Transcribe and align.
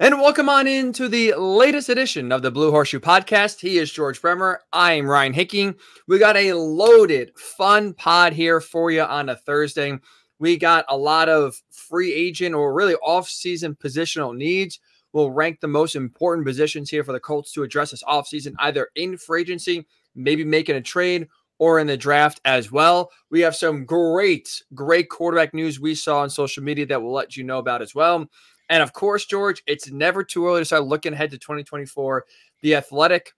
And 0.00 0.18
welcome 0.18 0.48
on 0.48 0.66
into 0.66 1.08
the 1.08 1.34
latest 1.34 1.90
edition 1.90 2.32
of 2.32 2.40
the 2.40 2.50
Blue 2.50 2.70
Horseshoe 2.70 3.00
Podcast. 3.00 3.60
He 3.60 3.76
is 3.76 3.92
George 3.92 4.22
Bremer. 4.22 4.62
I 4.72 4.94
am 4.94 5.04
Ryan 5.04 5.34
Hickey. 5.34 5.74
We 6.08 6.18
got 6.18 6.38
a 6.38 6.54
loaded, 6.54 7.38
fun 7.38 7.92
pod 7.92 8.32
here 8.32 8.62
for 8.62 8.90
you 8.90 9.02
on 9.02 9.28
a 9.28 9.36
Thursday. 9.36 9.98
We 10.38 10.56
got 10.56 10.86
a 10.88 10.96
lot 10.96 11.28
of 11.28 11.60
free 11.70 12.14
agent 12.14 12.54
or 12.54 12.72
really 12.72 12.94
off-season 12.94 13.76
positional 13.76 14.34
needs. 14.34 14.80
We'll 15.12 15.32
rank 15.32 15.60
the 15.60 15.68
most 15.68 15.94
important 15.94 16.46
positions 16.46 16.88
here 16.88 17.04
for 17.04 17.12
the 17.12 17.20
Colts 17.20 17.52
to 17.52 17.62
address 17.62 17.90
this 17.90 18.02
offseason, 18.04 18.54
either 18.58 18.88
in 18.96 19.18
free 19.18 19.42
agency, 19.42 19.86
maybe 20.14 20.44
making 20.44 20.76
a 20.76 20.80
trade, 20.80 21.28
or 21.58 21.78
in 21.78 21.86
the 21.86 21.98
draft 21.98 22.40
as 22.46 22.72
well. 22.72 23.10
We 23.28 23.40
have 23.40 23.54
some 23.54 23.84
great, 23.84 24.62
great 24.72 25.10
quarterback 25.10 25.52
news 25.52 25.78
we 25.78 25.94
saw 25.94 26.20
on 26.20 26.30
social 26.30 26.62
media 26.62 26.86
that 26.86 27.02
we'll 27.02 27.12
let 27.12 27.36
you 27.36 27.44
know 27.44 27.58
about 27.58 27.82
as 27.82 27.94
well. 27.94 28.30
And 28.70 28.82
of 28.82 28.92
course, 28.92 29.26
George, 29.26 29.62
it's 29.66 29.90
never 29.90 30.24
too 30.24 30.46
early 30.46 30.60
to 30.60 30.64
start 30.64 30.84
looking 30.84 31.12
ahead 31.12 31.32
to 31.32 31.38
2024. 31.38 32.24
The 32.62 32.76
Athletic 32.76 33.32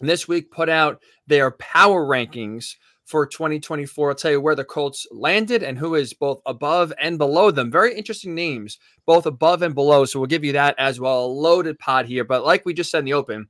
this 0.00 0.28
week 0.28 0.50
put 0.50 0.68
out 0.68 1.02
their 1.26 1.50
power 1.52 2.06
rankings 2.06 2.76
for 3.04 3.26
2024. 3.26 4.08
I'll 4.08 4.14
tell 4.14 4.30
you 4.30 4.40
where 4.40 4.54
the 4.54 4.64
Colts 4.64 5.06
landed 5.10 5.64
and 5.64 5.76
who 5.76 5.96
is 5.96 6.14
both 6.14 6.40
above 6.46 6.92
and 7.00 7.18
below 7.18 7.50
them. 7.50 7.70
Very 7.70 7.94
interesting 7.94 8.34
names, 8.34 8.78
both 9.06 9.26
above 9.26 9.62
and 9.62 9.74
below. 9.74 10.04
So 10.04 10.20
we'll 10.20 10.28
give 10.28 10.44
you 10.44 10.52
that 10.52 10.76
as 10.78 11.00
well. 11.00 11.24
A 11.24 11.26
loaded 11.26 11.78
pod 11.80 12.06
here. 12.06 12.24
But 12.24 12.44
like 12.44 12.64
we 12.64 12.74
just 12.74 12.92
said 12.92 13.00
in 13.00 13.06
the 13.06 13.12
open, 13.12 13.48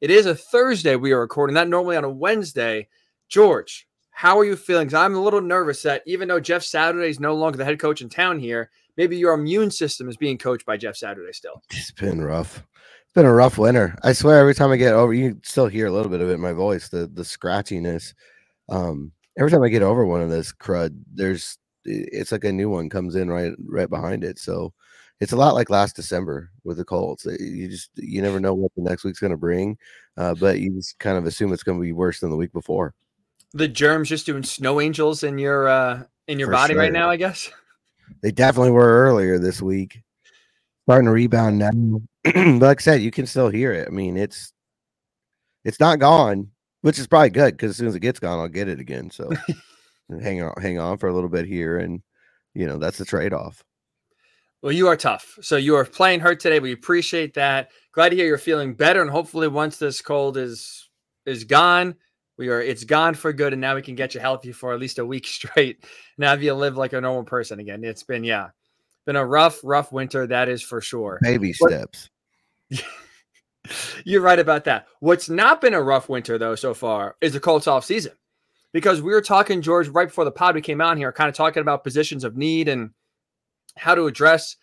it 0.00 0.10
is 0.10 0.24
a 0.24 0.34
Thursday 0.34 0.96
we 0.96 1.12
are 1.12 1.20
recording, 1.20 1.54
not 1.54 1.68
normally 1.68 1.98
on 1.98 2.04
a 2.04 2.10
Wednesday. 2.10 2.88
George, 3.28 3.86
how 4.10 4.38
are 4.38 4.44
you 4.44 4.56
feeling? 4.56 4.92
I'm 4.94 5.14
a 5.14 5.20
little 5.20 5.42
nervous 5.42 5.82
that 5.82 6.02
even 6.06 6.28
though 6.28 6.40
Jeff 6.40 6.62
Saturday 6.62 7.10
is 7.10 7.20
no 7.20 7.34
longer 7.34 7.58
the 7.58 7.64
head 7.66 7.78
coach 7.78 8.00
in 8.00 8.08
town 8.08 8.40
here, 8.40 8.70
maybe 8.96 9.16
your 9.16 9.34
immune 9.34 9.70
system 9.70 10.08
is 10.08 10.16
being 10.16 10.38
coached 10.38 10.66
by 10.66 10.76
Jeff 10.76 10.96
Saturday 10.96 11.32
still. 11.32 11.62
It's 11.70 11.92
been 11.92 12.20
rough. 12.20 12.64
It's 13.04 13.14
been 13.14 13.26
a 13.26 13.32
rough 13.32 13.58
winter. 13.58 13.96
I 14.02 14.12
swear 14.12 14.38
every 14.38 14.54
time 14.54 14.70
I 14.70 14.76
get 14.76 14.94
over, 14.94 15.12
you 15.12 15.40
still 15.42 15.66
hear 15.66 15.86
a 15.86 15.92
little 15.92 16.10
bit 16.10 16.20
of 16.20 16.28
it 16.28 16.34
in 16.34 16.40
my 16.40 16.52
voice, 16.52 16.88
the 16.88 17.06
the 17.06 17.22
scratchiness. 17.22 18.14
Um, 18.68 19.12
every 19.38 19.50
time 19.50 19.62
I 19.62 19.68
get 19.68 19.82
over 19.82 20.04
one 20.06 20.20
of 20.20 20.30
this 20.30 20.52
crud, 20.52 20.96
there's 21.12 21.58
it's 21.84 22.30
like 22.30 22.44
a 22.44 22.52
new 22.52 22.70
one 22.70 22.88
comes 22.88 23.16
in 23.16 23.30
right 23.30 23.52
right 23.66 23.90
behind 23.90 24.22
it. 24.22 24.38
So 24.38 24.72
it's 25.20 25.32
a 25.32 25.36
lot 25.36 25.54
like 25.54 25.70
last 25.70 25.96
December 25.96 26.50
with 26.64 26.78
the 26.78 26.84
Colts. 26.84 27.26
You 27.26 27.68
just 27.68 27.90
you 27.96 28.22
never 28.22 28.40
know 28.40 28.54
what 28.54 28.72
the 28.76 28.82
next 28.82 29.04
week's 29.04 29.20
going 29.20 29.32
to 29.32 29.36
bring, 29.36 29.76
uh, 30.16 30.34
but 30.34 30.60
you 30.60 30.72
just 30.74 30.98
kind 30.98 31.18
of 31.18 31.26
assume 31.26 31.52
it's 31.52 31.62
going 31.62 31.78
to 31.78 31.82
be 31.82 31.92
worse 31.92 32.20
than 32.20 32.30
the 32.30 32.36
week 32.36 32.52
before. 32.52 32.94
The 33.52 33.68
germs 33.68 34.08
just 34.08 34.26
doing 34.26 34.44
snow 34.44 34.80
angels 34.80 35.22
in 35.22 35.36
your 35.38 35.68
uh, 35.68 36.04
in 36.28 36.38
your 36.38 36.48
For 36.48 36.52
body 36.52 36.74
sure. 36.74 36.82
right 36.82 36.92
now, 36.92 37.10
I 37.10 37.16
guess. 37.16 37.50
They 38.22 38.30
definitely 38.30 38.72
were 38.72 39.04
earlier 39.04 39.38
this 39.38 39.62
week. 39.62 40.02
Starting 40.84 41.06
to 41.06 41.12
rebound 41.12 41.58
now. 41.58 42.00
but 42.24 42.66
like 42.66 42.80
I 42.80 42.82
said, 42.82 43.02
you 43.02 43.10
can 43.10 43.26
still 43.26 43.48
hear 43.48 43.72
it. 43.72 43.86
I 43.86 43.90
mean, 43.90 44.16
it's 44.16 44.52
it's 45.64 45.80
not 45.80 45.98
gone, 45.98 46.48
which 46.82 46.98
is 46.98 47.06
probably 47.06 47.30
good 47.30 47.54
because 47.54 47.70
as 47.70 47.76
soon 47.76 47.86
as 47.86 47.94
it 47.94 48.00
gets 48.00 48.18
gone, 48.18 48.40
I'll 48.40 48.48
get 48.48 48.68
it 48.68 48.80
again. 48.80 49.10
So 49.10 49.30
hang 50.20 50.42
on, 50.42 50.52
hang 50.60 50.78
on 50.78 50.98
for 50.98 51.08
a 51.08 51.14
little 51.14 51.28
bit 51.28 51.46
here, 51.46 51.78
and 51.78 52.02
you 52.54 52.66
know 52.66 52.78
that's 52.78 52.98
the 52.98 53.04
trade 53.04 53.32
off. 53.32 53.62
Well, 54.62 54.72
you 54.72 54.88
are 54.88 54.96
tough. 54.96 55.38
So 55.40 55.56
you 55.56 55.76
are 55.76 55.84
playing 55.84 56.20
hurt 56.20 56.40
today. 56.40 56.60
We 56.60 56.72
appreciate 56.72 57.34
that. 57.34 57.70
Glad 57.92 58.10
to 58.10 58.16
hear 58.16 58.26
you're 58.26 58.38
feeling 58.38 58.74
better, 58.74 59.00
and 59.00 59.10
hopefully, 59.10 59.48
once 59.48 59.78
this 59.78 60.02
cold 60.02 60.36
is 60.36 60.88
is 61.24 61.44
gone, 61.44 61.94
we 62.40 62.48
are 62.48 62.60
it's 62.60 62.84
gone 62.84 63.14
for 63.14 63.32
good, 63.34 63.52
and 63.52 63.60
now 63.60 63.74
we 63.74 63.82
can 63.82 63.94
get 63.94 64.14
you 64.14 64.20
healthy 64.20 64.50
for 64.50 64.72
at 64.72 64.80
least 64.80 64.98
a 64.98 65.04
week 65.04 65.26
straight. 65.26 65.84
Now 66.18 66.32
you 66.32 66.54
live 66.54 66.76
like 66.76 66.94
a 66.94 67.00
normal 67.00 67.24
person 67.24 67.60
again. 67.60 67.84
It's 67.84 68.02
been 68.02 68.24
yeah, 68.24 68.48
been 69.06 69.14
a 69.14 69.24
rough, 69.24 69.60
rough 69.62 69.92
winter. 69.92 70.26
That 70.26 70.48
is 70.48 70.62
for 70.62 70.80
sure. 70.80 71.20
Baby 71.22 71.52
steps. 71.52 72.08
You're 74.04 74.22
right 74.22 74.38
about 74.38 74.64
that. 74.64 74.86
What's 75.00 75.28
not 75.28 75.60
been 75.60 75.74
a 75.74 75.82
rough 75.82 76.08
winter 76.08 76.38
though 76.38 76.54
so 76.54 76.72
far 76.72 77.14
is 77.20 77.34
the 77.34 77.40
Colts 77.40 77.68
off 77.68 77.84
season, 77.84 78.12
because 78.72 79.02
we 79.02 79.12
were 79.12 79.20
talking 79.20 79.60
George 79.60 79.88
right 79.88 80.08
before 80.08 80.24
the 80.24 80.32
pod 80.32 80.54
we 80.54 80.62
came 80.62 80.80
out 80.80 80.96
here, 80.96 81.12
kind 81.12 81.28
of 81.28 81.34
talking 81.34 81.60
about 81.60 81.84
positions 81.84 82.24
of 82.24 82.38
need 82.38 82.68
and 82.68 82.90
how 83.76 83.94
to 83.94 84.06
address. 84.06 84.56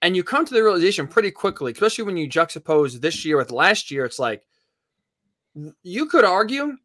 And 0.00 0.16
you 0.16 0.24
come 0.24 0.46
to 0.46 0.54
the 0.54 0.62
realization 0.62 1.06
pretty 1.06 1.30
quickly, 1.30 1.72
especially 1.72 2.04
when 2.04 2.16
you 2.16 2.26
juxtapose 2.26 3.00
this 3.00 3.24
year 3.24 3.36
with 3.36 3.50
last 3.50 3.90
year. 3.90 4.06
It's 4.06 4.18
like 4.18 4.44
you 5.82 6.06
could 6.06 6.24
argue 6.24 6.76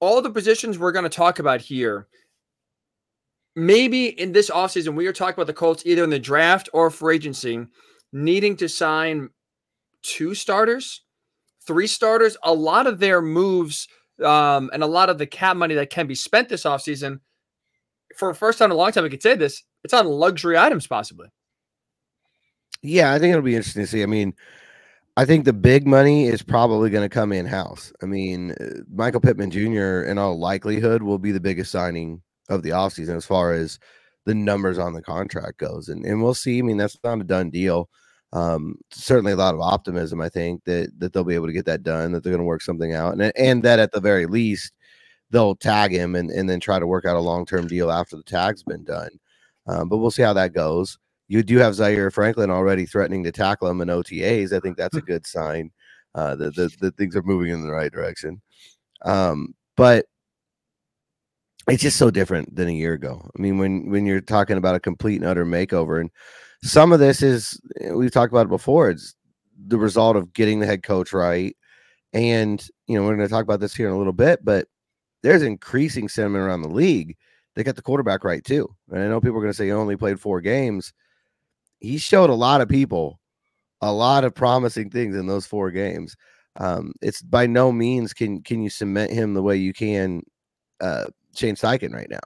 all 0.00 0.20
the 0.22 0.30
positions 0.30 0.78
we're 0.78 0.92
going 0.92 1.04
to 1.04 1.08
talk 1.08 1.38
about 1.38 1.60
here, 1.60 2.08
maybe 3.54 4.06
in 4.06 4.32
this 4.32 4.50
offseason, 4.50 4.94
we 4.94 5.06
are 5.06 5.12
talking 5.12 5.34
about 5.34 5.46
the 5.46 5.52
Colts 5.52 5.82
either 5.86 6.04
in 6.04 6.10
the 6.10 6.18
draft 6.18 6.68
or 6.72 6.90
free 6.90 7.16
agency 7.16 7.66
needing 8.12 8.56
to 8.56 8.68
sign 8.68 9.28
two 10.02 10.34
starters, 10.34 11.02
three 11.66 11.86
starters. 11.86 12.36
A 12.42 12.52
lot 12.52 12.86
of 12.86 12.98
their 12.98 13.20
moves 13.22 13.86
um, 14.24 14.70
and 14.72 14.82
a 14.82 14.86
lot 14.86 15.10
of 15.10 15.18
the 15.18 15.26
cap 15.26 15.56
money 15.56 15.74
that 15.74 15.90
can 15.90 16.06
be 16.06 16.14
spent 16.14 16.48
this 16.48 16.64
offseason, 16.64 17.20
for 18.16 18.28
the 18.28 18.38
first 18.38 18.58
time 18.58 18.66
in 18.66 18.72
a 18.72 18.76
long 18.76 18.92
time, 18.92 19.04
I 19.04 19.08
could 19.08 19.22
say 19.22 19.34
this, 19.34 19.62
it's 19.84 19.94
on 19.94 20.06
luxury 20.06 20.58
items 20.58 20.86
possibly. 20.86 21.28
Yeah, 22.82 23.12
I 23.12 23.18
think 23.18 23.30
it'll 23.30 23.42
be 23.42 23.56
interesting 23.56 23.82
to 23.82 23.86
see. 23.86 24.02
I 24.02 24.06
mean, 24.06 24.34
I 25.16 25.24
think 25.24 25.44
the 25.44 25.52
big 25.52 25.86
money 25.86 26.26
is 26.26 26.42
probably 26.42 26.88
going 26.90 27.08
to 27.08 27.12
come 27.12 27.32
in 27.32 27.46
house. 27.46 27.92
I 28.02 28.06
mean, 28.06 28.52
uh, 28.52 28.82
Michael 28.92 29.20
Pittman 29.20 29.50
Jr. 29.50 30.02
in 30.02 30.18
all 30.18 30.38
likelihood 30.38 31.02
will 31.02 31.18
be 31.18 31.32
the 31.32 31.40
biggest 31.40 31.72
signing 31.72 32.22
of 32.48 32.62
the 32.62 32.70
offseason 32.70 33.16
as 33.16 33.26
far 33.26 33.52
as 33.52 33.78
the 34.26 34.34
numbers 34.34 34.78
on 34.78 34.92
the 34.92 35.02
contract 35.02 35.58
goes. 35.58 35.88
And 35.88 36.04
and 36.04 36.22
we'll 36.22 36.34
see. 36.34 36.58
I 36.58 36.62
mean, 36.62 36.76
that's 36.76 36.96
not 37.02 37.20
a 37.20 37.24
done 37.24 37.50
deal. 37.50 37.88
Um, 38.32 38.76
certainly 38.92 39.32
a 39.32 39.36
lot 39.36 39.54
of 39.54 39.60
optimism, 39.60 40.20
I 40.20 40.28
think, 40.28 40.64
that 40.64 40.92
that 40.98 41.12
they'll 41.12 41.24
be 41.24 41.34
able 41.34 41.48
to 41.48 41.52
get 41.52 41.66
that 41.66 41.82
done, 41.82 42.12
that 42.12 42.22
they're 42.22 42.32
going 42.32 42.40
to 42.40 42.44
work 42.44 42.62
something 42.62 42.94
out. 42.94 43.14
And 43.14 43.32
and 43.36 43.62
that 43.64 43.80
at 43.80 43.92
the 43.92 44.00
very 44.00 44.26
least, 44.26 44.72
they'll 45.30 45.56
tag 45.56 45.92
him 45.92 46.14
and, 46.14 46.30
and 46.30 46.48
then 46.48 46.60
try 46.60 46.78
to 46.78 46.86
work 46.86 47.04
out 47.04 47.16
a 47.16 47.20
long-term 47.20 47.66
deal 47.66 47.90
after 47.90 48.16
the 48.16 48.22
tag's 48.22 48.62
been 48.62 48.84
done. 48.84 49.10
Um, 49.66 49.88
but 49.88 49.98
we'll 49.98 50.10
see 50.10 50.22
how 50.22 50.32
that 50.34 50.52
goes 50.54 50.98
you 51.30 51.44
do 51.44 51.58
have 51.58 51.76
Zaire 51.76 52.10
Franklin 52.10 52.50
already 52.50 52.84
threatening 52.84 53.22
to 53.22 53.30
tackle 53.30 53.68
him 53.68 53.80
in 53.80 53.86
OTAs. 53.86 54.52
I 54.52 54.58
think 54.58 54.76
that's 54.76 54.96
a 54.96 55.00
good 55.12 55.24
sign 55.24 55.70
uh, 56.16 56.34
that, 56.34 56.56
that, 56.56 56.72
that 56.80 56.96
things 56.96 57.14
are 57.14 57.22
moving 57.22 57.52
in 57.52 57.62
the 57.62 57.72
right 57.72 57.92
direction. 57.92 58.42
Um, 59.04 59.54
but 59.76 60.06
it's 61.68 61.84
just 61.84 61.98
so 61.98 62.10
different 62.10 62.56
than 62.56 62.66
a 62.66 62.72
year 62.72 62.94
ago. 62.94 63.30
I 63.38 63.40
mean, 63.40 63.58
when 63.58 63.88
when 63.90 64.06
you're 64.06 64.20
talking 64.20 64.56
about 64.56 64.74
a 64.74 64.80
complete 64.80 65.20
and 65.20 65.24
utter 65.24 65.46
makeover, 65.46 66.00
and 66.00 66.10
some 66.64 66.90
of 66.90 66.98
this 66.98 67.22
is 67.22 67.60
eh, 67.80 67.92
we've 67.92 68.10
talked 68.10 68.32
about 68.32 68.46
it 68.46 68.50
before. 68.50 68.90
It's 68.90 69.14
the 69.68 69.78
result 69.78 70.16
of 70.16 70.32
getting 70.32 70.58
the 70.58 70.66
head 70.66 70.82
coach 70.82 71.12
right, 71.12 71.56
and 72.12 72.60
you 72.88 72.96
know 72.96 73.04
we're 73.04 73.14
going 73.14 73.28
to 73.28 73.32
talk 73.32 73.44
about 73.44 73.60
this 73.60 73.74
here 73.74 73.86
in 73.86 73.94
a 73.94 73.98
little 73.98 74.12
bit. 74.12 74.44
But 74.44 74.66
there's 75.22 75.42
increasing 75.42 76.08
sentiment 76.08 76.42
around 76.42 76.62
the 76.62 76.68
league. 76.68 77.16
They 77.54 77.62
got 77.62 77.76
the 77.76 77.82
quarterback 77.82 78.24
right 78.24 78.44
too, 78.44 78.74
and 78.90 79.00
I 79.00 79.06
know 79.06 79.20
people 79.20 79.36
are 79.36 79.42
going 79.42 79.52
to 79.52 79.56
say 79.56 79.66
he 79.66 79.72
only 79.72 79.96
played 79.96 80.18
four 80.18 80.40
games 80.40 80.92
he 81.80 81.98
showed 81.98 82.30
a 82.30 82.34
lot 82.34 82.60
of 82.60 82.68
people 82.68 83.20
a 83.80 83.92
lot 83.92 84.24
of 84.24 84.34
promising 84.34 84.90
things 84.90 85.16
in 85.16 85.26
those 85.26 85.46
four 85.46 85.70
games. 85.70 86.16
Um, 86.56 86.92
it's 87.00 87.22
by 87.22 87.46
no 87.46 87.72
means 87.72 88.12
can 88.12 88.42
can 88.42 88.62
you 88.62 88.70
cement 88.70 89.12
him 89.12 89.34
the 89.34 89.42
way 89.42 89.56
you 89.56 89.72
can 89.72 90.22
uh, 90.80 91.06
Shane 91.34 91.54
Steichen 91.54 91.92
right 91.92 92.10
now, 92.10 92.18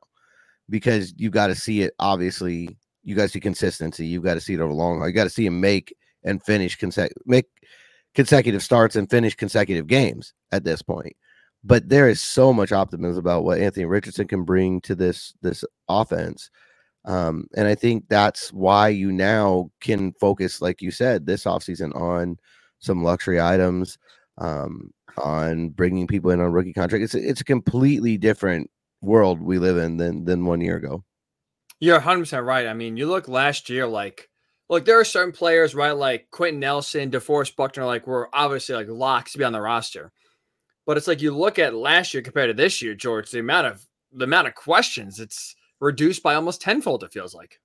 because 0.68 1.14
you 1.16 1.30
got 1.30 1.48
to 1.48 1.54
see 1.54 1.82
it. 1.82 1.94
Obviously, 1.98 2.76
you 3.02 3.14
got 3.14 3.24
to 3.24 3.28
see 3.28 3.40
consistency. 3.40 4.06
You 4.06 4.20
got 4.20 4.34
to 4.34 4.40
see 4.40 4.54
it 4.54 4.60
over 4.60 4.72
long 4.72 4.98
haul. 4.98 5.08
You 5.08 5.14
got 5.14 5.24
to 5.24 5.30
see 5.30 5.46
him 5.46 5.60
make 5.60 5.94
and 6.24 6.42
finish 6.42 6.76
consecutive 6.76 7.22
make 7.26 7.46
consecutive 8.14 8.62
starts 8.62 8.96
and 8.96 9.10
finish 9.10 9.34
consecutive 9.34 9.86
games 9.86 10.32
at 10.52 10.64
this 10.64 10.82
point. 10.82 11.14
But 11.62 11.88
there 11.88 12.08
is 12.08 12.20
so 12.20 12.52
much 12.52 12.72
optimism 12.72 13.20
about 13.20 13.44
what 13.44 13.58
Anthony 13.58 13.86
Richardson 13.86 14.26
can 14.26 14.44
bring 14.44 14.80
to 14.82 14.94
this 14.94 15.34
this 15.42 15.64
offense. 15.88 16.50
Um, 17.04 17.46
and 17.56 17.68
I 17.68 17.74
think 17.74 18.04
that's 18.08 18.52
why 18.52 18.88
you 18.88 19.12
now 19.12 19.70
can 19.80 20.12
focus, 20.14 20.62
like 20.62 20.80
you 20.80 20.90
said, 20.90 21.26
this 21.26 21.44
offseason 21.44 21.94
on 21.94 22.38
some 22.78 23.02
luxury 23.02 23.40
items, 23.40 23.98
um, 24.38 24.90
on 25.18 25.68
bringing 25.70 26.06
people 26.06 26.30
in 26.30 26.40
on 26.40 26.52
rookie 26.52 26.72
contract. 26.72 27.04
It's 27.04 27.14
it's 27.14 27.40
a 27.40 27.44
completely 27.44 28.16
different 28.16 28.70
world 29.02 29.40
we 29.40 29.58
live 29.58 29.76
in 29.76 29.98
than 29.98 30.24
than 30.24 30.46
one 30.46 30.60
year 30.60 30.76
ago. 30.76 31.04
You're 31.80 31.96
100 31.96 32.20
percent 32.20 32.46
right. 32.46 32.66
I 32.66 32.74
mean, 32.74 32.96
you 32.96 33.06
look 33.06 33.28
last 33.28 33.68
year, 33.68 33.86
like 33.86 34.30
look, 34.68 34.84
there 34.84 34.98
are 34.98 35.04
certain 35.04 35.32
players, 35.32 35.74
right, 35.74 35.92
like 35.92 36.30
Quenton 36.30 36.60
Nelson, 36.60 37.10
DeForest 37.10 37.56
Buckner, 37.56 37.84
like 37.84 38.06
were 38.06 38.30
obviously 38.32 38.74
like 38.74 38.88
locks 38.88 39.32
to 39.32 39.38
be 39.38 39.44
on 39.44 39.52
the 39.52 39.60
roster. 39.60 40.10
But 40.86 40.96
it's 40.96 41.06
like 41.06 41.22
you 41.22 41.36
look 41.36 41.58
at 41.58 41.74
last 41.74 42.12
year 42.12 42.22
compared 42.22 42.50
to 42.50 42.54
this 42.54 42.82
year, 42.82 42.94
George, 42.94 43.30
the 43.30 43.40
amount 43.40 43.66
of 43.66 43.86
the 44.12 44.24
amount 44.24 44.48
of 44.48 44.54
questions. 44.54 45.20
It's 45.20 45.54
reduced 45.80 46.22
by 46.22 46.34
almost 46.34 46.60
tenfold, 46.60 47.04
it 47.04 47.12
feels 47.12 47.34
like. 47.34 47.60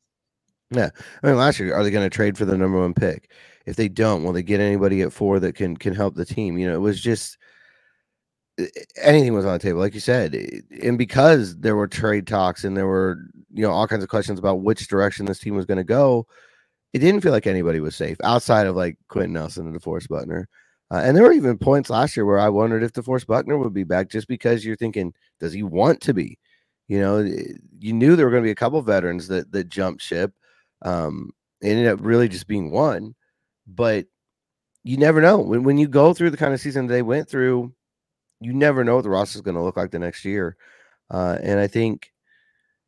Yeah. 0.71 0.89
I 1.23 1.27
mean, 1.27 1.37
last 1.37 1.59
year, 1.59 1.73
are 1.73 1.83
they 1.83 1.91
going 1.91 2.07
to 2.07 2.15
trade 2.15 2.37
for 2.37 2.45
the 2.45 2.57
number 2.57 2.79
one 2.79 2.93
pick? 2.93 3.31
If 3.65 3.75
they 3.75 3.89
don't, 3.89 4.23
will 4.23 4.33
they 4.33 4.43
get 4.43 4.59
anybody 4.59 5.01
at 5.01 5.13
four 5.13 5.39
that 5.39 5.55
can 5.55 5.77
can 5.77 5.93
help 5.93 6.15
the 6.15 6.25
team? 6.25 6.57
You 6.57 6.67
know, 6.67 6.75
it 6.75 6.79
was 6.79 7.01
just 7.01 7.37
anything 9.01 9.33
was 9.33 9.45
on 9.45 9.53
the 9.53 9.59
table, 9.59 9.79
like 9.79 9.93
you 9.93 9.99
said. 9.99 10.35
And 10.81 10.97
because 10.97 11.57
there 11.57 11.75
were 11.75 11.87
trade 11.87 12.27
talks 12.27 12.63
and 12.63 12.75
there 12.75 12.87
were, 12.87 13.17
you 13.53 13.63
know, 13.63 13.71
all 13.71 13.87
kinds 13.87 14.03
of 14.03 14.09
questions 14.09 14.39
about 14.39 14.61
which 14.61 14.87
direction 14.87 15.25
this 15.25 15.39
team 15.39 15.55
was 15.55 15.65
going 15.65 15.77
to 15.77 15.83
go, 15.83 16.27
it 16.93 16.99
didn't 16.99 17.21
feel 17.21 17.31
like 17.31 17.47
anybody 17.47 17.79
was 17.79 17.95
safe 17.95 18.17
outside 18.23 18.67
of 18.67 18.75
like 18.75 18.97
Quenton 19.07 19.33
Nelson 19.33 19.67
and 19.67 19.79
DeForest 19.79 20.09
Buckner. 20.09 20.47
Uh, 20.91 21.01
and 21.03 21.15
there 21.15 21.23
were 21.23 21.31
even 21.31 21.57
points 21.57 21.89
last 21.89 22.17
year 22.17 22.25
where 22.25 22.39
I 22.39 22.49
wondered 22.49 22.83
if 22.83 22.93
DeForest 22.93 23.27
Buckner 23.27 23.57
would 23.57 23.73
be 23.73 23.83
back 23.83 24.09
just 24.09 24.27
because 24.27 24.65
you're 24.65 24.75
thinking, 24.75 25.13
does 25.39 25.53
he 25.53 25.63
want 25.63 26.01
to 26.01 26.13
be? 26.13 26.39
You 26.89 26.99
know, 26.99 27.19
you 27.19 27.93
knew 27.93 28.15
there 28.15 28.25
were 28.25 28.31
going 28.31 28.43
to 28.43 28.47
be 28.47 28.51
a 28.51 28.55
couple 28.55 28.81
veterans 28.81 29.27
that 29.27 29.51
that 29.51 29.69
jumped 29.69 30.01
ship. 30.01 30.33
Um, 30.81 31.31
ended 31.61 31.87
up 31.87 31.99
really 32.01 32.27
just 32.27 32.47
being 32.47 32.71
one, 32.71 33.15
but 33.67 34.07
you 34.83 34.97
never 34.97 35.21
know 35.21 35.37
when 35.37 35.63
when 35.63 35.77
you 35.77 35.87
go 35.87 36.13
through 36.13 36.31
the 36.31 36.37
kind 36.37 36.53
of 36.53 36.59
season 36.59 36.87
they 36.87 37.03
went 37.03 37.29
through. 37.29 37.73
You 38.41 38.53
never 38.53 38.83
know 38.83 38.95
what 38.95 39.03
the 39.03 39.09
roster 39.09 39.37
is 39.37 39.41
going 39.41 39.55
to 39.55 39.61
look 39.61 39.77
like 39.77 39.91
the 39.91 39.99
next 39.99 40.25
year, 40.25 40.57
uh, 41.11 41.37
and 41.43 41.59
I 41.59 41.67
think 41.67 42.11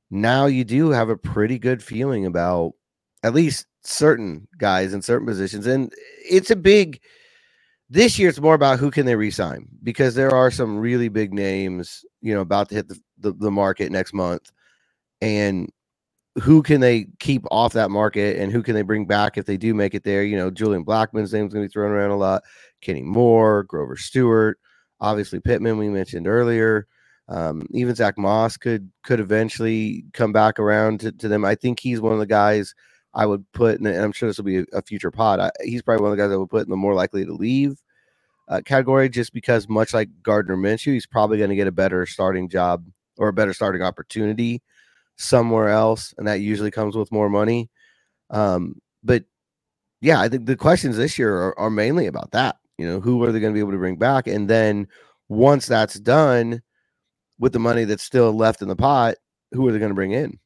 now 0.10 0.48
you 0.48 0.64
do 0.64 0.90
have 0.90 1.10
a 1.10 1.18
pretty 1.18 1.60
good 1.60 1.84
feeling 1.84 2.26
about 2.26 2.74
at 3.22 3.36
least 3.36 3.68
certain 3.84 4.48
guys 4.58 4.94
in 4.96 5.04
certain 5.04 5.28
positions, 5.28 5.68
and 5.68 5.94
it's 6.28 6.50
a 6.50 6.56
big 6.56 7.02
this 7.92 8.18
year 8.18 8.30
it's 8.30 8.40
more 8.40 8.54
about 8.54 8.80
who 8.80 8.90
can 8.90 9.06
they 9.06 9.18
resign 9.18 9.68
because 9.84 10.16
there 10.16 10.34
are 10.34 10.50
some 10.50 10.78
really 10.78 11.10
big 11.10 11.34
names, 11.34 12.06
you 12.22 12.34
know, 12.34 12.40
about 12.40 12.70
to 12.70 12.76
hit 12.76 12.88
the, 12.88 12.98
the, 13.20 13.34
the, 13.34 13.52
market 13.52 13.92
next 13.92 14.14
month. 14.14 14.50
And 15.20 15.70
who 16.42 16.64
can 16.64 16.80
they 16.80 17.08
keep 17.20 17.44
off 17.52 17.74
that 17.74 17.92
market 17.92 18.38
and 18.38 18.50
who 18.50 18.64
can 18.64 18.76
they 18.76 18.82
bring 18.82 19.06
back 19.06 19.38
if 19.38 19.46
they 19.46 19.58
do 19.58 19.74
make 19.74 19.94
it 19.94 20.06
there? 20.06 20.24
You 20.24 20.38
know, 20.38 20.50
Julian 20.50 20.86
Blackmon's 20.86 21.34
name's 21.34 21.54
gonna 21.54 21.66
be 21.66 21.70
thrown 21.70 21.92
around 21.92 22.12
a 22.12 22.16
lot. 22.16 22.44
Kenny 22.80 23.02
Moore, 23.02 23.64
Grover 23.64 23.98
Stewart, 23.98 24.58
obviously 25.02 25.42
Pittman, 25.42 25.78
we 25.78 25.90
mentioned 25.90 26.28
earlier. 26.28 26.88
Um, 27.28 27.68
even 27.72 27.94
Zach 27.94 28.18
Moss 28.18 28.56
could 28.56 28.90
could 29.04 29.20
eventually 29.20 30.06
come 30.14 30.32
back 30.32 30.60
around 30.60 31.02
to, 31.02 31.12
to 31.12 31.28
them. 31.28 31.44
I 31.44 31.56
think 31.56 31.82
he's 31.82 32.00
one 32.00 32.14
of 32.14 32.20
the 32.20 32.26
guys 32.26 32.74
I 33.14 33.26
would 33.26 33.46
put, 33.52 33.80
and 33.80 33.88
I'm 33.88 34.12
sure 34.12 34.30
this 34.30 34.38
will 34.38 34.46
be 34.46 34.66
a, 34.74 34.82
future 34.82 35.12
pod. 35.12 35.40
I, 35.40 35.52
he's 35.64 35.82
probably 35.82 36.04
one 36.04 36.12
of 36.12 36.18
the 36.18 36.24
guys 36.24 36.32
I 36.32 36.38
would 36.38 36.50
put 36.50 36.64
in 36.66 36.70
the 36.70 36.78
more 36.78 36.94
likely 36.94 37.26
to 37.26 37.34
leave 37.34 37.82
uh, 38.48 38.62
category, 38.64 39.10
just 39.10 39.34
because 39.34 39.68
much 39.68 39.94
like 39.94 40.10
Gardner 40.24 40.58
Minshew, 40.58 40.94
he's 40.94 41.06
probably 41.06 41.38
going 41.38 41.50
to 41.50 41.56
get 41.56 41.68
a 41.68 41.72
better 41.72 42.06
starting 42.06 42.50
job 42.50 42.86
or 43.18 43.28
a 43.28 43.34
better 43.34 43.54
starting 43.54 43.82
opportunity 43.82 44.62
somewhere 45.18 45.70
else, 45.70 46.14
and 46.18 46.28
that 46.28 46.40
usually 46.40 46.72
comes 46.72 46.96
with 46.96 47.12
more 47.12 47.30
money. 47.30 47.70
Um, 48.30 48.82
but 49.04 49.26
yeah, 50.00 50.22
I 50.22 50.30
think 50.30 50.46
the 50.46 50.56
questions 50.56 50.98
this 50.98 51.20
year 51.20 51.36
are, 51.36 51.60
are 51.60 51.70
mainly 51.70 52.08
about 52.08 52.32
that. 52.32 52.58
You 52.78 52.88
know, 52.88 53.00
who 53.00 53.24
are 53.24 53.32
they 53.32 53.40
going 53.40 53.54
to 53.54 53.56
be 53.56 53.60
able 53.60 53.72
to 53.72 53.78
bring 53.78 53.98
back, 53.98 54.28
and 54.28 54.50
then 54.50 54.88
once 55.28 55.68
that's 55.68 56.00
done, 56.00 56.62
with 57.42 57.54
the 57.54 57.60
money 57.60 57.84
that's 57.84 58.04
still 58.04 58.32
left 58.32 58.62
in 58.62 58.68
the 58.70 58.76
pot, 58.76 59.16
who 59.52 59.68
are 59.68 59.72
they 59.74 59.80
going 59.80 59.90
to 59.90 59.96
bring 59.96 60.12
in? 60.12 60.40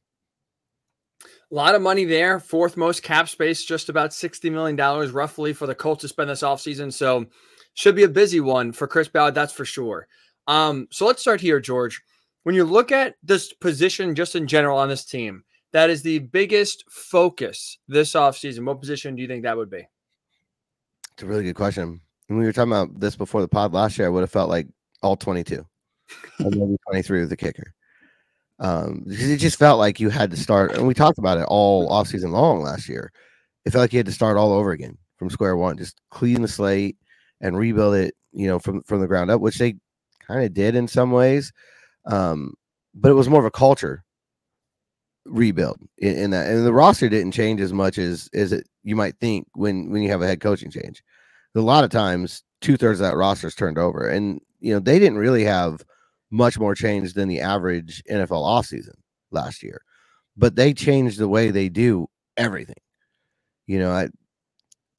A 1.52 1.54
lot 1.54 1.74
of 1.74 1.82
money 1.82 2.04
there. 2.04 2.40
Fourth 2.40 2.76
most 2.76 3.02
cap 3.02 3.28
space, 3.28 3.64
just 3.64 3.88
about 3.88 4.10
$60 4.10 4.50
million 4.50 4.76
roughly 5.12 5.52
for 5.52 5.66
the 5.66 5.74
Colts 5.74 6.00
to 6.02 6.08
spend 6.08 6.28
this 6.28 6.42
offseason. 6.42 6.92
So 6.92 7.26
should 7.74 7.94
be 7.94 8.02
a 8.02 8.08
busy 8.08 8.40
one 8.40 8.72
for 8.72 8.88
Chris 8.88 9.08
Ballard, 9.08 9.34
that's 9.34 9.52
for 9.52 9.64
sure. 9.64 10.08
Um, 10.48 10.88
so 10.90 11.06
let's 11.06 11.20
start 11.20 11.40
here, 11.40 11.60
George. 11.60 12.02
When 12.42 12.54
you 12.54 12.64
look 12.64 12.90
at 12.90 13.14
this 13.22 13.52
position 13.52 14.14
just 14.14 14.34
in 14.34 14.46
general 14.46 14.78
on 14.78 14.88
this 14.88 15.04
team, 15.04 15.44
that 15.72 15.90
is 15.90 16.02
the 16.02 16.20
biggest 16.20 16.84
focus 16.88 17.78
this 17.86 18.12
offseason. 18.12 18.64
What 18.64 18.80
position 18.80 19.14
do 19.14 19.22
you 19.22 19.28
think 19.28 19.42
that 19.42 19.56
would 19.56 19.70
be? 19.70 19.86
It's 21.12 21.22
a 21.22 21.26
really 21.26 21.44
good 21.44 21.56
question. 21.56 22.00
When 22.28 22.38
we 22.38 22.44
were 22.44 22.52
talking 22.52 22.72
about 22.72 22.98
this 22.98 23.14
before 23.14 23.40
the 23.40 23.48
pod 23.48 23.72
last 23.72 23.98
year, 23.98 24.06
I 24.06 24.10
would 24.10 24.20
have 24.20 24.30
felt 24.30 24.48
like 24.48 24.66
all 25.02 25.16
22 25.16 25.64
maybe 26.40 26.76
23 26.88 27.20
with 27.20 27.28
the 27.28 27.36
kicker 27.36 27.74
um, 28.58 29.04
it 29.06 29.36
just 29.36 29.58
felt 29.58 29.78
like 29.78 30.00
you 30.00 30.08
had 30.08 30.30
to 30.30 30.36
start, 30.36 30.72
and 30.72 30.86
we 30.86 30.94
talked 30.94 31.18
about 31.18 31.38
it 31.38 31.46
all 31.48 31.88
off 31.90 32.08
season 32.08 32.32
long 32.32 32.62
last 32.62 32.88
year. 32.88 33.12
It 33.64 33.70
felt 33.70 33.82
like 33.82 33.92
you 33.92 33.98
had 33.98 34.06
to 34.06 34.12
start 34.12 34.36
all 34.36 34.52
over 34.52 34.72
again 34.72 34.96
from 35.16 35.30
square 35.30 35.56
one, 35.56 35.76
just 35.76 36.00
clean 36.10 36.42
the 36.42 36.48
slate 36.48 36.96
and 37.40 37.58
rebuild 37.58 37.94
it, 37.94 38.14
you 38.32 38.46
know, 38.46 38.58
from 38.58 38.82
from 38.82 39.00
the 39.00 39.06
ground 39.06 39.30
up, 39.30 39.40
which 39.40 39.58
they 39.58 39.74
kind 40.26 40.44
of 40.44 40.54
did 40.54 40.74
in 40.74 40.88
some 40.88 41.10
ways. 41.10 41.52
Um, 42.06 42.54
but 42.94 43.10
it 43.10 43.14
was 43.14 43.28
more 43.28 43.40
of 43.40 43.46
a 43.46 43.50
culture 43.50 44.04
rebuild 45.26 45.78
in, 45.98 46.16
in, 46.16 46.30
that, 46.30 46.48
and 46.48 46.64
the 46.64 46.72
roster 46.72 47.08
didn't 47.08 47.32
change 47.32 47.60
as 47.60 47.72
much 47.72 47.98
as 47.98 48.28
as 48.32 48.52
it 48.52 48.66
you 48.84 48.96
might 48.96 49.18
think 49.20 49.46
when 49.54 49.90
when 49.90 50.02
you 50.02 50.08
have 50.08 50.22
a 50.22 50.26
head 50.26 50.40
coaching 50.40 50.70
change. 50.70 51.02
A 51.54 51.60
lot 51.60 51.84
of 51.84 51.90
times, 51.90 52.42
two 52.60 52.76
thirds 52.76 53.00
of 53.00 53.06
that 53.06 53.16
roster 53.16 53.46
is 53.46 53.54
turned 53.54 53.78
over, 53.78 54.08
and 54.08 54.40
you 54.60 54.72
know 54.72 54.80
they 54.80 54.98
didn't 54.98 55.18
really 55.18 55.44
have 55.44 55.82
much 56.30 56.58
more 56.58 56.74
change 56.74 57.14
than 57.14 57.28
the 57.28 57.40
average 57.40 58.02
NFL 58.10 58.42
offseason 58.42 58.94
last 59.30 59.62
year. 59.62 59.80
But 60.36 60.56
they 60.56 60.74
changed 60.74 61.18
the 61.18 61.28
way 61.28 61.50
they 61.50 61.68
do 61.68 62.08
everything. 62.36 62.76
You 63.66 63.78
know, 63.78 63.90
I 63.90 64.08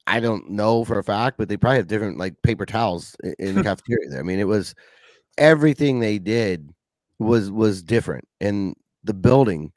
I 0.06 0.20
don't 0.20 0.50
know 0.50 0.84
for 0.84 0.98
a 0.98 1.04
fact, 1.04 1.36
but 1.36 1.48
they 1.48 1.56
probably 1.56 1.76
have 1.76 1.86
different 1.86 2.18
like 2.18 2.34
paper 2.42 2.66
towels 2.66 3.14
in 3.38 3.54
the 3.54 3.62
cafeteria 3.64 4.08
there. 4.08 4.20
I 4.20 4.22
mean, 4.22 4.38
it 4.38 4.48
was 4.48 4.74
everything 5.36 6.00
they 6.00 6.18
did 6.18 6.70
was 7.18 7.50
was 7.50 7.82
different. 7.82 8.26
And 8.40 8.74
the 9.04 9.14
building, 9.14 9.72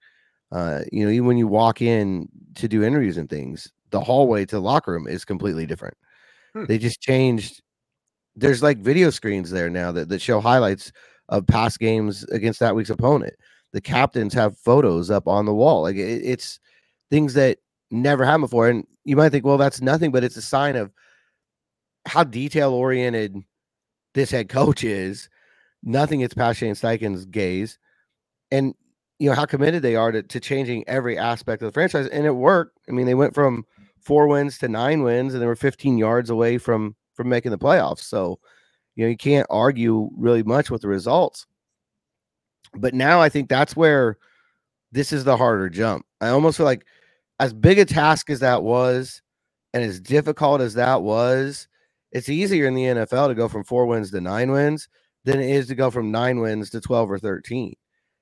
uh, 0.51 0.81
you 0.91 1.05
know, 1.05 1.11
even 1.11 1.27
when 1.27 1.37
you 1.37 1.47
walk 1.47 1.81
in 1.81 2.29
to 2.55 2.67
do 2.67 2.83
interviews 2.83 3.17
and 3.17 3.29
things, 3.29 3.71
the 3.91 3.99
hallway 4.01 4.45
to 4.45 4.55
the 4.55 4.61
locker 4.61 4.91
room 4.91 5.07
is 5.07 5.25
completely 5.25 5.65
different. 5.65 5.95
Hmm. 6.53 6.65
They 6.65 6.77
just 6.77 7.01
changed. 7.01 7.61
There's 8.35 8.63
like 8.63 8.77
video 8.79 9.09
screens 9.09 9.51
there 9.51 9.69
now 9.69 9.91
that, 9.91 10.09
that 10.09 10.21
show 10.21 10.39
highlights 10.39 10.91
of 11.31 11.47
past 11.47 11.79
games 11.79 12.23
against 12.25 12.59
that 12.59 12.75
week's 12.75 12.89
opponent. 12.89 13.33
The 13.73 13.81
captains 13.81 14.33
have 14.33 14.57
photos 14.57 15.09
up 15.09 15.27
on 15.27 15.45
the 15.45 15.53
wall. 15.53 15.81
Like 15.81 15.95
it, 15.95 16.21
it's 16.23 16.59
things 17.09 17.33
that 17.33 17.57
never 17.89 18.25
happened 18.25 18.43
before. 18.43 18.67
And 18.67 18.85
you 19.05 19.15
might 19.15 19.29
think, 19.29 19.45
well, 19.45 19.57
that's 19.57 19.81
nothing, 19.81 20.11
but 20.11 20.23
it's 20.23 20.37
a 20.37 20.41
sign 20.41 20.75
of 20.75 20.91
how 22.05 22.23
detail 22.23 22.73
oriented 22.73 23.37
this 24.13 24.31
head 24.31 24.49
coach 24.49 24.83
is. 24.83 25.29
Nothing 25.83 26.19
gets 26.19 26.33
past 26.33 26.59
Shane 26.59 26.75
Steichen's 26.75 27.25
gaze. 27.25 27.79
And 28.51 28.75
you 29.19 29.29
know 29.29 29.35
how 29.35 29.45
committed 29.45 29.81
they 29.81 29.95
are 29.95 30.11
to, 30.11 30.21
to 30.21 30.39
changing 30.39 30.83
every 30.87 31.17
aspect 31.17 31.61
of 31.61 31.67
the 31.67 31.73
franchise. 31.73 32.07
And 32.07 32.25
it 32.25 32.31
worked. 32.31 32.77
I 32.89 32.91
mean, 32.91 33.05
they 33.05 33.15
went 33.15 33.33
from 33.33 33.65
four 33.99 34.27
wins 34.27 34.57
to 34.59 34.67
nine 34.67 35.03
wins, 35.03 35.33
and 35.33 35.41
they 35.41 35.47
were 35.47 35.55
15 35.55 35.97
yards 35.97 36.29
away 36.29 36.57
from 36.57 36.95
from 37.13 37.29
making 37.29 37.51
the 37.51 37.57
playoffs. 37.57 37.99
So 37.99 38.39
you 39.01 39.07
know, 39.07 39.09
you 39.09 39.17
can't 39.17 39.47
argue 39.49 40.11
really 40.15 40.43
much 40.43 40.69
with 40.69 40.83
the 40.83 40.87
results. 40.87 41.47
But 42.75 42.93
now 42.93 43.19
I 43.19 43.29
think 43.29 43.49
that's 43.49 43.75
where 43.75 44.19
this 44.91 45.11
is 45.11 45.23
the 45.23 45.35
harder 45.35 45.69
jump. 45.69 46.05
I 46.21 46.27
almost 46.27 46.57
feel 46.57 46.67
like 46.67 46.85
as 47.39 47.51
big 47.51 47.79
a 47.79 47.85
task 47.85 48.29
as 48.29 48.41
that 48.41 48.61
was 48.61 49.23
and 49.73 49.83
as 49.83 49.99
difficult 49.99 50.61
as 50.61 50.75
that 50.75 51.01
was, 51.01 51.67
it's 52.11 52.29
easier 52.29 52.67
in 52.67 52.75
the 52.75 52.83
NFL 52.83 53.29
to 53.29 53.33
go 53.33 53.47
from 53.47 53.63
four 53.63 53.87
wins 53.87 54.11
to 54.11 54.21
nine 54.21 54.51
wins 54.51 54.87
than 55.25 55.39
it 55.39 55.49
is 55.49 55.65
to 55.69 55.75
go 55.75 55.89
from 55.89 56.11
nine 56.11 56.39
wins 56.39 56.69
to 56.69 56.79
12 56.79 57.09
or 57.09 57.17
13. 57.17 57.73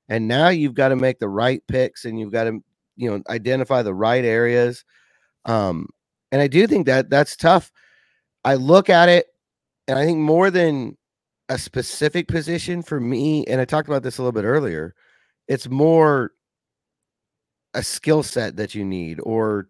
And 0.07 0.29
now 0.29 0.47
you've 0.47 0.75
got 0.75 0.89
to 0.89 0.95
make 0.95 1.19
the 1.19 1.27
right 1.27 1.61
picks 1.67 2.05
and 2.05 2.17
you've 2.17 2.31
got 2.31 2.45
to, 2.45 2.63
you 2.95 3.11
know, 3.11 3.21
identify 3.27 3.81
the 3.81 3.93
right 3.93 4.23
areas. 4.23 4.85
Um, 5.43 5.89
and 6.31 6.41
I 6.41 6.47
do 6.47 6.67
think 6.67 6.85
that 6.85 7.09
that's 7.09 7.35
tough. 7.35 7.69
I 8.45 8.55
look 8.55 8.89
at 8.89 9.09
it 9.09 9.25
and 9.89 9.97
I 9.97 10.05
think 10.05 10.19
more 10.19 10.51
than 10.51 10.95
a 11.49 11.57
specific 11.57 12.27
position 12.27 12.83
for 12.83 12.99
me, 12.99 13.43
and 13.47 13.59
I 13.59 13.65
talked 13.65 13.87
about 13.87 14.03
this 14.03 14.19
a 14.19 14.21
little 14.21 14.39
bit 14.39 14.45
earlier, 14.45 14.93
it's 15.47 15.67
more 15.67 16.31
a 17.73 17.81
skill 17.81 18.21
set 18.21 18.55
that 18.57 18.75
you 18.75 18.85
need 18.85 19.19
or 19.23 19.67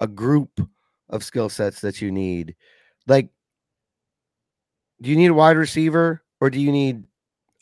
a 0.00 0.08
group 0.08 0.68
of 1.08 1.22
skill 1.22 1.48
sets 1.48 1.82
that 1.82 2.02
you 2.02 2.10
need. 2.10 2.56
Like, 3.06 3.28
do 5.00 5.08
you 5.08 5.14
need 5.14 5.30
a 5.30 5.34
wide 5.34 5.56
receiver 5.56 6.20
or 6.40 6.50
do 6.50 6.60
you 6.60 6.72
need 6.72 7.04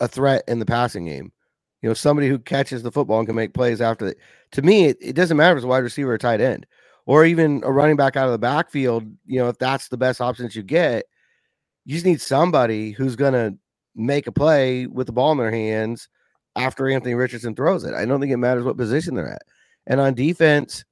a 0.01 0.09
threat 0.09 0.45
in 0.49 0.61
the 0.61 0.67
passing 0.67 1.05
game? 1.05 1.31
You 1.83 1.91
know, 1.91 1.95
somebody 1.95 2.27
who 2.27 2.39
catches 2.39 2.83
the 2.83 2.91
football 2.91 3.19
and 3.19 3.29
can 3.29 3.37
make 3.37 3.53
plays 3.53 3.83
after 3.83 4.07
it. 4.07 4.19
To 4.53 4.63
me, 4.63 4.87
it, 4.87 4.97
it 5.03 5.13
doesn't 5.13 5.37
matter 5.37 5.53
if 5.53 5.59
it's 5.59 5.65
a 5.67 5.69
wide 5.69 5.85
receiver 5.85 6.15
or 6.15 6.19
tight 6.19 6.41
end 6.41 6.65
or 7.05 7.27
even 7.27 7.63
a 7.67 7.71
running 7.71 7.97
back 7.97 8.17
out 8.17 8.25
of 8.25 8.33
the 8.33 8.39
backfield. 8.39 9.05
You 9.27 9.41
know, 9.41 9.51
if 9.51 9.59
that's 9.59 9.89
the 9.89 9.99
best 9.99 10.23
options 10.23 10.57
you 10.57 10.63
get, 10.63 11.05
you 11.89 11.95
just 11.95 12.05
need 12.05 12.21
somebody 12.21 12.91
who's 12.91 13.17
going 13.17 13.33
to 13.33 13.57
make 13.97 14.27
a 14.27 14.33
play 14.33 14.87
with 14.87 15.07
the 15.07 15.13
ball 15.13 15.33
in 15.33 15.39
their 15.39 15.51
hands 15.51 16.11
after 16.55 16.87
Anthony 16.87 17.15
Richardson 17.15 17.55
throws 17.57 17.83
it. 17.83 17.95
I 17.95 18.05
don't 18.05 18.21
think 18.21 18.31
it 18.31 18.37
matters 18.37 18.65
what 18.65 18.77
position 18.77 19.15
they're 19.15 19.33
at. 19.33 19.41
And 19.87 19.99
on 19.99 20.13
defense, 20.13 20.85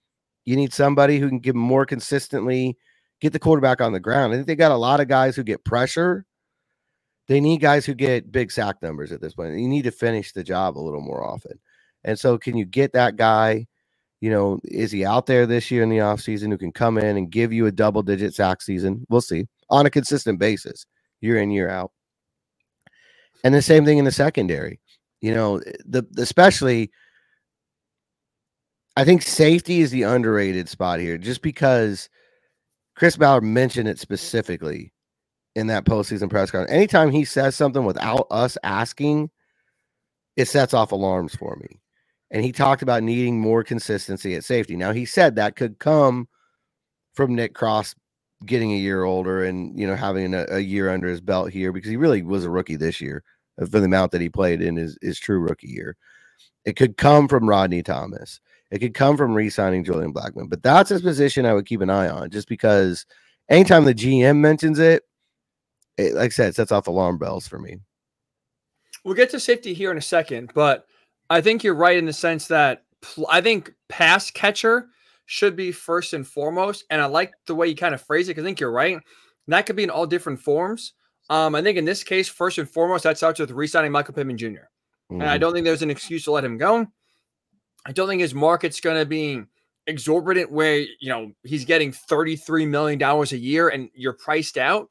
you 0.47 0.57
need 0.57 0.73
somebody 0.73 1.19
who 1.19 1.29
can 1.29 1.39
give 1.39 1.55
more 1.55 1.85
consistently 1.85 2.79
get 3.21 3.35
the 3.35 3.39
quarterback 3.39 3.83
on 3.83 3.93
the 3.93 4.01
ground. 4.01 4.33
I 4.33 4.37
think 4.37 4.47
they 4.47 4.57
got 4.57 4.73
a 4.73 4.77
lot 4.77 5.01
of 5.01 5.07
guys 5.07 5.37
who 5.37 5.43
get 5.43 5.67
pressure. 5.67 6.25
They 7.29 7.41
need 7.41 7.61
guys 7.61 7.85
who 7.85 7.93
get 7.93 8.33
big 8.33 8.51
sack 8.51 8.77
numbers 8.81 9.13
at 9.13 9.21
this 9.21 9.35
point. 9.35 9.59
You 9.59 9.69
need 9.69 9.85
to 9.85 9.91
finish 9.91 10.33
the 10.33 10.43
job 10.43 10.79
a 10.79 10.81
little 10.81 11.03
more 11.03 11.23
often. 11.23 11.61
And 12.05 12.19
so, 12.19 12.39
can 12.39 12.57
you 12.57 12.65
get 12.65 12.95
that 12.95 13.17
guy? 13.17 13.67
You 14.23 14.31
know, 14.31 14.61
is 14.65 14.93
he 14.93 15.05
out 15.05 15.27
there 15.27 15.45
this 15.45 15.71
year 15.71 15.83
in 15.83 15.91
the 15.91 15.99
offseason 15.99 16.49
who 16.49 16.57
can 16.57 16.73
come 16.73 16.97
in 16.97 17.19
and 17.19 17.31
give 17.31 17.53
you 17.53 17.67
a 17.67 17.73
double 17.73 18.03
digit 18.03 18.35
sack 18.35 18.63
season? 18.63 19.05
We'll 19.11 19.21
see 19.21 19.47
on 19.71 19.87
a 19.87 19.91
consistent 19.91 20.39
basis, 20.39 20.87
year 21.21 21.39
in, 21.39 21.51
year 21.51 21.69
out. 21.69 21.93
And 23.45 23.55
the 23.55 23.63
same 23.63 23.85
thing 23.85 23.99
in 23.99 24.05
the 24.05 24.13
secondary. 24.13 24.81
You 25.21 25.35
know, 25.35 25.59
eh, 25.59 25.73
the 25.85 26.07
especially 26.19 26.91
I 28.97 29.05
think 29.05 29.23
safety 29.23 29.81
is 29.81 29.91
the 29.91 30.05
underrated 30.05 30.69
spot 30.69 31.01
here, 31.01 31.19
just 31.19 31.43
because 31.43 32.09
Chris 32.97 33.17
Ballard 33.17 33.45
mentioned 33.45 33.89
it 33.89 33.99
specifically 33.99 34.93
in 35.55 35.67
that 35.67 35.85
postseason 35.85 36.31
press 36.31 36.51
conference. 36.51 36.73
Anytime 36.73 37.11
he 37.11 37.25
says 37.25 37.55
something 37.55 37.85
without 37.85 38.27
us 38.31 38.57
asking, 38.63 39.31
it 40.37 40.49
sets 40.49 40.75
off 40.75 40.93
alarms 40.93 41.35
for 41.35 41.57
me. 41.57 41.81
And 42.31 42.45
he 42.45 42.53
talked 42.53 42.83
about 42.83 43.03
needing 43.03 43.39
more 43.39 43.63
consistency 43.63 44.35
at 44.35 44.45
safety. 44.45 44.77
Now 44.77 44.93
he 44.93 45.05
said 45.05 45.37
that 45.37 45.57
could 45.57 45.79
come 45.79 46.29
from 47.15 47.35
Nick 47.35 47.55
Cross 47.55 47.95
getting 48.45 48.73
a 48.73 48.77
year 48.77 49.05
older 49.05 49.45
and 49.45 49.79
you 49.79 49.87
know 49.87 49.95
having 49.95 50.35
a, 50.35 50.45
a 50.51 50.59
year 50.59 50.91
under 50.91 51.09
his 51.09 51.21
belt 51.21 51.51
here 51.51 51.73
because 51.73 51.91
he 51.91 51.97
really 51.97 52.23
was 52.23 52.45
a 52.45 52.51
rookie 52.51 52.77
this 52.77 53.01
year 53.01 53.23
uh, 53.61 53.67
for 53.67 53.79
the 53.79 53.87
amount 53.87 54.13
that 54.13 54.21
he 54.21 54.29
played 54.29 54.61
in 54.61 54.77
his, 54.77 54.99
his 55.01 55.19
true 55.19 55.39
rookie 55.39 55.69
year. 55.69 55.97
It 56.65 56.77
could 56.77 56.97
come 56.97 57.29
from 57.29 57.49
Rodney 57.49 57.83
Thomas. 57.83 58.41
It 58.71 58.81
could 58.81 58.95
come 58.95 59.17
from 59.17 59.35
re-signing 59.35 59.85
Julian 59.85 60.13
Blackmon, 60.13 60.51
but 60.51 60.63
that's 60.63 60.91
his 60.91 61.01
position 61.01 61.47
I 61.47 61.55
would 61.55 61.67
keep 61.67 61.81
an 61.81 61.91
eye 61.91 62.09
on 62.09 62.31
just 62.31 62.49
because 62.49 63.07
anytime 63.49 63.85
the 63.85 63.95
GM 63.95 64.39
mentions 64.39 64.79
it, 64.79 65.05
it 65.97 66.15
like 66.15 66.27
I 66.27 66.29
said, 66.31 66.55
sets 66.55 66.73
off 66.73 66.89
alarm 66.89 67.17
bells 67.17 67.47
for 67.47 67.59
me. 67.59 67.79
We'll 69.05 69.15
get 69.15 69.31
to 69.31 69.41
safety 69.41 69.73
here 69.73 69.93
in 69.93 69.99
a 69.99 70.03
second, 70.03 70.51
but 70.53 70.87
I 71.31 71.41
think 71.41 71.63
you're 71.63 71.75
right 71.75 71.97
in 71.97 72.07
the 72.07 72.13
sense 72.13 72.49
that 72.49 72.83
I 73.29 73.41
think 73.41 73.73
pass 73.89 74.31
catcher 74.33 74.89
should 75.27 75.57
be 75.57 75.73
first 75.73 76.13
and 76.13 76.27
foremost. 76.27 76.85
And 76.91 77.01
I 77.01 77.07
like 77.07 77.35
the 77.47 77.55
way 77.55 77.69
you 77.69 77.77
kind 77.77 77.95
of 77.95 78.01
phrase 78.01 78.29
it 78.29 78.33
because 78.33 78.45
I 78.45 78.47
think 78.47 78.61
you're 78.61 78.71
right. 78.71 78.99
That 79.49 79.67
could 79.67 79.77
be 79.77 79.85
in 79.85 79.91
all 79.91 80.07
different 80.07 80.41
forms. 80.41 80.93
Um, 81.29 81.55
I 81.55 81.63
think 81.63 81.77
in 81.77 81.85
this 81.85 82.05
case, 82.05 82.29
first 82.29 82.59
and 82.59 82.69
foremost, 82.69 83.05
that 83.05 83.17
starts 83.17 83.41
with 83.41 83.51
re-signing 83.51 83.93
Michael 83.93 84.15
Pittman 84.15 84.39
Jr. 84.39 84.47
Mm-hmm. 84.47 85.15
And 85.15 85.23
I 85.25 85.35
mm-hmm. 85.35 85.41
don't 85.41 85.53
think 85.53 85.65
there's 85.65 85.83
an 85.83 85.91
excuse 85.91 86.25
to 86.25 86.33
let 86.33 86.45
him 86.45 86.59
go. 86.59 86.87
I 87.85 87.93
don't 87.93 88.09
think 88.09 88.21
his 88.21 88.35
market's 88.35 88.81
going 88.81 88.99
to 88.99 89.07
be 89.07 89.43
exorbitant 89.87 90.51
where, 90.51 90.79
you 90.79 91.09
know, 91.09 91.33
he's 91.45 91.65
getting 91.65 91.93
$33 91.93 92.69
million 92.69 93.01
a 93.03 93.25
year 93.37 93.69
and 93.69 93.89
you're 93.95 94.13
priced 94.13 94.59
out. 94.59 94.89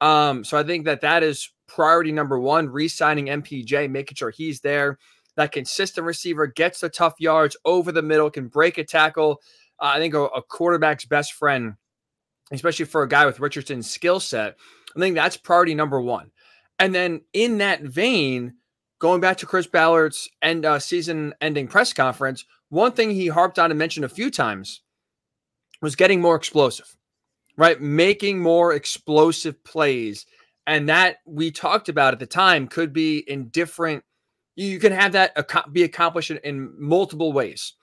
Um, 0.00 0.44
so 0.44 0.58
I 0.58 0.62
think 0.62 0.84
that 0.84 1.00
that 1.00 1.22
is 1.22 1.50
priority 1.66 2.12
number 2.12 2.38
one, 2.38 2.68
re-signing 2.68 3.26
MPJ, 3.26 3.90
making 3.90 4.16
sure 4.16 4.30
he's 4.30 4.60
there. 4.60 4.98
That 5.36 5.52
consistent 5.52 6.06
receiver 6.06 6.46
gets 6.46 6.80
the 6.80 6.88
tough 6.88 7.14
yards 7.18 7.56
over 7.64 7.90
the 7.90 8.02
middle, 8.02 8.30
can 8.30 8.48
break 8.48 8.78
a 8.78 8.84
tackle. 8.84 9.40
Uh, 9.80 9.92
I 9.94 9.98
think 9.98 10.14
a, 10.14 10.24
a 10.24 10.42
quarterback's 10.42 11.04
best 11.04 11.32
friend, 11.32 11.74
especially 12.52 12.86
for 12.86 13.02
a 13.02 13.08
guy 13.08 13.26
with 13.26 13.40
Richardson's 13.40 13.90
skill 13.90 14.20
set. 14.20 14.56
I 14.96 15.00
think 15.00 15.14
that's 15.14 15.36
priority 15.36 15.74
number 15.74 16.00
one. 16.00 16.30
And 16.78 16.94
then 16.94 17.22
in 17.32 17.58
that 17.58 17.82
vein, 17.82 18.54
going 18.98 19.20
back 19.20 19.38
to 19.38 19.46
Chris 19.46 19.66
Ballard's 19.66 20.28
end 20.42 20.64
uh, 20.64 20.78
season 20.78 21.34
ending 21.40 21.68
press 21.68 21.92
conference, 21.92 22.44
one 22.68 22.92
thing 22.92 23.10
he 23.10 23.28
harped 23.28 23.58
on 23.58 23.70
and 23.70 23.78
mentioned 23.78 24.04
a 24.04 24.08
few 24.08 24.30
times 24.30 24.82
was 25.80 25.96
getting 25.96 26.20
more 26.20 26.36
explosive, 26.36 26.96
right? 27.56 27.80
Making 27.80 28.40
more 28.40 28.72
explosive 28.72 29.62
plays. 29.64 30.26
And 30.66 30.88
that 30.88 31.18
we 31.26 31.50
talked 31.50 31.88
about 31.88 32.14
at 32.14 32.20
the 32.20 32.26
time 32.26 32.68
could 32.68 32.92
be 32.92 33.18
in 33.18 33.48
different, 33.48 34.02
you 34.56 34.78
can 34.78 34.92
have 34.92 35.12
that 35.12 35.36
be 35.72 35.82
accomplished 35.82 36.30
in 36.30 36.72
multiple 36.78 37.32
ways. 37.32 37.74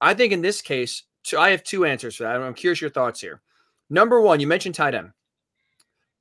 I 0.00 0.14
think 0.14 0.32
in 0.32 0.42
this 0.42 0.60
case, 0.60 1.04
so 1.24 1.40
I 1.40 1.50
have 1.50 1.64
two 1.64 1.84
answers 1.84 2.16
for 2.16 2.24
that. 2.24 2.36
I'm 2.36 2.54
curious 2.54 2.80
your 2.80 2.90
thoughts 2.90 3.20
here. 3.20 3.40
Number 3.90 4.20
one, 4.20 4.40
you 4.40 4.46
mentioned 4.46 4.74
tight 4.74 4.94
end. 4.94 5.10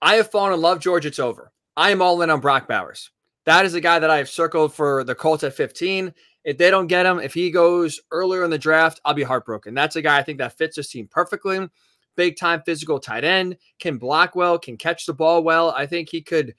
I 0.02 0.16
have 0.16 0.32
fallen 0.32 0.54
in 0.54 0.62
love, 0.62 0.80
George. 0.80 1.06
It's 1.06 1.20
over. 1.20 1.52
I 1.76 1.92
am 1.92 2.02
all 2.02 2.22
in 2.22 2.30
on 2.30 2.40
Brock 2.40 2.68
Bowers. 2.68 3.12
That 3.46 3.66
is 3.66 3.74
a 3.74 3.82
guy 3.82 4.00
that 4.00 4.10
I 4.10 4.18
have 4.18 4.30
circled 4.30 4.74
for 4.74 5.04
the 5.04 5.16
Colts 5.16 5.44
at 5.44 5.54
15. 5.54 6.14
If 6.46 6.58
they 6.58 6.72
don't 6.72 6.88
get 6.88 7.06
him, 7.06 7.20
if 7.20 7.34
he 7.34 7.52
goes 7.52 8.00
earlier 8.12 8.44
in 8.44 8.50
the 8.50 8.58
draft, 8.58 9.02
I'll 9.04 9.14
be 9.14 9.24
heartbroken. 9.24 9.74
That's 9.74 9.96
a 9.96 10.02
guy 10.02 10.18
I 10.18 10.24
think 10.24 10.38
that 10.40 10.58
fits 10.58 10.76
this 10.76 10.90
team 10.90 11.08
perfectly. 11.10 11.68
Big 12.16 12.38
time 12.38 12.62
physical 12.66 13.00
tight 13.00 13.24
end, 13.24 13.58
can 13.80 13.98
block 13.98 14.36
well, 14.36 14.60
can 14.60 14.78
catch 14.78 15.06
the 15.06 15.14
ball 15.14 15.44
well. 15.44 15.72
I 15.72 15.86
think 15.86 16.10
he 16.10 16.22
could, 16.22 16.54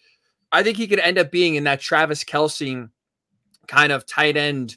I 0.52 0.62
think 0.62 0.76
he 0.76 0.86
could 0.86 0.98
end 0.98 1.16
up 1.16 1.30
being 1.30 1.54
in 1.54 1.64
that 1.64 1.80
Travis 1.80 2.24
Kelce 2.24 2.90
kind 3.68 3.92
of 3.92 4.04
tight 4.04 4.36
end 4.36 4.76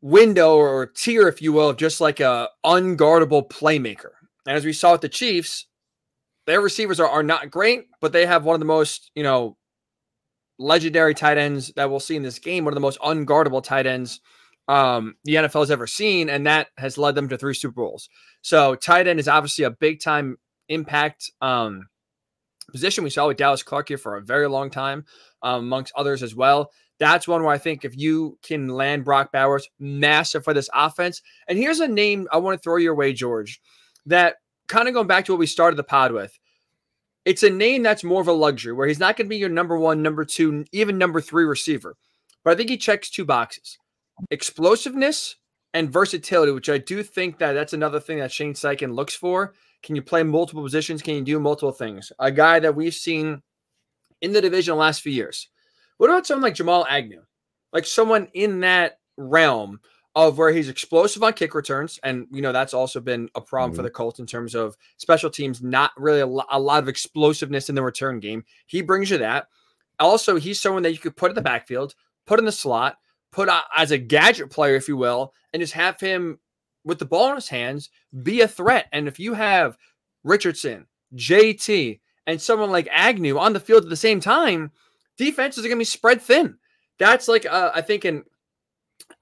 window 0.00 0.56
or 0.56 0.86
tier, 0.86 1.28
if 1.28 1.42
you 1.42 1.52
will, 1.52 1.72
just 1.72 2.00
like 2.00 2.20
a 2.20 2.48
unguardable 2.64 3.48
playmaker. 3.48 4.10
And 4.46 4.56
as 4.56 4.64
we 4.64 4.72
saw 4.72 4.92
with 4.92 5.00
the 5.00 5.08
Chiefs, 5.08 5.66
their 6.46 6.60
receivers 6.60 7.00
are, 7.00 7.08
are 7.08 7.22
not 7.22 7.50
great, 7.50 7.86
but 8.00 8.12
they 8.12 8.26
have 8.26 8.44
one 8.44 8.54
of 8.54 8.60
the 8.60 8.66
most, 8.66 9.10
you 9.14 9.22
know, 9.22 9.56
legendary 10.58 11.14
tight 11.14 11.38
ends 11.38 11.72
that 11.76 11.90
we'll 11.90 12.00
see 12.00 12.16
in 12.16 12.22
this 12.22 12.38
game, 12.38 12.64
one 12.64 12.72
of 12.72 12.76
the 12.76 12.80
most 12.80 12.98
unguardable 13.00 13.62
tight 13.62 13.86
ends 13.86 14.20
um, 14.68 15.16
the 15.24 15.36
NFL 15.36 15.60
has 15.60 15.70
ever 15.70 15.86
seen, 15.86 16.28
and 16.28 16.46
that 16.46 16.68
has 16.76 16.98
led 16.98 17.14
them 17.14 17.28
to 17.30 17.38
three 17.38 17.54
Super 17.54 17.74
Bowls. 17.74 18.08
So 18.42 18.74
tight 18.74 19.06
end 19.06 19.18
is 19.18 19.28
obviously 19.28 19.64
a 19.64 19.70
big 19.70 20.00
time 20.00 20.36
impact 20.68 21.30
um, 21.40 21.88
position. 22.70 23.02
We 23.02 23.10
saw 23.10 23.28
with 23.28 23.38
Dallas 23.38 23.62
Clark 23.62 23.88
here 23.88 23.98
for 23.98 24.16
a 24.16 24.22
very 24.22 24.48
long 24.48 24.70
time, 24.70 25.06
um, 25.42 25.64
amongst 25.64 25.94
others 25.96 26.22
as 26.22 26.34
well. 26.34 26.70
That's 26.98 27.28
one 27.28 27.42
where 27.42 27.54
I 27.54 27.58
think 27.58 27.84
if 27.84 27.96
you 27.96 28.38
can 28.42 28.68
land 28.68 29.04
Brock 29.04 29.30
Bowers, 29.32 29.68
massive 29.78 30.44
for 30.44 30.52
this 30.52 30.68
offense. 30.74 31.22
And 31.46 31.56
here's 31.56 31.80
a 31.80 31.88
name 31.88 32.26
I 32.32 32.38
want 32.38 32.58
to 32.58 32.62
throw 32.62 32.76
your 32.76 32.94
way, 32.94 33.12
George, 33.12 33.60
that 34.06 34.36
kind 34.66 34.88
of 34.88 34.94
going 34.94 35.06
back 35.06 35.24
to 35.26 35.32
what 35.32 35.38
we 35.38 35.46
started 35.46 35.76
the 35.76 35.84
pod 35.84 36.12
with 36.12 36.36
it's 37.28 37.42
a 37.42 37.50
name 37.50 37.82
that's 37.82 38.02
more 38.02 38.22
of 38.22 38.28
a 38.28 38.32
luxury 38.32 38.72
where 38.72 38.88
he's 38.88 38.98
not 38.98 39.14
going 39.14 39.26
to 39.26 39.28
be 39.28 39.36
your 39.36 39.50
number 39.50 39.78
one, 39.78 40.02
number 40.02 40.24
two, 40.24 40.64
even 40.72 40.96
number 40.96 41.20
three 41.20 41.44
receiver. 41.44 41.94
But 42.42 42.52
I 42.52 42.56
think 42.56 42.70
he 42.70 42.78
checks 42.78 43.10
two 43.10 43.26
boxes 43.26 43.76
explosiveness 44.30 45.36
and 45.74 45.92
versatility, 45.92 46.52
which 46.52 46.70
I 46.70 46.78
do 46.78 47.02
think 47.02 47.38
that 47.38 47.52
that's 47.52 47.74
another 47.74 48.00
thing 48.00 48.18
that 48.18 48.32
Shane 48.32 48.54
Steichen 48.54 48.94
looks 48.94 49.14
for. 49.14 49.52
Can 49.82 49.94
you 49.94 50.00
play 50.00 50.22
multiple 50.22 50.62
positions? 50.62 51.02
Can 51.02 51.16
you 51.16 51.22
do 51.22 51.38
multiple 51.38 51.70
things? 51.70 52.10
A 52.18 52.32
guy 52.32 52.60
that 52.60 52.74
we've 52.74 52.94
seen 52.94 53.42
in 54.22 54.32
the 54.32 54.40
division 54.40 54.72
the 54.72 54.80
last 54.80 55.02
few 55.02 55.12
years. 55.12 55.50
What 55.98 56.10
about 56.10 56.26
someone 56.26 56.42
like 56.42 56.54
Jamal 56.54 56.86
Agnew? 56.88 57.22
Like 57.72 57.84
someone 57.84 58.28
in 58.32 58.60
that 58.60 58.98
realm 59.16 59.80
of 60.14 60.38
where 60.38 60.50
he's 60.50 60.68
explosive 60.68 61.22
on 61.22 61.32
kick 61.32 61.54
returns. 61.54 62.00
And, 62.02 62.26
you 62.32 62.42
know, 62.42 62.50
that's 62.50 62.74
also 62.74 63.00
been 63.00 63.28
a 63.34 63.40
problem 63.40 63.70
mm-hmm. 63.70 63.76
for 63.76 63.82
the 63.82 63.90
Colts 63.90 64.18
in 64.18 64.26
terms 64.26 64.54
of 64.54 64.76
special 64.96 65.30
teams, 65.30 65.62
not 65.62 65.92
really 65.96 66.20
a, 66.20 66.26
lo- 66.26 66.44
a, 66.50 66.58
lot 66.58 66.82
of 66.82 66.88
explosiveness 66.88 67.68
in 67.68 67.74
the 67.74 67.82
return 67.82 68.18
game. 68.18 68.44
He 68.66 68.82
brings 68.82 69.10
you 69.10 69.18
that. 69.18 69.46
Also, 70.00 70.36
he's 70.36 70.60
someone 70.60 70.82
that 70.82 70.92
you 70.92 70.98
could 70.98 71.16
put 71.16 71.30
in 71.30 71.34
the 71.34 71.42
backfield, 71.42 71.94
put 72.26 72.38
in 72.38 72.44
the 72.44 72.52
slot, 72.52 72.96
put 73.30 73.48
as 73.76 73.90
a 73.90 73.98
gadget 73.98 74.50
player, 74.50 74.76
if 74.76 74.88
you 74.88 74.96
will, 74.96 75.34
and 75.52 75.60
just 75.60 75.74
have 75.74 76.00
him 76.00 76.38
with 76.84 76.98
the 76.98 77.04
ball 77.04 77.30
in 77.30 77.34
his 77.34 77.48
hands 77.48 77.90
be 78.22 78.40
a 78.40 78.48
threat. 78.48 78.86
And 78.92 79.06
if 79.06 79.20
you 79.20 79.34
have 79.34 79.76
Richardson, 80.24 80.86
JT, 81.14 82.00
and 82.26 82.40
someone 82.40 82.70
like 82.70 82.88
Agnew 82.90 83.38
on 83.38 83.52
the 83.52 83.60
field 83.60 83.84
at 83.84 83.90
the 83.90 83.96
same 83.96 84.20
time, 84.20 84.70
defenses 85.18 85.64
are 85.64 85.68
going 85.68 85.76
to 85.76 85.80
be 85.80 85.84
spread 85.84 86.22
thin. 86.22 86.56
That's 86.98 87.28
like, 87.28 87.44
uh, 87.44 87.72
I 87.74 87.82
think, 87.82 88.04
an 88.04 88.24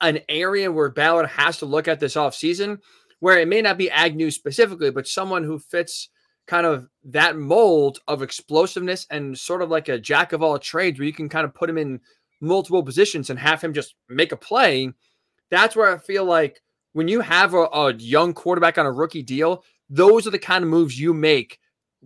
an 0.00 0.20
area 0.28 0.70
where 0.70 0.90
Ballard 0.90 1.26
has 1.26 1.58
to 1.58 1.66
look 1.66 1.88
at 1.88 2.00
this 2.00 2.14
offseason 2.14 2.78
where 3.20 3.38
it 3.38 3.48
may 3.48 3.62
not 3.62 3.78
be 3.78 3.90
Agnew 3.90 4.30
specifically, 4.30 4.90
but 4.90 5.06
someone 5.06 5.42
who 5.44 5.58
fits 5.58 6.08
kind 6.46 6.66
of 6.66 6.86
that 7.04 7.36
mold 7.36 7.98
of 8.06 8.22
explosiveness 8.22 9.06
and 9.10 9.36
sort 9.38 9.62
of 9.62 9.70
like 9.70 9.88
a 9.88 9.98
jack 9.98 10.32
of 10.32 10.42
all 10.42 10.58
trades 10.58 10.98
where 10.98 11.06
you 11.06 11.12
can 11.12 11.28
kind 11.28 11.44
of 11.44 11.54
put 11.54 11.70
him 11.70 11.78
in 11.78 12.00
multiple 12.40 12.82
positions 12.82 13.30
and 13.30 13.38
have 13.38 13.60
him 13.62 13.72
just 13.72 13.94
make 14.08 14.32
a 14.32 14.36
play. 14.36 14.92
That's 15.50 15.74
where 15.74 15.92
I 15.92 15.98
feel 15.98 16.24
like 16.24 16.60
when 16.92 17.08
you 17.08 17.20
have 17.20 17.54
a, 17.54 17.64
a 17.64 17.94
young 17.94 18.32
quarterback 18.32 18.78
on 18.78 18.86
a 18.86 18.92
rookie 18.92 19.22
deal, 19.22 19.64
those 19.88 20.26
are 20.26 20.30
the 20.30 20.38
kind 20.38 20.62
of 20.62 20.70
moves 20.70 21.00
you 21.00 21.14
make 21.14 21.58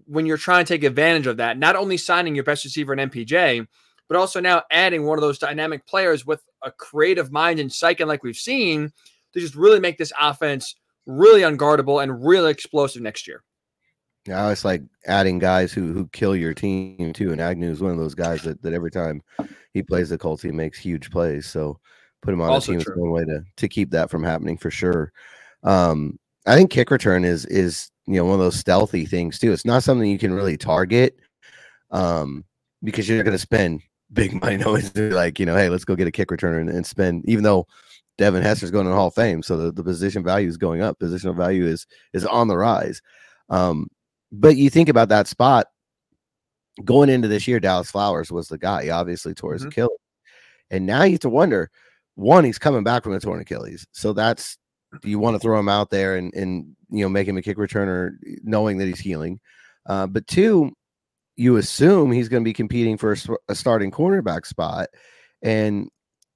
when 0.06 0.26
you're 0.26 0.36
trying 0.36 0.64
to 0.64 0.72
take 0.72 0.84
advantage 0.84 1.26
of 1.26 1.38
that. 1.38 1.58
Not 1.58 1.76
only 1.76 1.96
signing 1.96 2.34
your 2.34 2.44
best 2.44 2.64
receiver 2.64 2.92
in 2.92 3.10
MPJ, 3.10 3.66
but 4.08 4.16
also 4.16 4.40
now 4.40 4.62
adding 4.70 5.06
one 5.06 5.18
of 5.18 5.22
those 5.22 5.38
dynamic 5.38 5.86
players 5.86 6.26
with 6.26 6.42
a 6.62 6.70
creative 6.70 7.30
mind 7.30 7.60
and 7.60 7.72
psyche, 7.72 8.04
like 8.04 8.22
we've 8.22 8.36
seen, 8.36 8.92
to 9.32 9.40
just 9.40 9.54
really 9.54 9.80
make 9.80 9.98
this 9.98 10.12
offense 10.20 10.74
really 11.06 11.42
unguardable 11.42 12.02
and 12.02 12.24
really 12.24 12.50
explosive 12.50 13.02
next 13.02 13.26
year. 13.26 13.44
Yeah, 14.26 14.50
it's 14.50 14.64
like 14.64 14.82
adding 15.06 15.38
guys 15.38 15.72
who 15.72 15.92
who 15.92 16.06
kill 16.08 16.36
your 16.36 16.52
team 16.52 17.12
too. 17.12 17.32
And 17.32 17.40
Agnew 17.40 17.70
is 17.70 17.80
one 17.80 17.92
of 17.92 17.98
those 17.98 18.14
guys 18.14 18.42
that, 18.42 18.60
that 18.62 18.74
every 18.74 18.90
time 18.90 19.22
he 19.72 19.82
plays 19.82 20.10
the 20.10 20.18
Colts, 20.18 20.42
he 20.42 20.50
makes 20.50 20.78
huge 20.78 21.10
plays. 21.10 21.46
So 21.46 21.78
put 22.20 22.34
him 22.34 22.42
on 22.42 22.50
also 22.50 22.72
the 22.72 22.78
team 22.78 22.84
true. 22.84 22.94
is 22.94 23.00
one 23.00 23.10
way 23.12 23.24
to 23.24 23.42
to 23.56 23.68
keep 23.68 23.90
that 23.90 24.10
from 24.10 24.22
happening 24.22 24.58
for 24.58 24.70
sure. 24.70 25.12
Um, 25.62 26.18
I 26.46 26.54
think 26.54 26.70
kick 26.70 26.90
return 26.90 27.24
is 27.24 27.46
is 27.46 27.90
you 28.10 28.16
know 28.16 28.24
one 28.24 28.34
of 28.34 28.40
those 28.40 28.58
stealthy 28.58 29.06
things 29.06 29.38
too. 29.38 29.52
It's 29.52 29.64
not 29.64 29.82
something 29.84 30.10
you 30.10 30.18
can 30.18 30.34
really 30.34 30.56
target 30.56 31.18
um, 31.90 32.44
because 32.82 33.08
you're 33.08 33.22
going 33.22 33.32
to 33.32 33.38
spend 33.38 33.82
big 34.12 34.40
money 34.40 34.62
always 34.64 34.94
like, 34.96 35.38
you 35.38 35.46
know, 35.46 35.56
hey, 35.56 35.68
let's 35.68 35.84
go 35.84 35.94
get 35.94 36.08
a 36.08 36.12
kick 36.12 36.28
returner 36.28 36.60
and, 36.60 36.68
and 36.68 36.84
spend, 36.84 37.24
even 37.28 37.44
though 37.44 37.66
Devin 38.18 38.42
Hester's 38.42 38.72
going 38.72 38.84
to 38.84 38.90
the 38.90 38.96
Hall 38.96 39.06
of 39.06 39.14
Fame. 39.14 39.42
So 39.42 39.56
the, 39.56 39.72
the 39.72 39.84
position 39.84 40.24
value 40.24 40.48
is 40.48 40.56
going 40.56 40.82
up. 40.82 40.98
Positional 40.98 41.36
value 41.36 41.66
is 41.66 41.86
is 42.12 42.26
on 42.26 42.48
the 42.48 42.56
rise. 42.56 43.00
Um, 43.48 43.88
but 44.32 44.56
you 44.56 44.70
think 44.70 44.88
about 44.88 45.08
that 45.08 45.28
spot 45.28 45.68
going 46.84 47.08
into 47.08 47.28
this 47.28 47.46
year, 47.46 47.60
Dallis 47.60 47.90
Flowers 47.90 48.30
was 48.30 48.48
the 48.48 48.58
guy. 48.58 48.84
He 48.84 48.90
obviously 48.90 49.34
tore 49.34 49.52
his 49.52 49.62
mm-hmm. 49.62 49.68
Achilles. 49.68 49.98
And 50.70 50.86
now 50.86 51.02
you 51.02 51.12
have 51.12 51.20
to 51.20 51.28
wonder, 51.28 51.70
one, 52.14 52.44
he's 52.44 52.58
coming 52.58 52.84
back 52.84 53.02
from 53.02 53.12
a 53.12 53.20
torn 53.20 53.40
Achilles. 53.40 53.86
So 53.92 54.12
that's 54.12 54.56
do 55.00 55.08
you 55.08 55.18
want 55.18 55.34
to 55.34 55.38
throw 55.38 55.58
him 55.58 55.68
out 55.68 55.90
there 55.90 56.16
and 56.16 56.34
and 56.34 56.76
you 56.90 57.04
know 57.04 57.08
make 57.08 57.28
him 57.28 57.36
a 57.36 57.42
kick 57.42 57.56
returner 57.56 58.12
knowing 58.42 58.78
that 58.78 58.86
he's 58.86 59.00
healing? 59.00 59.40
Uh, 59.86 60.06
but 60.06 60.26
two, 60.26 60.72
you 61.36 61.56
assume 61.56 62.12
he's 62.12 62.28
going 62.28 62.42
to 62.42 62.48
be 62.48 62.52
competing 62.52 62.96
for 62.96 63.12
a, 63.12 63.16
a, 63.48 63.54
starting 63.54 63.90
cornerback 63.90 64.44
spot. 64.44 64.88
And 65.42 65.88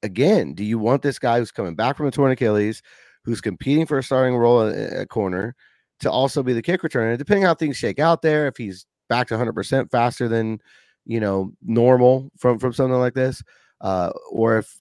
again, 0.03 0.55
do 0.55 0.65
you 0.65 0.79
want 0.79 1.03
this 1.03 1.19
guy 1.19 1.39
who's 1.39 1.51
coming 1.51 1.75
back 1.75 1.97
from 1.97 2.07
a 2.07 2.11
torn 2.11 2.33
Achilles, 2.33 2.83
who's 3.25 3.41
competing 3.41 3.87
for 3.87 3.99
a 3.99 4.03
starting 4.03 4.37
role 4.37 4.63
at, 4.63 5.09
corner, 5.11 5.55
to 6.01 6.11
also 6.11 6.43
be 6.43 6.55
the 6.55 6.63
kick 6.63 6.83
returner? 6.83 7.19
Depending 7.19 7.45
how 7.45 7.55
things 7.55 7.77
shake 7.77 7.99
out 7.99 8.23
there, 8.23 8.47
if 8.47 8.57
he's 8.57 8.87
back 9.09 9.29
to 9.29 9.35
100% 9.35 9.91
faster 9.91 10.27
than 10.29 10.59
you 11.07 11.21
know 11.21 11.53
normal 11.63 12.31
from 12.39 12.59
from 12.59 12.73
something 12.73 12.99
like 12.99 13.15
this, 13.15 13.43
uh, 13.83 14.11
or 14.31 14.59
if 14.59 14.81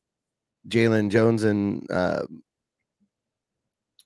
Jaylon 0.70 1.10
Jones 1.10 1.44
and 1.44 1.86
uh, 1.92 2.24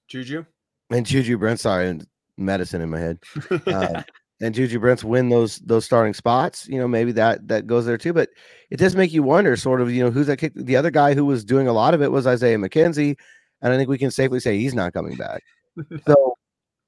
Juju 0.07 0.45
and 0.89 1.05
Juju 1.05 1.37
Brent, 1.37 1.59
sorry, 1.59 1.89
and 1.89 2.07
medicine 2.37 2.81
in 2.81 2.89
my 2.89 2.99
head. 2.99 3.19
Uh, 3.67 4.03
and 4.41 4.53
Juju 4.53 4.79
Brents 4.79 5.03
win 5.03 5.29
those 5.29 5.57
those 5.59 5.85
starting 5.85 6.13
spots, 6.13 6.67
you 6.67 6.79
know, 6.79 6.87
maybe 6.87 7.11
that 7.13 7.47
that 7.47 7.67
goes 7.67 7.85
there 7.85 7.97
too. 7.97 8.13
But 8.13 8.29
it 8.69 8.77
does 8.77 8.95
make 8.95 9.11
you 9.11 9.23
wonder, 9.23 9.55
sort 9.55 9.81
of, 9.81 9.91
you 9.91 10.03
know, 10.03 10.11
who's 10.11 10.27
that 10.27 10.37
kick? 10.37 10.53
The 10.55 10.75
other 10.75 10.91
guy 10.91 11.13
who 11.13 11.25
was 11.25 11.43
doing 11.43 11.67
a 11.67 11.73
lot 11.73 11.93
of 11.93 12.01
it 12.01 12.11
was 12.11 12.27
Isaiah 12.27 12.57
McKenzie, 12.57 13.17
and 13.61 13.73
I 13.73 13.77
think 13.77 13.89
we 13.89 13.97
can 13.97 14.11
safely 14.11 14.39
say 14.39 14.57
he's 14.57 14.75
not 14.75 14.93
coming 14.93 15.15
back. 15.15 15.43
so 16.07 16.35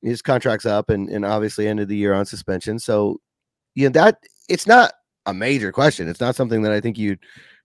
his 0.02 0.22
contract's 0.22 0.66
up, 0.66 0.90
and 0.90 1.10
and 1.10 1.26
obviously 1.26 1.68
ended 1.68 1.88
the 1.88 1.98
year 1.98 2.14
on 2.14 2.26
suspension. 2.26 2.80
So, 2.80 3.20
you 3.76 3.88
know, 3.88 3.94
that 3.94 4.24
it's 4.48 4.68
not 4.68 4.94
a 5.26 5.34
major 5.34 5.72
question. 5.72 6.08
It's 6.08 6.22
not 6.22 6.36
something 6.36 6.62
that 6.62 6.72
I 6.72 6.82
think 6.82 6.98
you're 6.98 7.18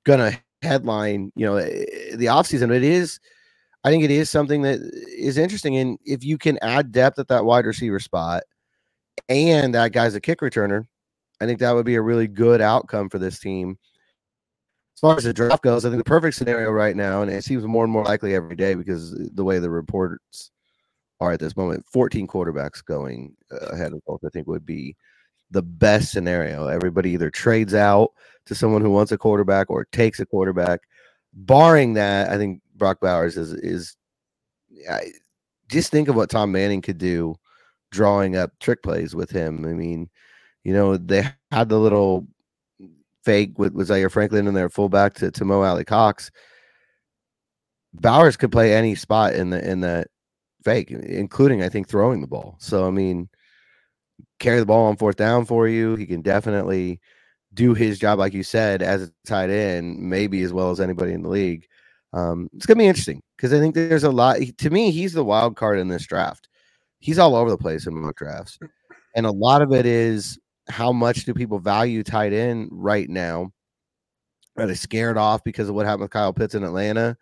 gonna 0.04 0.32
headline, 0.62 1.30
you 1.37 1.44
know, 1.44 1.56
eh, 1.56 2.16
the 2.16 2.26
offseason. 2.26 2.75
It 2.75 2.82
is, 2.84 3.20
I 3.84 3.90
think 3.90 4.02
it 4.02 4.10
is 4.10 4.30
something 4.30 4.62
that 4.62 4.80
is 5.16 5.36
interesting. 5.36 5.76
And 5.76 5.98
if 6.04 6.24
you 6.24 6.38
can 6.38 6.58
add 6.62 6.90
depth 6.90 7.18
at 7.18 7.28
that 7.28 7.44
wide 7.44 7.66
receiver 7.66 8.00
spot 8.00 8.44
and 9.28 9.74
that 9.74 9.92
guy's 9.92 10.14
a 10.14 10.20
kick 10.20 10.40
returner, 10.40 10.86
I 11.40 11.46
think 11.46 11.60
that 11.60 11.74
would 11.74 11.84
be 11.84 11.96
a 11.96 12.02
really 12.02 12.26
good 12.26 12.62
outcome 12.62 13.10
for 13.10 13.18
this 13.18 13.38
team. 13.38 13.78
As 14.96 15.00
far 15.00 15.16
as 15.16 15.24
the 15.24 15.34
draft 15.34 15.62
goes, 15.62 15.84
I 15.84 15.90
think 15.90 15.98
the 15.98 16.04
perfect 16.04 16.36
scenario 16.36 16.70
right 16.70 16.96
now, 16.96 17.20
and 17.20 17.30
it 17.30 17.44
seems 17.44 17.64
more 17.64 17.84
and 17.84 17.92
more 17.92 18.04
likely 18.04 18.34
every 18.34 18.56
day 18.56 18.74
because 18.74 19.10
the 19.34 19.44
way 19.44 19.58
the 19.58 19.68
reports 19.68 20.50
are 21.20 21.32
at 21.32 21.40
this 21.40 21.56
moment, 21.56 21.84
14 21.92 22.26
quarterbacks 22.26 22.82
going 22.82 23.36
uh, 23.52 23.66
ahead 23.66 23.92
of 23.92 24.00
both, 24.06 24.20
I 24.24 24.28
think 24.30 24.46
would 24.46 24.64
be 24.64 24.96
the 25.50 25.62
best 25.62 26.10
scenario. 26.10 26.68
Everybody 26.68 27.10
either 27.10 27.30
trades 27.30 27.74
out 27.74 28.12
to 28.46 28.54
someone 28.54 28.82
who 28.82 28.90
wants 28.90 29.12
a 29.12 29.18
quarterback 29.18 29.68
or 29.68 29.84
takes 29.86 30.20
a 30.20 30.26
quarterback. 30.26 30.80
Barring 31.34 31.94
that, 31.94 32.30
I 32.30 32.38
think 32.38 32.60
Brock 32.84 33.00
Bowers 33.00 33.38
is 33.38 33.54
is. 33.54 33.96
I, 34.90 35.06
just 35.68 35.90
think 35.90 36.08
of 36.08 36.16
what 36.16 36.28
Tom 36.28 36.52
Manning 36.52 36.82
could 36.82 36.98
do 36.98 37.34
drawing 37.90 38.36
up 38.36 38.50
trick 38.60 38.82
plays 38.82 39.14
with 39.14 39.30
him. 39.30 39.64
I 39.64 39.72
mean, 39.72 40.10
you 40.64 40.74
know, 40.74 40.98
they 40.98 41.26
had 41.50 41.70
the 41.70 41.78
little 41.78 42.26
fake 43.24 43.58
with, 43.58 43.72
with 43.72 43.86
Zaire 43.86 44.10
Franklin 44.10 44.46
in 44.46 44.52
their 44.52 44.68
fullback 44.68 45.14
to, 45.14 45.30
to 45.30 45.44
Mo 45.46 45.62
Alie-Cox. 45.62 46.30
Bowers 47.94 48.36
could 48.36 48.52
play 48.52 48.74
any 48.74 48.94
spot 48.94 49.34
in 49.34 49.48
the 49.48 49.66
in 49.66 49.80
that 49.80 50.08
fake, 50.62 50.90
including 50.90 51.62
I 51.62 51.70
think 51.70 51.88
throwing 51.88 52.20
the 52.20 52.26
ball. 52.26 52.56
So 52.58 52.86
I 52.86 52.90
mean, 52.90 53.30
carry 54.40 54.60
the 54.60 54.66
ball 54.66 54.88
on 54.88 54.98
fourth 54.98 55.16
down 55.16 55.46
for 55.46 55.66
you. 55.68 55.96
He 55.96 56.04
can 56.04 56.20
definitely 56.20 57.00
do 57.54 57.72
his 57.72 57.98
job, 57.98 58.18
like 58.18 58.34
you 58.34 58.42
said, 58.42 58.82
as 58.82 59.04
a 59.04 59.12
tight 59.24 59.48
end, 59.48 59.98
maybe 59.98 60.42
as 60.42 60.52
well 60.52 60.70
as 60.70 60.80
anybody 60.80 61.14
in 61.14 61.22
the 61.22 61.30
league. 61.30 61.66
Um, 62.14 62.49
it's 62.54 62.64
gonna 62.64 62.78
be 62.78 62.87
interesting 62.87 63.21
because 63.37 63.52
I 63.52 63.59
think 63.59 63.75
there's 63.75 64.04
a 64.04 64.11
lot. 64.11 64.38
To 64.59 64.71
me, 64.71 64.90
he's 64.90 65.12
the 65.12 65.25
wild 65.25 65.56
card 65.56 65.78
in 65.78 65.88
this 65.88 66.06
draft 66.06 66.49
he's 67.04 67.18
all 67.18 67.37
over 67.37 67.50
the 67.50 67.59
place 67.59 67.87
in 67.87 67.94
mock 67.94 68.16
drafts. 68.16 68.59
And 69.14 69.26
a 69.26 69.30
lot 69.30 69.61
of 69.61 69.75
it 69.75 69.85
is 69.85 70.38
how 70.71 70.90
much 70.90 71.26
do 71.26 71.35
people 71.35 71.59
value 71.59 72.02
tight 72.02 72.33
end 72.33 72.71
right 72.73 73.11
now? 73.11 73.52
Are 74.57 74.66
they 74.66 74.74
scared 74.74 75.18
off 75.18 75.44
because 75.44 75.68
of 75.68 75.74
what 75.74 75.85
happened 75.85 76.03
with 76.03 76.12
Kyle 76.12 76.33
Pitts 76.33 76.55
in 76.55 76.64
Atlanta? 76.64 77.14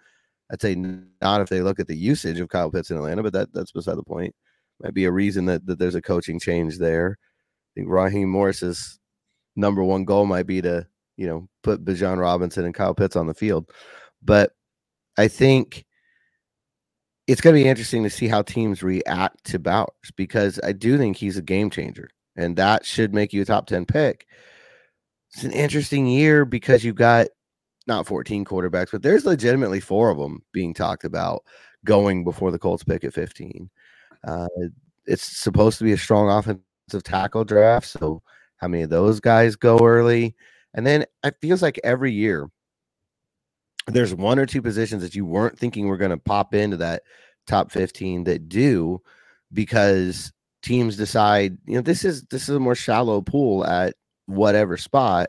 I'd 0.52 0.62
say 0.62 0.76
not 0.76 1.40
if 1.40 1.48
they 1.48 1.62
look 1.62 1.80
at 1.80 1.88
the 1.88 1.96
usage 1.96 2.38
of 2.38 2.48
Kyle 2.48 2.70
Pitts 2.70 2.92
in 2.92 2.96
Atlanta, 2.96 3.24
but 3.24 3.32
that, 3.32 3.52
that's 3.52 3.72
beside 3.72 3.96
the 3.96 4.04
point. 4.04 4.32
Might 4.80 4.94
be 4.94 5.06
a 5.06 5.12
reason 5.12 5.46
that, 5.46 5.66
that 5.66 5.80
there's 5.80 5.96
a 5.96 6.02
coaching 6.02 6.38
change 6.38 6.78
there. 6.78 7.18
I 7.20 7.80
think 7.80 7.88
Raheem 7.90 8.28
Morris's 8.28 9.00
number 9.56 9.82
one 9.82 10.04
goal 10.04 10.26
might 10.26 10.46
be 10.46 10.62
to, 10.62 10.86
you 11.16 11.26
know, 11.26 11.48
put 11.64 11.84
Bijan 11.84 12.20
Robinson 12.20 12.66
and 12.66 12.74
Kyle 12.74 12.94
Pitts 12.94 13.16
on 13.16 13.26
the 13.26 13.34
field. 13.34 13.68
But 14.22 14.52
I 15.18 15.28
think 15.28 15.84
it's 17.26 17.40
going 17.40 17.54
to 17.54 17.62
be 17.62 17.68
interesting 17.68 18.02
to 18.02 18.10
see 18.10 18.28
how 18.28 18.42
teams 18.42 18.82
react 18.82 19.44
to 19.44 19.58
Bowers 19.58 20.10
because 20.16 20.58
I 20.62 20.72
do 20.72 20.98
think 20.98 21.16
he's 21.16 21.36
a 21.36 21.42
game 21.42 21.70
changer, 21.70 22.10
and 22.36 22.56
that 22.56 22.84
should 22.84 23.14
make 23.14 23.32
you 23.32 23.42
a 23.42 23.44
top 23.44 23.66
10 23.66 23.86
pick. 23.86 24.26
It's 25.32 25.44
an 25.44 25.52
interesting 25.52 26.06
year 26.06 26.44
because 26.44 26.84
you've 26.84 26.96
got 26.96 27.28
not 27.86 28.06
14 28.06 28.44
quarterbacks, 28.44 28.90
but 28.92 29.02
there's 29.02 29.24
legitimately 29.24 29.80
four 29.80 30.10
of 30.10 30.18
them 30.18 30.42
being 30.52 30.74
talked 30.74 31.04
about 31.04 31.42
going 31.84 32.24
before 32.24 32.50
the 32.50 32.58
Colts 32.58 32.84
pick 32.84 33.04
at 33.04 33.14
15. 33.14 33.70
Uh, 34.26 34.46
it's 35.06 35.22
supposed 35.22 35.78
to 35.78 35.84
be 35.84 35.92
a 35.92 35.98
strong 35.98 36.30
offensive 36.30 37.02
tackle 37.02 37.44
draft. 37.44 37.86
So, 37.88 38.22
how 38.58 38.68
many 38.68 38.84
of 38.84 38.90
those 38.90 39.18
guys 39.18 39.56
go 39.56 39.78
early? 39.78 40.36
And 40.74 40.86
then 40.86 41.04
it 41.24 41.36
feels 41.40 41.62
like 41.62 41.80
every 41.82 42.12
year 42.12 42.48
there's 43.86 44.14
one 44.14 44.38
or 44.38 44.46
two 44.46 44.62
positions 44.62 45.02
that 45.02 45.14
you 45.14 45.24
weren't 45.24 45.58
thinking 45.58 45.86
were 45.86 45.96
going 45.96 46.10
to 46.10 46.16
pop 46.16 46.54
into 46.54 46.76
that 46.78 47.02
top 47.46 47.70
15 47.72 48.24
that 48.24 48.48
do 48.48 49.00
because 49.52 50.32
teams 50.62 50.96
decide, 50.96 51.58
you 51.66 51.74
know, 51.74 51.80
this 51.80 52.04
is 52.04 52.22
this 52.24 52.48
is 52.48 52.56
a 52.56 52.60
more 52.60 52.74
shallow 52.74 53.20
pool 53.20 53.66
at 53.66 53.94
whatever 54.26 54.76
spot 54.76 55.28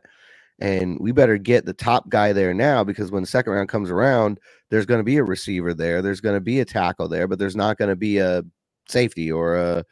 and 0.59 0.99
we 0.99 1.11
better 1.11 1.37
get 1.37 1.65
the 1.65 1.73
top 1.73 2.07
guy 2.09 2.31
there 2.31 2.53
now 2.53 2.83
because 2.83 3.11
when 3.11 3.23
the 3.23 3.27
second 3.27 3.53
round 3.53 3.69
comes 3.69 3.89
around, 3.89 4.39
there's 4.69 4.85
going 4.85 4.99
to 4.99 5.03
be 5.03 5.17
a 5.17 5.23
receiver 5.23 5.73
there, 5.73 6.01
there's 6.01 6.21
going 6.21 6.35
to 6.35 6.41
be 6.41 6.59
a 6.59 6.65
tackle 6.65 7.07
there, 7.07 7.27
but 7.27 7.39
there's 7.39 7.55
not 7.55 7.77
going 7.77 7.89
to 7.89 7.95
be 7.95 8.19
a 8.19 8.43
safety 8.87 9.31
or 9.31 9.55
a 9.55 9.83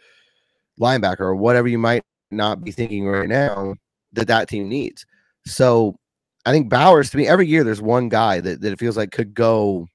linebacker 0.80 1.22
or 1.22 1.36
whatever 1.36 1.68
you 1.68 1.78
might 1.78 2.04
not 2.30 2.64
be 2.64 2.72
thinking 2.72 3.06
right 3.06 3.28
now 3.28 3.76
that 4.14 4.28
that 4.28 4.48
team 4.48 4.70
needs. 4.70 5.06
So 5.46 5.98
I 6.46 6.52
think 6.52 6.70
Bowers 6.70 7.10
to 7.12 7.18
me 7.18 7.28
every 7.28 7.48
year 7.48 7.64
there's 7.64 7.82
one 7.82 8.10
guy 8.10 8.40
that, 8.42 8.62
that 8.62 8.74
it 8.74 8.80
feels 8.80 8.98
like 8.98 9.12
could 9.12 9.34
go 9.34 9.88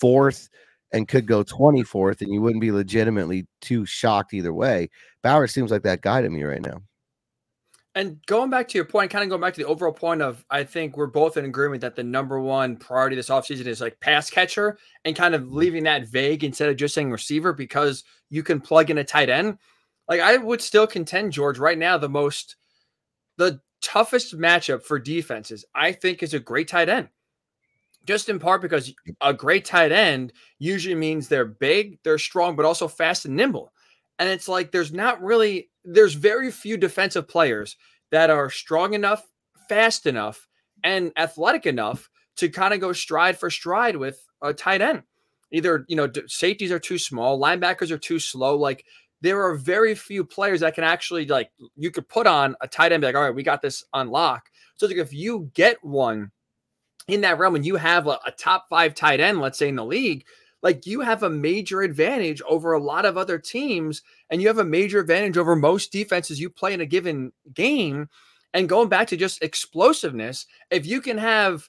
fourth 0.00 0.48
and 0.92 1.08
could 1.08 1.26
go 1.26 1.44
24th 1.44 2.20
and 2.20 2.32
you 2.32 2.40
wouldn't 2.40 2.60
be 2.60 2.72
legitimately 2.72 3.46
too 3.60 3.84
shocked 3.86 4.34
either 4.34 4.52
way. 4.52 4.88
Bowers 5.22 5.52
seems 5.52 5.70
like 5.70 5.82
that 5.82 6.02
guy 6.02 6.22
to 6.22 6.30
me 6.30 6.42
right 6.42 6.62
now. 6.62 6.82
And 7.94 8.24
going 8.26 8.48
back 8.48 8.68
to 8.68 8.78
your 8.78 8.86
point, 8.86 9.10
kind 9.10 9.22
of 9.22 9.28
going 9.28 9.42
back 9.42 9.52
to 9.54 9.60
the 9.60 9.68
overall 9.68 9.92
point 9.92 10.22
of, 10.22 10.44
I 10.50 10.64
think 10.64 10.96
we're 10.96 11.06
both 11.08 11.36
in 11.36 11.44
agreement 11.44 11.82
that 11.82 11.94
the 11.94 12.02
number 12.02 12.40
one 12.40 12.76
priority 12.76 13.16
this 13.16 13.28
offseason 13.28 13.66
is 13.66 13.82
like 13.82 14.00
pass 14.00 14.30
catcher 14.30 14.78
and 15.04 15.14
kind 15.14 15.34
of 15.34 15.42
mm-hmm. 15.42 15.56
leaving 15.56 15.84
that 15.84 16.06
vague 16.08 16.42
instead 16.42 16.70
of 16.70 16.76
just 16.76 16.94
saying 16.94 17.10
receiver 17.10 17.52
because 17.52 18.04
you 18.30 18.42
can 18.42 18.62
plug 18.62 18.88
in 18.88 18.96
a 18.96 19.04
tight 19.04 19.28
end. 19.28 19.58
Like 20.08 20.20
I 20.20 20.38
would 20.38 20.62
still 20.62 20.86
contend, 20.86 21.32
George, 21.32 21.58
right 21.58 21.76
now, 21.76 21.98
the 21.98 22.08
most, 22.08 22.56
the 23.36 23.60
toughest 23.82 24.36
matchup 24.38 24.82
for 24.82 24.98
defenses, 24.98 25.64
I 25.74 25.92
think, 25.92 26.22
is 26.22 26.34
a 26.34 26.40
great 26.40 26.68
tight 26.68 26.88
end. 26.88 27.08
Just 28.04 28.28
in 28.28 28.38
part 28.38 28.62
because 28.62 28.92
a 29.20 29.32
great 29.32 29.64
tight 29.64 29.92
end 29.92 30.32
usually 30.58 30.94
means 30.94 31.28
they're 31.28 31.44
big, 31.44 31.98
they're 32.02 32.18
strong, 32.18 32.56
but 32.56 32.64
also 32.64 32.88
fast 32.88 33.26
and 33.26 33.36
nimble. 33.36 33.72
And 34.18 34.28
it's 34.28 34.48
like 34.48 34.72
there's 34.72 34.92
not 34.92 35.22
really, 35.22 35.70
there's 35.84 36.14
very 36.14 36.50
few 36.50 36.76
defensive 36.76 37.28
players 37.28 37.76
that 38.10 38.30
are 38.30 38.50
strong 38.50 38.94
enough, 38.94 39.24
fast 39.68 40.06
enough, 40.06 40.48
and 40.82 41.12
athletic 41.16 41.66
enough 41.66 42.10
to 42.36 42.48
kind 42.48 42.74
of 42.74 42.80
go 42.80 42.92
stride 42.92 43.38
for 43.38 43.50
stride 43.50 43.96
with 43.96 44.20
a 44.42 44.52
tight 44.52 44.80
end. 44.80 45.02
Either, 45.52 45.84
you 45.86 45.96
know, 45.96 46.10
safeties 46.26 46.72
are 46.72 46.78
too 46.78 46.98
small, 46.98 47.38
linebackers 47.40 47.90
are 47.90 47.98
too 47.98 48.18
slow. 48.18 48.56
Like 48.56 48.84
there 49.22 49.42
are 49.42 49.54
very 49.54 49.94
few 49.94 50.24
players 50.24 50.60
that 50.60 50.74
can 50.74 50.84
actually 50.84 51.26
like 51.26 51.50
you 51.76 51.90
could 51.90 52.08
put 52.08 52.26
on 52.26 52.56
a 52.60 52.68
tight 52.68 52.92
end, 52.92 53.00
be 53.00 53.06
like, 53.06 53.14
all 53.14 53.22
right, 53.22 53.34
we 53.34 53.42
got 53.42 53.62
this 53.62 53.84
on 53.92 54.10
lock. 54.10 54.50
So 54.76 54.86
like 54.86 54.96
if 54.96 55.12
you 55.12 55.50
get 55.54 55.82
one 55.82 56.32
in 57.08 57.22
that 57.22 57.38
realm 57.38 57.54
and 57.54 57.64
you 57.64 57.76
have 57.76 58.06
a, 58.06 58.18
a 58.26 58.32
top 58.36 58.66
five 58.68 58.94
tight 58.94 59.20
end, 59.20 59.40
let's 59.40 59.58
say 59.58 59.68
in 59.68 59.76
the 59.76 59.84
league, 59.84 60.26
like 60.62 60.86
you 60.86 61.00
have 61.00 61.22
a 61.22 61.30
major 61.30 61.82
advantage 61.82 62.42
over 62.42 62.72
a 62.72 62.82
lot 62.82 63.04
of 63.04 63.16
other 63.16 63.38
teams, 63.38 64.02
and 64.30 64.42
you 64.42 64.48
have 64.48 64.58
a 64.58 64.64
major 64.64 65.00
advantage 65.00 65.36
over 65.36 65.56
most 65.56 65.92
defenses 65.92 66.40
you 66.40 66.50
play 66.50 66.72
in 66.72 66.80
a 66.80 66.86
given 66.86 67.32
game. 67.54 68.08
And 68.54 68.68
going 68.68 68.88
back 68.88 69.08
to 69.08 69.16
just 69.16 69.42
explosiveness, 69.42 70.46
if 70.70 70.86
you 70.86 71.00
can 71.00 71.18
have 71.18 71.68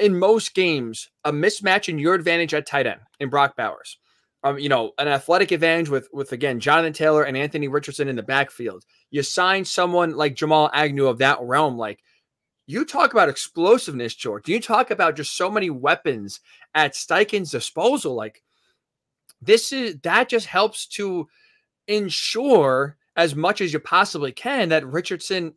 in 0.00 0.18
most 0.18 0.54
games 0.54 1.10
a 1.24 1.32
mismatch 1.32 1.88
in 1.88 1.98
your 1.98 2.14
advantage 2.14 2.54
at 2.54 2.66
tight 2.66 2.86
end 2.86 3.00
in 3.20 3.28
Brock 3.28 3.56
Bowers, 3.56 3.98
um, 4.44 4.58
you 4.58 4.68
know, 4.68 4.92
an 4.98 5.08
athletic 5.08 5.50
advantage 5.52 5.88
with 5.88 6.08
with 6.12 6.32
again 6.32 6.60
Jonathan 6.60 6.92
Taylor 6.92 7.24
and 7.24 7.36
Anthony 7.36 7.66
Richardson 7.66 8.08
in 8.08 8.16
the 8.16 8.22
backfield. 8.22 8.84
You 9.10 9.22
sign 9.22 9.64
someone 9.64 10.14
like 10.14 10.36
Jamal 10.36 10.70
Agnew 10.72 11.06
of 11.06 11.18
that 11.18 11.38
realm, 11.40 11.78
like 11.78 12.02
you 12.66 12.84
talk 12.84 13.12
about 13.12 13.28
explosiveness, 13.28 14.14
George. 14.14 14.48
You 14.48 14.60
talk 14.60 14.90
about 14.90 15.16
just 15.16 15.36
so 15.36 15.50
many 15.50 15.70
weapons 15.70 16.40
at 16.74 16.94
Steichen's 16.94 17.50
disposal. 17.50 18.14
Like 18.14 18.42
this 19.40 19.72
is 19.72 19.96
that 20.02 20.28
just 20.28 20.46
helps 20.46 20.86
to 20.88 21.28
ensure 21.88 22.96
as 23.16 23.34
much 23.34 23.60
as 23.60 23.72
you 23.72 23.78
possibly 23.78 24.32
can 24.32 24.68
that 24.70 24.86
Richardson 24.86 25.54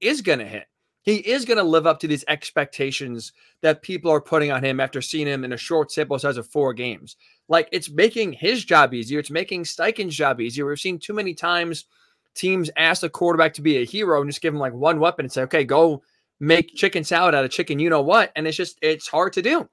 is 0.00 0.20
going 0.20 0.40
to 0.40 0.46
hit. 0.46 0.66
He 1.06 1.18
is 1.18 1.44
going 1.44 1.58
to 1.58 1.62
live 1.62 1.86
up 1.86 2.00
to 2.00 2.08
these 2.08 2.24
expectations 2.26 3.32
that 3.62 3.80
people 3.80 4.10
are 4.10 4.20
putting 4.20 4.50
on 4.50 4.64
him 4.64 4.80
after 4.80 5.00
seeing 5.00 5.28
him 5.28 5.44
in 5.44 5.52
a 5.52 5.56
short 5.56 5.92
sample 5.92 6.18
size 6.18 6.36
of 6.36 6.48
four 6.48 6.74
games. 6.74 7.14
Like 7.48 7.68
it's 7.70 7.88
making 7.88 8.32
his 8.32 8.64
job 8.64 8.92
easier. 8.92 9.20
It's 9.20 9.30
making 9.30 9.62
Steichen's 9.62 10.16
job 10.16 10.40
easier. 10.40 10.66
We've 10.66 10.80
seen 10.80 10.98
too 10.98 11.12
many 11.12 11.32
times 11.32 11.84
teams 12.34 12.70
ask 12.76 13.02
the 13.02 13.08
quarterback 13.08 13.54
to 13.54 13.62
be 13.62 13.76
a 13.76 13.84
hero 13.84 14.20
and 14.20 14.28
just 14.28 14.42
give 14.42 14.52
him 14.52 14.58
like 14.58 14.74
one 14.74 14.98
weapon 14.98 15.24
and 15.24 15.32
say, 15.32 15.42
okay, 15.42 15.62
go 15.62 16.02
make 16.40 16.74
chicken 16.74 17.04
salad 17.04 17.36
out 17.36 17.44
of 17.44 17.52
chicken, 17.52 17.78
you 17.78 17.88
know 17.88 18.02
what? 18.02 18.32
And 18.34 18.44
it's 18.48 18.56
just, 18.56 18.76
it's 18.82 19.06
hard 19.06 19.32
to 19.34 19.42
do. 19.42 19.68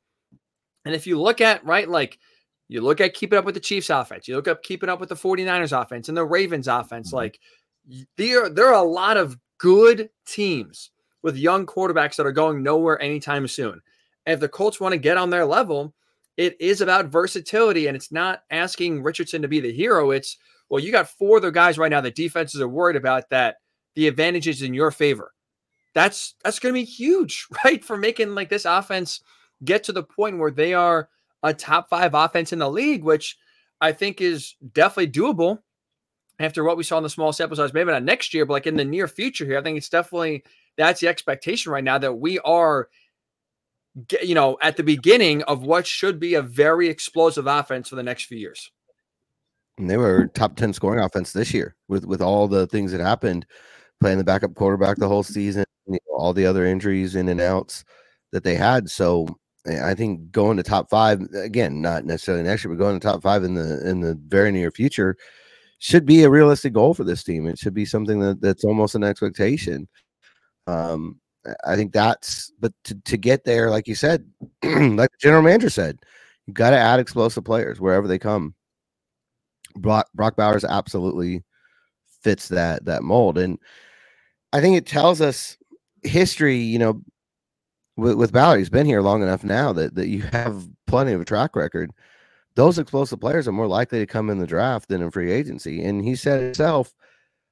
And 0.85 0.93
if 0.93 1.07
you 1.07 1.19
look 1.19 1.41
at, 1.41 1.65
right, 1.65 1.89
like 1.89 2.19
you 2.67 2.81
look 2.81 3.01
at 3.01 3.15
keeping 3.15 3.39
up 3.39 3.45
with 3.45 3.55
the 3.55 3.59
Chiefs 3.59 3.89
offense, 3.89 4.27
you 4.27 4.35
look 4.35 4.47
up 4.47 4.61
keeping 4.61 4.87
up 4.87 4.99
with 4.99 5.09
the 5.09 5.15
49ers 5.15 5.81
offense 5.81 6.09
and 6.09 6.17
the 6.17 6.23
Ravens 6.23 6.67
offense, 6.67 7.07
mm-hmm. 7.07 7.17
like 7.17 7.39
there, 8.17 8.49
there 8.49 8.67
are 8.67 8.85
a 8.85 8.87
lot 8.87 9.17
of 9.17 9.35
good 9.57 10.11
teams 10.27 10.91
with 11.23 11.37
young 11.37 11.65
quarterbacks 11.65 12.17
that 12.17 12.25
are 12.25 12.31
going 12.31 12.61
nowhere 12.61 13.01
anytime 13.01 13.47
soon. 13.47 13.81
And 14.25 14.33
if 14.33 14.39
the 14.39 14.49
Colts 14.49 14.79
want 14.79 14.93
to 14.93 14.99
get 14.99 15.17
on 15.17 15.29
their 15.29 15.45
level, 15.45 15.93
it 16.37 16.59
is 16.59 16.81
about 16.81 17.07
versatility 17.07 17.87
and 17.87 17.95
it's 17.95 18.11
not 18.11 18.43
asking 18.51 19.01
Richardson 19.01 19.41
to 19.41 19.47
be 19.47 19.59
the 19.59 19.73
hero. 19.73 20.11
It's, 20.11 20.37
well, 20.69 20.83
you 20.83 20.91
got 20.91 21.09
four 21.09 21.37
other 21.37 21.51
guys 21.51 21.77
right 21.77 21.91
now 21.91 22.01
that 22.01 22.15
defenses 22.15 22.61
are 22.61 22.67
worried 22.67 22.95
about 22.95 23.29
that 23.29 23.57
the 23.95 24.07
advantage 24.07 24.47
is 24.47 24.61
in 24.61 24.73
your 24.73 24.91
favor. 24.91 25.31
That's 25.93 26.33
that's 26.43 26.59
going 26.59 26.73
to 26.73 26.79
be 26.79 26.85
huge, 26.85 27.47
right? 27.65 27.83
For 27.83 27.97
making 27.97 28.35
like 28.35 28.49
this 28.49 28.65
offense 28.65 29.21
get 29.63 29.83
to 29.85 29.91
the 29.93 30.03
point 30.03 30.39
where 30.39 30.51
they 30.51 30.73
are 30.73 31.09
a 31.43 31.53
top 31.53 31.89
five 31.89 32.13
offense 32.13 32.51
in 32.51 32.59
the 32.59 32.69
league, 32.69 33.03
which 33.03 33.37
I 33.79 33.91
think 33.91 34.21
is 34.21 34.55
definitely 34.73 35.11
doable 35.11 35.59
after 36.39 36.63
what 36.63 36.77
we 36.77 36.83
saw 36.83 36.97
in 36.97 37.03
the 37.03 37.09
small 37.09 37.31
sample 37.33 37.55
size. 37.55 37.73
Maybe 37.73 37.91
not 37.91 38.03
next 38.03 38.33
year, 38.33 38.45
but 38.45 38.53
like 38.53 38.67
in 38.67 38.77
the 38.77 38.85
near 38.85 39.07
future 39.07 39.45
here, 39.45 39.59
I 39.59 39.61
think 39.61 39.77
it's 39.77 39.89
definitely 39.89 40.43
that's 40.77 40.99
the 40.99 41.07
expectation 41.07 41.71
right 41.71 41.83
now 41.83 41.97
that 41.97 42.13
we 42.13 42.39
are, 42.39 42.89
you 44.21 44.35
know, 44.35 44.57
at 44.61 44.77
the 44.77 44.83
beginning 44.83 45.43
of 45.43 45.63
what 45.63 45.85
should 45.85 46.19
be 46.19 46.35
a 46.35 46.41
very 46.41 46.87
explosive 46.87 47.47
offense 47.47 47.89
for 47.89 47.95
the 47.95 48.03
next 48.03 48.25
few 48.25 48.37
years. 48.37 48.71
And 49.77 49.89
they 49.89 49.97
were 49.97 50.27
top 50.27 50.55
10 50.55 50.73
scoring 50.73 51.03
offense 51.03 51.33
this 51.33 51.53
year 51.53 51.75
with 51.87 52.05
with 52.05 52.21
all 52.21 52.47
the 52.47 52.67
things 52.67 52.91
that 52.91 53.01
happened, 53.01 53.45
playing 53.99 54.19
the 54.19 54.23
backup 54.23 54.53
quarterback 54.55 54.97
the 54.97 55.07
whole 55.07 55.23
season, 55.23 55.65
you 55.87 55.93
know, 55.93 56.15
all 56.15 56.33
the 56.33 56.45
other 56.45 56.65
injuries 56.65 57.15
in 57.15 57.27
and 57.29 57.41
outs 57.41 57.83
that 58.31 58.43
they 58.43 58.55
had. 58.55 58.89
So 58.89 59.27
eh, 59.65 59.83
I 59.83 59.95
think 59.95 60.31
going 60.31 60.57
to 60.57 60.63
top 60.63 60.89
five 60.89 61.21
again, 61.33 61.81
not 61.81 62.05
necessarily 62.05 62.43
next 62.43 62.63
year, 62.63 62.73
but 62.73 62.83
going 62.83 62.99
to 62.99 63.05
top 63.05 63.23
five 63.23 63.43
in 63.43 63.55
the 63.55 63.87
in 63.87 64.01
the 64.01 64.15
very 64.27 64.51
near 64.51 64.69
future 64.69 65.17
should 65.83 66.05
be 66.05 66.23
a 66.23 66.29
realistic 66.29 66.71
goal 66.71 66.93
for 66.93 67.03
this 67.03 67.25
team. 67.25 67.45
It 67.45 67.59
should 67.59 67.73
be 67.73 67.83
something 67.83 68.19
that, 68.19 68.39
that's 68.39 68.63
almost 68.63 68.95
an 68.95 69.03
expectation. 69.03 69.87
Um, 70.67 71.19
I 71.65 71.75
think 71.75 71.91
that's 71.91 72.51
but 72.59 72.73
to, 72.85 72.95
to 72.95 73.17
get 73.17 73.43
there, 73.43 73.69
like 73.69 73.87
you 73.87 73.95
said, 73.95 74.25
like 74.63 75.11
the 75.11 75.17
general 75.19 75.41
manager 75.41 75.69
said, 75.69 75.99
you 76.47 76.53
got 76.53 76.71
to 76.71 76.77
add 76.77 76.99
explosive 76.99 77.43
players 77.43 77.79
wherever 77.79 78.07
they 78.07 78.19
come. 78.19 78.55
Brock, 79.75 80.07
Brock 80.13 80.35
Bowers 80.35 80.63
absolutely 80.63 81.43
fits 82.21 82.47
that 82.49 82.85
that 82.85 83.03
mold, 83.03 83.37
and 83.37 83.57
I 84.53 84.61
think 84.61 84.77
it 84.77 84.85
tells 84.85 85.19
us 85.19 85.57
history. 86.03 86.57
You 86.57 86.79
know, 86.79 87.01
with, 87.97 88.15
with 88.15 88.31
Ballard, 88.31 88.59
he's 88.59 88.69
been 88.69 88.85
here 88.85 89.01
long 89.01 89.23
enough 89.23 89.43
now 89.43 89.73
that 89.73 89.95
that 89.95 90.07
you 90.07 90.21
have 90.21 90.67
plenty 90.87 91.13
of 91.13 91.21
a 91.21 91.25
track 91.25 91.55
record. 91.55 91.91
Those 92.55 92.77
explosive 92.77 93.19
players 93.19 93.47
are 93.47 93.51
more 93.53 93.67
likely 93.67 93.99
to 93.99 94.05
come 94.05 94.29
in 94.29 94.37
the 94.37 94.45
draft 94.45 94.87
than 94.87 95.01
in 95.01 95.11
free 95.11 95.31
agency, 95.31 95.83
and 95.83 96.03
he 96.03 96.15
said 96.15 96.41
himself, 96.41 96.93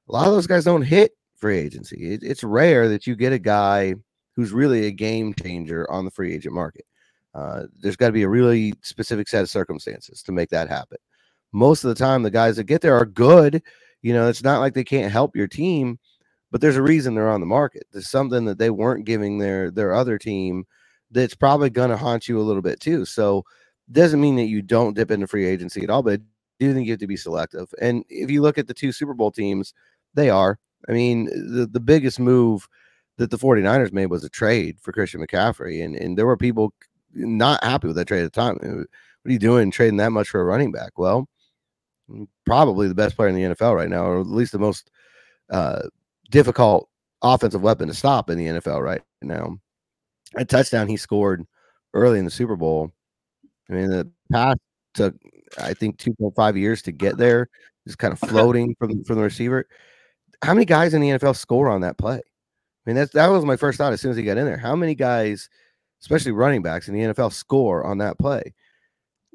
a 0.08 0.12
lot 0.12 0.28
of 0.28 0.32
those 0.32 0.46
guys 0.46 0.64
don't 0.64 0.82
hit 0.82 1.12
free 1.42 1.58
agency. 1.58 2.14
It, 2.14 2.22
it's 2.22 2.44
rare 2.44 2.88
that 2.88 3.06
you 3.06 3.16
get 3.16 3.32
a 3.32 3.38
guy 3.38 3.96
who's 4.34 4.52
really 4.52 4.86
a 4.86 4.92
game 4.92 5.34
changer 5.34 5.90
on 5.90 6.06
the 6.06 6.10
free 6.10 6.32
agent 6.32 6.54
market. 6.54 6.86
Uh, 7.34 7.64
there's 7.80 7.96
got 7.96 8.06
to 8.06 8.12
be 8.12 8.22
a 8.22 8.28
really 8.28 8.72
specific 8.82 9.28
set 9.28 9.42
of 9.42 9.50
circumstances 9.50 10.22
to 10.22 10.32
make 10.32 10.50
that 10.50 10.68
happen. 10.68 10.98
Most 11.52 11.82
of 11.84 11.88
the 11.88 11.94
time, 11.96 12.22
the 12.22 12.30
guys 12.30 12.56
that 12.56 12.64
get 12.64 12.80
there 12.80 12.96
are 12.96 13.04
good. 13.04 13.60
You 14.02 14.14
know, 14.14 14.28
it's 14.28 14.42
not 14.42 14.60
like 14.60 14.74
they 14.74 14.84
can't 14.84 15.12
help 15.12 15.36
your 15.36 15.48
team, 15.48 15.98
but 16.50 16.60
there's 16.60 16.76
a 16.76 16.82
reason 16.82 17.14
they're 17.14 17.28
on 17.28 17.40
the 17.40 17.46
market. 17.46 17.86
There's 17.92 18.08
something 18.08 18.44
that 18.44 18.58
they 18.58 18.70
weren't 18.70 19.04
giving 19.04 19.38
their 19.38 19.70
their 19.70 19.94
other 19.94 20.18
team 20.18 20.64
that's 21.10 21.34
probably 21.34 21.70
going 21.70 21.90
to 21.90 21.96
haunt 21.96 22.28
you 22.28 22.38
a 22.38 22.42
little 22.42 22.62
bit 22.62 22.80
too. 22.80 23.04
So, 23.04 23.44
doesn't 23.90 24.20
mean 24.20 24.36
that 24.36 24.44
you 24.44 24.62
don't 24.62 24.94
dip 24.94 25.10
into 25.10 25.26
free 25.26 25.46
agency 25.46 25.82
at 25.82 25.90
all, 25.90 26.02
but 26.02 26.20
I 26.20 26.22
do 26.58 26.72
think 26.72 26.86
you 26.86 26.92
have 26.92 27.00
to 27.00 27.06
be 27.06 27.16
selective. 27.16 27.72
And 27.80 28.04
if 28.08 28.30
you 28.30 28.42
look 28.42 28.58
at 28.58 28.66
the 28.66 28.74
two 28.74 28.92
Super 28.92 29.14
Bowl 29.14 29.30
teams, 29.30 29.74
they 30.14 30.30
are. 30.30 30.58
I 30.88 30.92
mean, 30.92 31.26
the, 31.26 31.66
the 31.66 31.80
biggest 31.80 32.18
move 32.18 32.68
that 33.18 33.30
the 33.30 33.38
49ers 33.38 33.92
made 33.92 34.06
was 34.06 34.24
a 34.24 34.28
trade 34.28 34.78
for 34.80 34.92
Christian 34.92 35.24
McCaffrey. 35.24 35.84
And, 35.84 35.94
and 35.94 36.16
there 36.16 36.26
were 36.26 36.36
people 36.36 36.72
not 37.14 37.62
happy 37.62 37.86
with 37.86 37.96
that 37.96 38.06
trade 38.06 38.24
at 38.24 38.32
the 38.32 38.40
time. 38.40 38.56
What 38.56 39.28
are 39.28 39.32
you 39.32 39.38
doing 39.38 39.70
trading 39.70 39.98
that 39.98 40.12
much 40.12 40.28
for 40.28 40.40
a 40.40 40.44
running 40.44 40.72
back? 40.72 40.98
Well, 40.98 41.28
mm, 42.10 42.26
probably 42.44 42.88
the 42.88 42.94
best 42.94 43.16
player 43.16 43.28
in 43.28 43.34
the 43.34 43.54
NFL 43.54 43.76
right 43.76 43.88
now, 43.88 44.04
or 44.04 44.20
at 44.20 44.26
least 44.26 44.52
the 44.52 44.58
most 44.58 44.90
uh, 45.50 45.82
difficult 46.30 46.88
offensive 47.22 47.62
weapon 47.62 47.88
to 47.88 47.94
stop 47.94 48.30
in 48.30 48.38
the 48.38 48.46
NFL 48.46 48.82
right 48.82 49.02
now. 49.20 49.58
A 50.34 50.44
touchdown 50.44 50.88
he 50.88 50.96
scored 50.96 51.46
early 51.94 52.18
in 52.18 52.24
the 52.24 52.30
Super 52.30 52.56
Bowl. 52.56 52.90
I 53.70 53.74
mean, 53.74 53.90
the 53.90 54.10
pass 54.32 54.56
took, 54.94 55.14
I 55.58 55.74
think, 55.74 55.98
2.5 55.98 56.58
years 56.58 56.82
to 56.82 56.92
get 56.92 57.18
there, 57.18 57.48
just 57.86 57.98
kind 57.98 58.12
of 58.12 58.18
floating 58.28 58.74
from, 58.78 59.04
from 59.04 59.16
the 59.16 59.22
receiver 59.22 59.66
how 60.42 60.54
many 60.54 60.64
guys 60.64 60.94
in 60.94 61.00
the 61.00 61.10
NFL 61.10 61.36
score 61.36 61.68
on 61.68 61.80
that 61.82 61.98
play? 61.98 62.16
I 62.16 62.90
mean, 62.90 62.96
that's 62.96 63.12
that 63.12 63.28
was 63.28 63.44
my 63.44 63.56
first 63.56 63.78
thought 63.78 63.92
as 63.92 64.00
soon 64.00 64.10
as 64.10 64.16
he 64.16 64.24
got 64.24 64.36
in 64.36 64.44
there. 64.44 64.56
How 64.56 64.74
many 64.74 64.94
guys, 64.94 65.48
especially 66.00 66.32
running 66.32 66.62
backs 66.62 66.88
in 66.88 66.94
the 66.94 67.00
NFL, 67.00 67.32
score 67.32 67.84
on 67.84 67.98
that 67.98 68.18
play? 68.18 68.54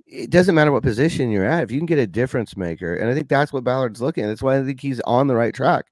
It 0.06 0.30
doesn't 0.30 0.56
matter 0.56 0.72
what 0.72 0.84
position 0.84 1.32
you're 1.32 1.46
at. 1.46 1.64
If 1.64 1.72
you 1.72 1.80
can 1.80 1.86
get 1.86 2.00
a 2.00 2.08
difference 2.08 2.56
maker, 2.56 2.96
and 2.96 3.10
I 3.10 3.14
think 3.14 3.30
that's 3.30 3.54
what 3.54 3.64
Ballard's 3.64 4.02
looking 4.02 4.24
at. 4.24 4.28
That's 4.28 4.42
why 4.42 4.58
I 4.58 4.64
think 4.64 4.82
he's 4.82 5.02
on 5.02 5.28
the 5.28 5.36
right 5.36 5.54
track. 5.54 5.86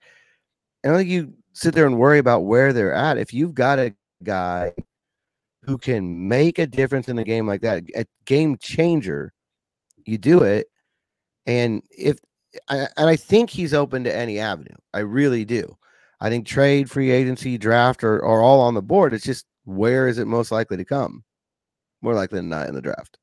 And 0.83 0.93
I 0.93 0.97
think 0.97 1.09
you 1.09 1.33
sit 1.53 1.73
there 1.73 1.85
and 1.85 1.97
worry 1.97 2.19
about 2.19 2.45
where 2.45 2.73
they're 2.73 2.93
at. 2.93 3.17
If 3.17 3.33
you've 3.33 3.53
got 3.53 3.79
a 3.79 3.93
guy 4.23 4.73
who 5.63 5.77
can 5.77 6.27
make 6.27 6.59
a 6.59 6.67
difference 6.67 7.09
in 7.09 7.15
the 7.15 7.23
game 7.23 7.47
like 7.47 7.61
that, 7.61 7.83
a 7.95 8.05
game 8.25 8.57
changer, 8.57 9.33
you 10.05 10.17
do 10.17 10.43
it. 10.43 10.67
And 11.45 11.81
if 11.89 12.17
And 12.69 12.89
I 12.97 13.15
think 13.15 13.49
he's 13.49 13.73
open 13.73 14.03
to 14.03 14.15
any 14.15 14.39
avenue. 14.39 14.75
I 14.93 14.99
really 14.99 15.45
do. 15.45 15.77
I 16.21 16.29
think 16.29 16.47
trade, 16.47 16.89
free 16.89 17.11
agency, 17.11 17.57
draft 17.57 18.03
are, 18.03 18.23
are 18.23 18.41
all 18.41 18.61
on 18.61 18.73
the 18.73 18.81
board. 18.81 19.13
It's 19.13 19.25
just 19.25 19.45
where 19.65 20.07
is 20.07 20.17
it 20.17 20.25
most 20.25 20.51
likely 20.51 20.77
to 20.77 20.85
come? 20.85 21.23
More 22.01 22.13
likely 22.13 22.39
than 22.39 22.49
not 22.49 22.67
in 22.67 22.75
the 22.75 22.81
draft. 22.81 23.17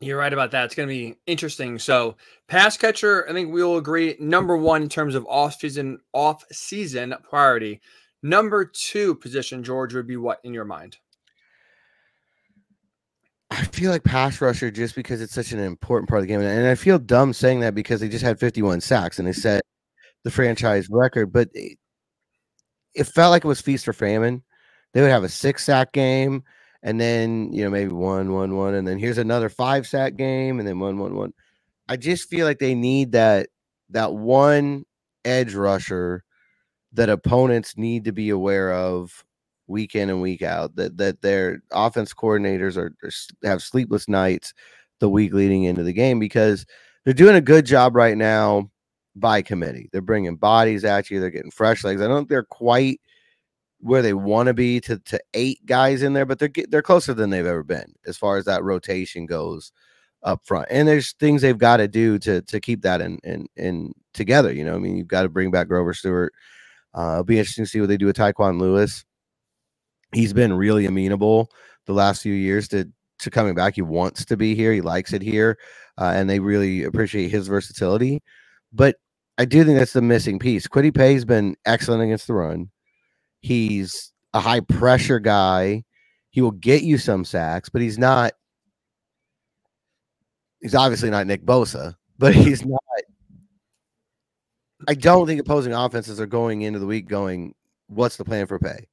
You're 0.00 0.18
right 0.18 0.32
about 0.32 0.52
that. 0.52 0.64
It's 0.64 0.74
going 0.76 0.88
to 0.88 0.94
be 0.94 1.16
interesting. 1.26 1.78
So, 1.78 2.16
pass 2.46 2.76
catcher, 2.76 3.28
I 3.28 3.32
think 3.32 3.52
we 3.52 3.62
will 3.64 3.78
agree 3.78 4.16
number 4.20 4.56
one 4.56 4.82
in 4.82 4.88
terms 4.88 5.16
of 5.16 5.26
off 5.26 5.58
season 5.58 5.98
off 6.12 6.44
season 6.52 7.14
priority. 7.28 7.80
Number 8.22 8.64
two 8.64 9.16
position, 9.16 9.62
George, 9.62 9.94
would 9.94 10.06
be 10.06 10.16
what 10.16 10.40
in 10.44 10.54
your 10.54 10.64
mind? 10.64 10.98
I 13.50 13.64
feel 13.64 13.90
like 13.90 14.04
pass 14.04 14.40
rusher 14.40 14.70
just 14.70 14.94
because 14.94 15.20
it's 15.20 15.32
such 15.32 15.52
an 15.52 15.58
important 15.58 16.08
part 16.08 16.20
of 16.20 16.22
the 16.22 16.32
game. 16.32 16.40
And 16.40 16.68
I 16.68 16.74
feel 16.74 16.98
dumb 16.98 17.32
saying 17.32 17.60
that 17.60 17.74
because 17.74 18.00
they 18.00 18.08
just 18.08 18.24
had 18.24 18.38
51 18.38 18.80
sacks 18.82 19.18
and 19.18 19.26
they 19.26 19.32
set 19.32 19.62
the 20.24 20.30
franchise 20.30 20.88
record, 20.90 21.32
but 21.32 21.48
it, 21.54 21.78
it 22.94 23.04
felt 23.04 23.30
like 23.30 23.44
it 23.44 23.48
was 23.48 23.60
feast 23.60 23.88
or 23.88 23.92
famine. 23.94 24.42
They 24.92 25.00
would 25.00 25.10
have 25.10 25.24
a 25.24 25.28
six 25.28 25.64
sack 25.64 25.92
game 25.92 26.42
and 26.82 27.00
then, 27.00 27.52
you 27.52 27.64
know, 27.64 27.70
maybe 27.70 27.92
one, 27.92 28.32
one, 28.32 28.56
one, 28.56 28.74
and 28.74 28.86
then 28.86 28.98
here's 28.98 29.18
another 29.18 29.48
five 29.48 29.86
sack 29.86 30.16
game 30.16 30.58
and 30.58 30.68
then 30.68 30.78
one, 30.78 30.98
one, 30.98 31.14
one. 31.14 31.32
I 31.88 31.96
just 31.96 32.28
feel 32.28 32.46
like 32.46 32.58
they 32.58 32.74
need 32.74 33.12
that 33.12 33.48
that 33.90 34.12
one 34.12 34.84
edge 35.24 35.54
rusher 35.54 36.22
that 36.92 37.08
opponents 37.08 37.76
need 37.76 38.04
to 38.04 38.12
be 38.12 38.28
aware 38.28 38.72
of 38.72 39.24
week 39.68 39.94
in 39.94 40.10
and 40.10 40.20
week 40.20 40.42
out 40.42 40.74
that 40.76 40.96
that 40.96 41.22
their 41.22 41.62
offense 41.72 42.12
coordinators 42.12 42.76
are, 42.76 42.94
are, 43.02 43.48
have 43.48 43.62
sleepless 43.62 44.08
nights 44.08 44.52
the 45.00 45.08
week 45.08 45.32
leading 45.32 45.64
into 45.64 45.82
the 45.82 45.92
game 45.92 46.18
because 46.18 46.66
they're 47.04 47.14
doing 47.14 47.36
a 47.36 47.40
good 47.40 47.64
job 47.64 47.94
right 47.94 48.16
now 48.16 48.70
by 49.14 49.42
committee. 49.42 49.88
They're 49.92 50.00
bringing 50.00 50.36
bodies 50.36 50.84
at 50.84 51.10
you. 51.10 51.20
They're 51.20 51.30
getting 51.30 51.50
fresh 51.50 51.84
legs. 51.84 52.00
I 52.00 52.08
don't 52.08 52.20
think 52.20 52.28
they're 52.28 52.42
quite 52.42 53.00
where 53.80 54.02
they 54.02 54.14
want 54.14 54.48
to 54.48 54.54
be 54.54 54.80
to 54.80 54.98
to 54.98 55.20
eight 55.34 55.64
guys 55.66 56.02
in 56.02 56.12
there, 56.12 56.26
but 56.26 56.38
they're 56.38 56.50
they're 56.68 56.82
closer 56.82 57.14
than 57.14 57.30
they've 57.30 57.46
ever 57.46 57.62
been 57.62 57.94
as 58.06 58.16
far 58.16 58.36
as 58.36 58.44
that 58.46 58.64
rotation 58.64 59.26
goes 59.26 59.72
up 60.22 60.40
front. 60.44 60.66
And 60.70 60.88
there's 60.88 61.12
things 61.12 61.42
they've 61.42 61.56
got 61.56 61.78
to 61.78 61.88
do 61.88 62.18
to 62.20 62.42
to 62.42 62.60
keep 62.60 62.82
that 62.82 63.00
in 63.00 63.18
in 63.24 63.46
in 63.56 63.92
together. 64.14 64.52
You 64.52 64.64
know, 64.64 64.74
I 64.74 64.78
mean, 64.78 64.96
you've 64.96 65.06
got 65.06 65.22
to 65.22 65.28
bring 65.28 65.50
back 65.50 65.68
Grover 65.68 65.94
Stewart. 65.94 66.32
Uh, 66.94 67.12
it'll 67.12 67.24
be 67.24 67.38
interesting 67.38 67.64
to 67.64 67.70
see 67.70 67.80
what 67.80 67.88
they 67.88 67.96
do 67.96 68.06
with 68.06 68.16
Tyquan 68.16 68.60
Lewis. 68.60 69.04
He's 70.12 70.32
been 70.32 70.52
really 70.52 70.86
amenable 70.86 71.50
the 71.86 71.92
last 71.92 72.22
few 72.22 72.34
years 72.34 72.68
to 72.68 72.90
to 73.20 73.30
coming 73.30 73.54
back. 73.54 73.74
He 73.74 73.82
wants 73.82 74.24
to 74.26 74.36
be 74.36 74.54
here. 74.54 74.72
He 74.72 74.80
likes 74.80 75.12
it 75.12 75.22
here, 75.22 75.58
uh, 75.98 76.12
and 76.14 76.30
they 76.30 76.38
really 76.38 76.84
appreciate 76.84 77.30
his 77.30 77.48
versatility. 77.48 78.22
But 78.72 78.96
I 79.38 79.44
do 79.44 79.64
think 79.64 79.78
that's 79.78 79.92
the 79.92 80.02
missing 80.02 80.38
piece. 80.38 80.66
Kwity 80.66 80.94
Paye's 80.94 81.24
been 81.24 81.56
excellent 81.64 82.02
against 82.02 82.26
the 82.26 82.34
run. 82.34 82.70
He's 83.40 84.12
a 84.34 84.40
high 84.40 84.60
pressure 84.60 85.20
guy. 85.20 85.84
He 86.30 86.40
will 86.40 86.52
get 86.52 86.82
you 86.82 86.98
some 86.98 87.24
sacks, 87.24 87.68
but 87.68 87.82
he's 87.82 87.98
not. 87.98 88.32
He's 90.60 90.74
obviously 90.74 91.10
not 91.10 91.26
Nick 91.26 91.44
Bosa, 91.44 91.94
but 92.18 92.34
he's 92.34 92.64
not. 92.64 92.80
I 94.86 94.94
don't 94.94 95.26
think 95.26 95.40
opposing 95.40 95.72
offenses 95.72 96.20
are 96.20 96.26
going 96.26 96.62
into 96.62 96.78
the 96.78 96.86
week 96.86 97.08
going, 97.08 97.54
"What's 97.88 98.16
the 98.16 98.24
plan 98.24 98.46
for 98.46 98.58
Paye?" 98.58 98.86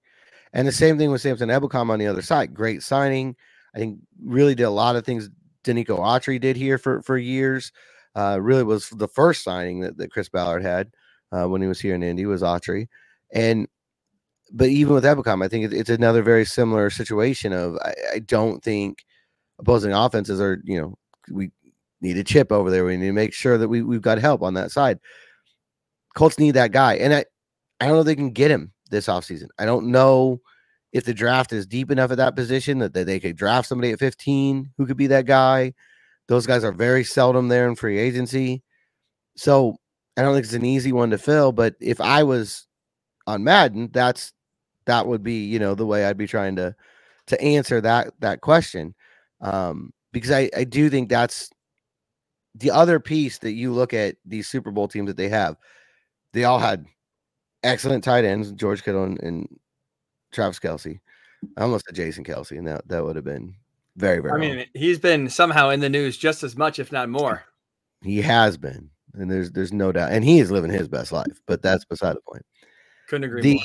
And 0.55 0.65
the 0.65 0.71
same 0.71 0.97
thing 0.97 1.11
with 1.11 1.21
Samson 1.21 1.49
Ebukam 1.49 1.89
on 1.89 1.99
the 1.99 2.07
other 2.07 2.21
side. 2.21 2.53
Great 2.53 2.81
signing. 2.81 3.35
I 3.75 3.77
think 3.77 3.99
really 4.23 4.55
did 4.55 4.63
a 4.63 4.69
lot 4.69 4.95
of 4.95 5.05
things 5.05 5.29
Denico 5.65 5.99
Autry 5.99 6.39
did 6.39 6.55
here 6.55 6.77
for 6.77 7.01
for 7.01 7.17
years. 7.17 7.73
Uh, 8.15 8.39
really 8.41 8.63
was 8.63 8.89
the 8.89 9.09
first 9.09 9.43
signing 9.43 9.81
that, 9.81 9.97
that 9.97 10.11
Chris 10.11 10.29
Ballard 10.29 10.63
had 10.63 10.93
uh, 11.33 11.45
when 11.45 11.61
he 11.61 11.67
was 11.67 11.81
here 11.81 11.93
in 11.93 12.01
Indy 12.01 12.25
was 12.25 12.41
Autry. 12.41 12.87
And 13.33 13.67
but 14.53 14.69
even 14.69 14.93
with 14.93 15.03
Ebukam, 15.03 15.43
I 15.43 15.49
think 15.49 15.73
it's 15.73 15.89
another 15.89 16.23
very 16.23 16.45
similar 16.45 16.89
situation 16.89 17.51
of 17.51 17.75
I, 17.83 17.93
I, 18.13 18.19
don't 18.19 18.63
think 18.63 19.03
opposing 19.59 19.91
offenses 19.91 20.39
are, 20.39 20.61
you 20.63 20.79
know, 20.79 20.95
we 21.29 21.51
need 21.99 22.17
a 22.17 22.23
chip 22.23 22.51
over 22.51 22.69
there. 22.69 22.85
We 22.85 22.95
need 22.95 23.07
to 23.07 23.11
make 23.11 23.33
sure 23.33 23.57
that 23.57 23.67
we, 23.67 23.81
we've 23.81 24.01
got 24.01 24.19
help 24.19 24.43
on 24.43 24.53
that 24.53 24.71
side. 24.71 24.99
Colts 26.15 26.39
need 26.39 26.51
that 26.51 26.71
guy. 26.71 26.93
And 26.95 27.13
I, 27.13 27.25
I 27.81 27.87
don't 27.87 27.95
know 27.95 28.01
if 28.01 28.05
they 28.05 28.15
can 28.15 28.31
get 28.31 28.51
him 28.51 28.71
this 28.95 29.07
offseason. 29.07 29.47
I 29.59 29.65
don't 29.65 29.87
know 29.87 30.41
if 30.93 31.03
the 31.03 31.13
draft 31.13 31.51
is 31.51 31.67
deep 31.67 31.91
enough 31.91 32.11
at 32.11 32.17
that 32.17 32.35
position 32.35 32.79
that, 32.79 32.93
they 32.93 33.19
could 33.19 33.35
draft 33.35 33.67
somebody 33.67 33.91
at 33.91 33.99
15 33.99 34.71
who 34.77 34.85
could 34.85 34.95
be 34.95 35.07
that 35.07 35.25
guy. 35.25 35.73
Those 36.27 36.47
guys 36.47 36.63
are 36.63 36.71
very 36.71 37.03
seldom 37.03 37.49
there 37.49 37.67
in 37.67 37.75
free 37.75 37.99
agency. 37.99 38.63
So 39.35 39.75
I 40.15 40.21
don't 40.21 40.33
think 40.33 40.45
it's 40.45 40.53
an 40.53 40.65
easy 40.65 40.93
one 40.93 41.09
to 41.09 41.17
fill. 41.17 41.51
But 41.51 41.75
if 41.81 41.99
I 41.99 42.23
was 42.23 42.65
on 43.27 43.43
Madden, 43.43 43.89
that's 43.91 44.31
that 44.85 45.05
would 45.05 45.21
be, 45.21 45.43
you 45.45 45.59
know, 45.59 45.75
the 45.75 45.85
way 45.85 46.05
I'd 46.05 46.17
be 46.17 46.27
trying 46.27 46.55
to 46.55 46.73
to 47.27 47.41
answer 47.41 47.81
that 47.81 48.13
that 48.21 48.39
question. 48.39 48.95
Um, 49.41 49.91
because 50.13 50.31
I, 50.31 50.49
I 50.55 50.63
do 50.63 50.89
think 50.89 51.09
that's 51.09 51.49
the 52.55 52.71
other 52.71 53.01
piece 53.01 53.39
that 53.39 53.51
you 53.51 53.73
look 53.73 53.93
at 53.93 54.15
these 54.25 54.47
Super 54.47 54.71
Bowl 54.71 54.87
teams 54.87 55.07
that 55.07 55.17
they 55.17 55.27
have. 55.27 55.57
They 56.31 56.45
all 56.45 56.59
had 56.59 56.85
excellent 57.65 58.03
tight 58.03 58.25
ends, 58.25 58.51
George 58.51 58.83
Kittle 58.83 59.03
and, 59.03 59.21
and 59.21 59.59
Travis 60.31 60.59
Kelce. 60.59 60.99
I 61.57 61.63
almost 61.63 61.85
said 61.85 61.95
Jason 61.95 62.23
Kelce, 62.23 62.57
and 62.57 62.67
that, 62.67 62.87
that 62.87 63.03
would 63.03 63.15
have 63.15 63.25
been 63.25 63.55
very, 63.95 64.19
very. 64.19 64.33
I 64.33 64.37
mean, 64.37 64.57
wrong. 64.57 64.65
he's 64.73 64.99
been 64.99 65.29
somehow 65.29 65.69
in 65.69 65.79
the 65.79 65.89
news 65.89 66.17
just 66.17 66.43
as 66.43 66.55
much, 66.55 66.79
if 66.79 66.91
not 66.91 67.09
more. 67.09 67.43
He 68.01 68.21
has 68.21 68.57
been, 68.57 68.89
and 69.13 69.29
there's 69.29 69.51
there's 69.51 69.73
no 69.73 69.91
doubt, 69.91 70.11
and 70.11 70.23
he 70.23 70.39
is 70.39 70.51
living 70.51 70.71
his 70.71 70.87
best 70.87 71.11
life. 71.11 71.41
But 71.47 71.61
that's 71.61 71.85
beside 71.85 72.15
the 72.15 72.21
point. 72.21 72.45
Couldn't 73.07 73.25
agree 73.25 73.41
the, 73.41 73.61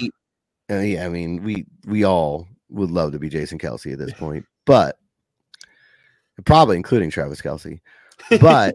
more. 0.70 0.78
Uh, 0.78 0.82
yeah, 0.82 1.04
I 1.04 1.08
mean, 1.08 1.42
we 1.42 1.66
we 1.86 2.04
all 2.04 2.46
would 2.68 2.90
love 2.90 3.12
to 3.12 3.18
be 3.18 3.28
Jason 3.28 3.58
Kelce 3.58 3.92
at 3.92 3.98
this 3.98 4.12
point, 4.12 4.46
but 4.66 4.98
probably 6.44 6.76
including 6.76 7.10
Travis 7.10 7.40
Kelce. 7.40 7.80
But 8.40 8.74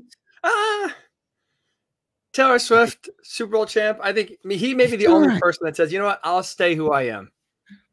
Taylor 2.36 2.60
Swift, 2.60 3.10
Super 3.24 3.54
Bowl 3.54 3.65
champ. 3.65 3.98
I 4.04 4.12
think 4.12 4.32
I 4.32 4.48
mean, 4.48 4.60
he 4.60 4.76
may 4.76 4.88
be 4.88 4.98
the 4.98 5.08
only 5.08 5.39
person 5.39 5.65
that 5.65 5.78
says, 5.78 5.93
you 5.93 6.00
know 6.00 6.06
what, 6.06 6.19
I'll 6.21 6.43
stay 6.43 6.76
who 6.76 6.91
I 6.91 7.04
am. 7.04 7.32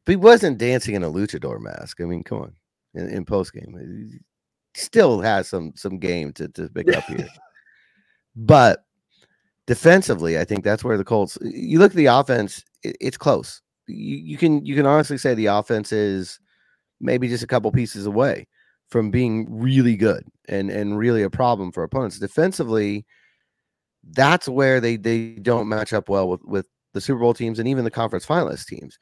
But 0.05 0.13
he 0.13 0.17
wasn't 0.17 0.59
dancing 0.59 0.97
in 0.97 1.05
a 1.05 1.11
luchador 1.11 1.61
mask. 1.61 2.01
I 2.01 2.05
mean, 2.05 2.25
come 2.25 2.39
on. 2.39 2.53
In, 2.95 3.09
in 3.09 3.25
post 3.25 3.55
game, 3.55 4.21
still 4.75 5.21
has 5.21 5.49
some 5.49 5.73
some 5.77 5.99
game 5.99 6.33
to 6.35 6.49
to 6.49 6.69
pick 6.69 6.95
up 6.95 7.05
here. 7.05 7.29
but 8.37 8.85
defensively, 9.69 10.37
I 10.39 10.45
think 10.45 10.65
that's 10.65 10.83
where 10.83 10.99
the 10.99 11.05
Colts. 11.05 11.39
You 11.41 11.79
look 11.79 11.93
at 11.93 11.97
the 11.97 12.07
offense; 12.07 12.65
it, 12.83 12.97
it's 13.01 13.17
close. 13.17 13.63
You, 13.87 14.17
you 14.17 14.37
can 14.37 14.67
you 14.67 14.75
can 14.75 14.87
honestly 14.87 15.19
say 15.19 15.35
the 15.35 15.47
offense 15.47 15.93
is 15.93 16.41
maybe 17.01 17.29
just 17.29 17.45
a 17.45 17.47
couple 17.47 17.71
pieces 17.71 18.07
away 18.07 18.49
from 18.89 19.13
being 19.13 19.47
really 19.49 19.97
good 19.97 20.27
and 20.49 20.69
and 20.69 20.99
really 20.99 21.23
a 21.23 21.31
problem 21.31 21.71
for 21.71 21.85
opponents 21.85 22.19
defensively. 22.19 23.07
That's 24.11 24.49
where 24.49 24.81
they 24.81 24.97
they 24.97 25.31
don't 25.35 25.69
match 25.69 25.93
up 25.93 26.09
well 26.09 26.29
with 26.29 26.45
with 26.45 26.67
the 26.93 27.01
Super 27.01 27.21
Bowl 27.21 27.35
teams 27.35 27.59
and 27.59 27.69
even 27.69 27.85
the 27.85 27.91
conference 27.91 28.27
finalist 28.27 28.67
teams 28.67 28.99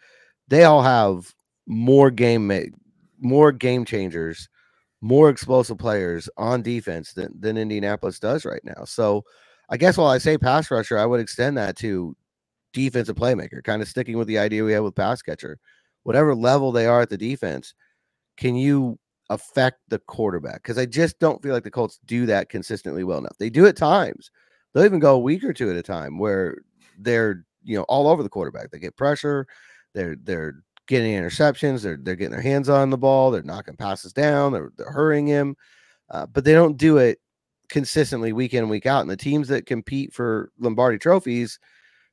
they 0.50 0.64
all 0.64 0.82
have 0.82 1.32
more 1.66 2.10
game 2.10 2.46
ma- 2.46 2.76
more 3.20 3.52
game 3.52 3.84
changers, 3.84 4.48
more 5.00 5.30
explosive 5.30 5.78
players 5.78 6.28
on 6.36 6.62
defense 6.62 7.12
than, 7.12 7.32
than 7.38 7.56
Indianapolis 7.56 8.18
does 8.18 8.44
right 8.44 8.62
now. 8.64 8.84
So 8.84 9.24
I 9.70 9.76
guess 9.76 9.96
while 9.96 10.08
I 10.08 10.18
say 10.18 10.36
pass 10.36 10.70
rusher, 10.70 10.98
I 10.98 11.06
would 11.06 11.20
extend 11.20 11.56
that 11.56 11.76
to 11.76 12.16
defensive 12.72 13.16
playmaker, 13.16 13.62
kind 13.62 13.80
of 13.80 13.88
sticking 13.88 14.18
with 14.18 14.26
the 14.26 14.38
idea 14.38 14.64
we 14.64 14.72
have 14.72 14.84
with 14.84 14.94
pass 14.96 15.22
catcher. 15.22 15.58
Whatever 16.02 16.34
level 16.34 16.72
they 16.72 16.86
are 16.86 17.02
at 17.02 17.10
the 17.10 17.18
defense, 17.18 17.74
can 18.36 18.56
you 18.56 18.98
affect 19.28 19.78
the 19.88 19.98
quarterback? 20.00 20.62
Because 20.62 20.78
I 20.78 20.86
just 20.86 21.18
don't 21.20 21.42
feel 21.42 21.52
like 21.52 21.62
the 21.62 21.70
Colts 21.70 22.00
do 22.06 22.26
that 22.26 22.48
consistently 22.48 23.04
well 23.04 23.18
enough. 23.18 23.36
They 23.38 23.50
do 23.50 23.66
at 23.66 23.76
times. 23.76 24.30
They'll 24.72 24.85
even 24.85 25.00
go 25.00 25.14
a 25.14 25.18
week 25.18 25.44
or 25.44 25.52
two 25.52 25.70
at 25.70 25.76
a 25.76 25.83
time 25.83 26.18
where 26.18 26.59
they're 26.98 27.44
you 27.62 27.76
know 27.76 27.85
all 27.85 28.09
over 28.09 28.22
the 28.22 28.28
quarterback. 28.28 28.70
They 28.70 28.78
get 28.78 28.96
pressure. 28.96 29.46
They're 29.94 30.16
they're 30.22 30.62
getting 30.87 31.12
interceptions. 31.14 31.83
They're 31.83 31.98
they're 32.00 32.16
getting 32.16 32.33
their 32.33 32.40
hands 32.40 32.68
on 32.68 32.90
the 32.90 32.98
ball. 32.98 33.30
They're 33.30 33.42
knocking 33.42 33.76
passes 33.76 34.12
down. 34.12 34.52
They're 34.52 34.72
they're 34.76 34.90
hurrying 34.90 35.26
him, 35.26 35.56
uh, 36.11 36.26
but 36.26 36.44
they 36.44 36.52
don't 36.52 36.76
do 36.76 36.98
it 36.98 37.18
consistently 37.68 38.33
week 38.33 38.54
in 38.54 38.68
week 38.68 38.87
out. 38.87 39.00
And 39.00 39.11
the 39.11 39.16
teams 39.16 39.48
that 39.48 39.66
compete 39.66 40.12
for 40.12 40.50
Lombardi 40.59 40.98
trophies, 40.98 41.59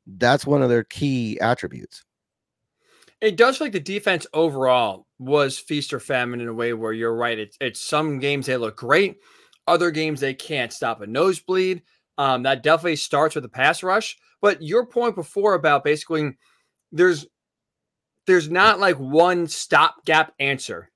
that's 0.06 0.46
one 0.46 0.62
of 0.62 0.70
their 0.70 0.84
key 0.84 1.39
attributes. 1.41 2.04
It 3.20 3.36
does 3.36 3.58
feel 3.58 3.65
like 3.65 3.74
the 3.74 3.80
defense 3.80 4.28
overall 4.34 5.08
was 5.17 5.58
feast 5.58 5.91
or 5.91 6.00
famine 6.00 6.39
in 6.39 6.48
a 6.48 6.54
way 6.54 6.74
where 6.74 6.93
you're 6.93 7.15
right. 7.15 7.39
It's, 7.39 7.58
it's 7.60 7.82
some 7.82 8.20
games 8.20 8.46
they 8.46 8.58
look 8.58 8.78
great, 8.78 9.17
other 9.65 9.89
games 9.89 10.20
they 10.20 10.36
can't 10.36 10.72
stop 10.72 11.02
a 11.02 11.08
nosebleed. 11.08 11.82
Um, 12.18 12.44
that 12.44 12.64
definitely 12.64 12.96
starts 12.96 13.36
with 13.36 13.44
the 13.44 13.50
pass 13.50 13.84
rush. 13.84 14.18
But 14.42 14.62
your 14.62 14.86
point 14.86 15.16
before 15.16 15.54
about 15.54 15.84
basically 15.84 16.38
there's 16.92 17.28
there's 18.26 18.50
not 18.50 18.80
like 18.80 18.98
one 18.98 19.48
stopgap 19.48 20.34
answer 20.40 20.92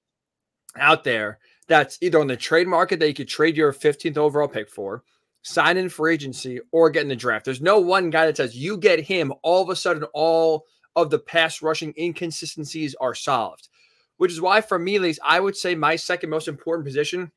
out 0.78 1.04
there 1.04 1.40
that's 1.68 1.98
either 2.02 2.20
on 2.20 2.28
the 2.28 2.36
trade 2.36 2.68
market 2.68 3.00
that 3.00 3.08
you 3.08 3.14
could 3.14 3.30
trade 3.30 3.56
your 3.56 3.72
15th 3.72 4.18
overall 4.18 4.48
pick 4.48 4.70
for, 4.70 5.04
sign 5.42 5.78
in 5.78 5.88
for 5.88 6.10
agency, 6.10 6.60
or 6.74 6.90
get 6.90 7.04
in 7.04 7.08
the 7.08 7.16
draft. 7.16 7.46
There's 7.46 7.62
no 7.62 7.80
one 7.80 8.10
guy 8.10 8.26
that 8.26 8.36
says 8.36 8.58
you 8.58 8.78
get 8.78 9.00
him, 9.00 9.34
all 9.42 9.64
of 9.64 9.70
a 9.70 9.76
sudden, 9.76 10.04
all 10.14 10.66
of 10.98 11.10
the 11.10 11.20
pass 11.20 11.62
rushing 11.62 11.94
inconsistencies 11.98 12.96
are 13.00 13.16
solved. 13.16 13.70
Which 14.18 14.34
is 14.34 14.42
why, 14.42 14.60
for 14.60 14.78
me, 14.78 14.98
at 14.98 15.02
least, 15.02 15.22
I 15.24 15.40
would 15.40 15.56
say 15.56 15.74
my 15.74 15.96
second 15.96 16.30
most 16.30 16.50
important 16.50 16.86
position 16.86 17.32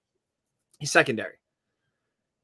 is 0.81 0.90
secondary. 0.90 1.35